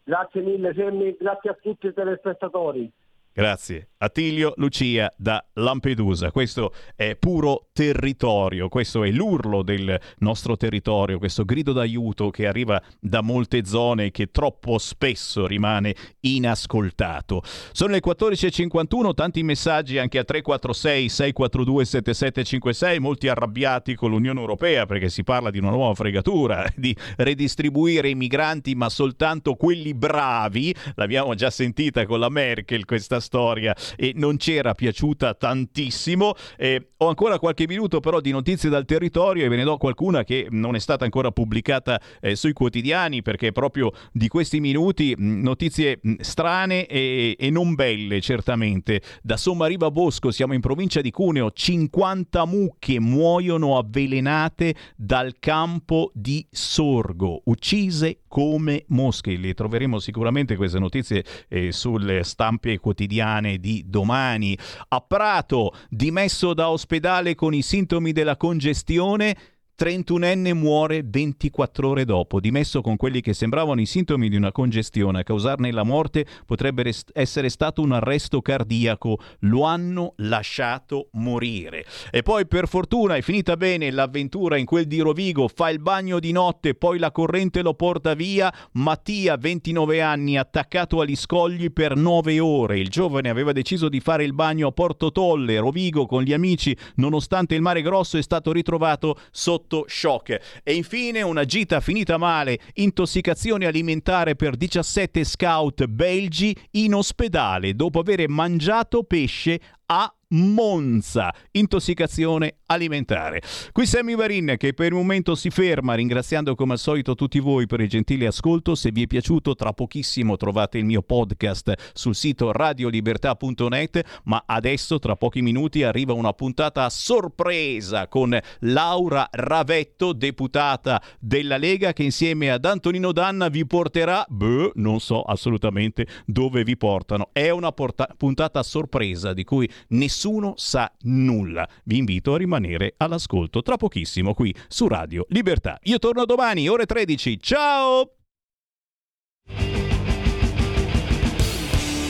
[0.08, 2.90] Grazie mille Semmi, grazie a tutti i telespettatori.
[3.34, 3.90] Grazie.
[3.98, 6.32] Attilio Lucia da Lampedusa.
[6.32, 12.82] Questo è puro territorio, questo è l'urlo del nostro territorio, questo grido d'aiuto che arriva
[13.00, 17.44] da molte zone e che troppo spesso rimane inascoltato.
[17.72, 24.88] Sono le 14.51, tanti messaggi anche a 346 642 7756, molti arrabbiati con l'Unione Europea
[24.88, 30.74] perché si parla di una nuova fregatura, di redistribuire i migranti ma soltanto quelli bravi.
[30.96, 36.34] L'abbiamo già sentita con la Merkel questa storia e non c'era piaciuta tantissimo.
[36.58, 40.24] Eh, ho ancora qualche minuto però di notizie dal territorio e ve ne do qualcuna
[40.24, 45.42] che non è stata ancora pubblicata eh, sui quotidiani perché proprio di questi minuti mh,
[45.42, 49.02] notizie mh, strane e, e non belle certamente.
[49.22, 56.46] Da Sommariva Bosco siamo in provincia di Cuneo, 50 mucche muoiono avvelenate dal campo di
[56.50, 59.36] sorgo, uccise come mosche.
[59.36, 64.56] Le troveremo sicuramente queste notizie eh, sulle stampe quotidiane di domani.
[64.90, 69.36] A Prato, dimesso da ospedale con i sintomi della congestione.
[69.80, 75.20] 31enne muore 24 ore dopo, dimesso con quelli che sembravano i sintomi di una congestione.
[75.20, 79.20] A causarne la morte potrebbe rest- essere stato un arresto cardiaco.
[79.42, 81.86] Lo hanno lasciato morire.
[82.10, 85.48] E poi, per fortuna, è finita bene l'avventura in quel di Rovigo.
[85.48, 88.52] Fa il bagno di notte, poi la corrente lo porta via.
[88.74, 92.80] Mattia, 29 anni, attaccato agli scogli per 9 ore.
[92.80, 96.76] Il giovane aveva deciso di fare il bagno a Porto Tolle, Rovigo, con gli amici.
[96.96, 100.62] Nonostante il mare grosso, è stato ritrovato sotto shock.
[100.64, 108.00] E infine una gita finita male, intossicazione alimentare per 17 scout belgi in ospedale dopo
[108.00, 113.42] aver mangiato pesce a Monza, intossicazione alimentare.
[113.72, 117.66] Qui Sammy Varin che per il momento si ferma ringraziando come al solito tutti voi
[117.66, 118.76] per il gentile ascolto.
[118.76, 125.00] Se vi è piaciuto tra pochissimo trovate il mio podcast sul sito radiolibertà.net, ma adesso
[125.00, 132.04] tra pochi minuti arriva una puntata a sorpresa con Laura Ravetto, deputata della Lega che
[132.04, 137.30] insieme ad Antonino Danna vi porterà, beh, non so assolutamente dove vi portano.
[137.32, 141.68] È una porta- puntata a sorpresa di cui nessuno sa nulla.
[141.84, 145.78] Vi invito a rimanere all'ascolto tra pochissimo qui su Radio Libertà.
[145.84, 147.40] Io torno domani, ore 13.
[147.40, 148.12] Ciao!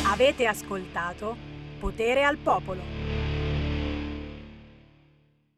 [0.06, 1.36] Avete ascoltato
[1.80, 2.97] Potere al Popolo.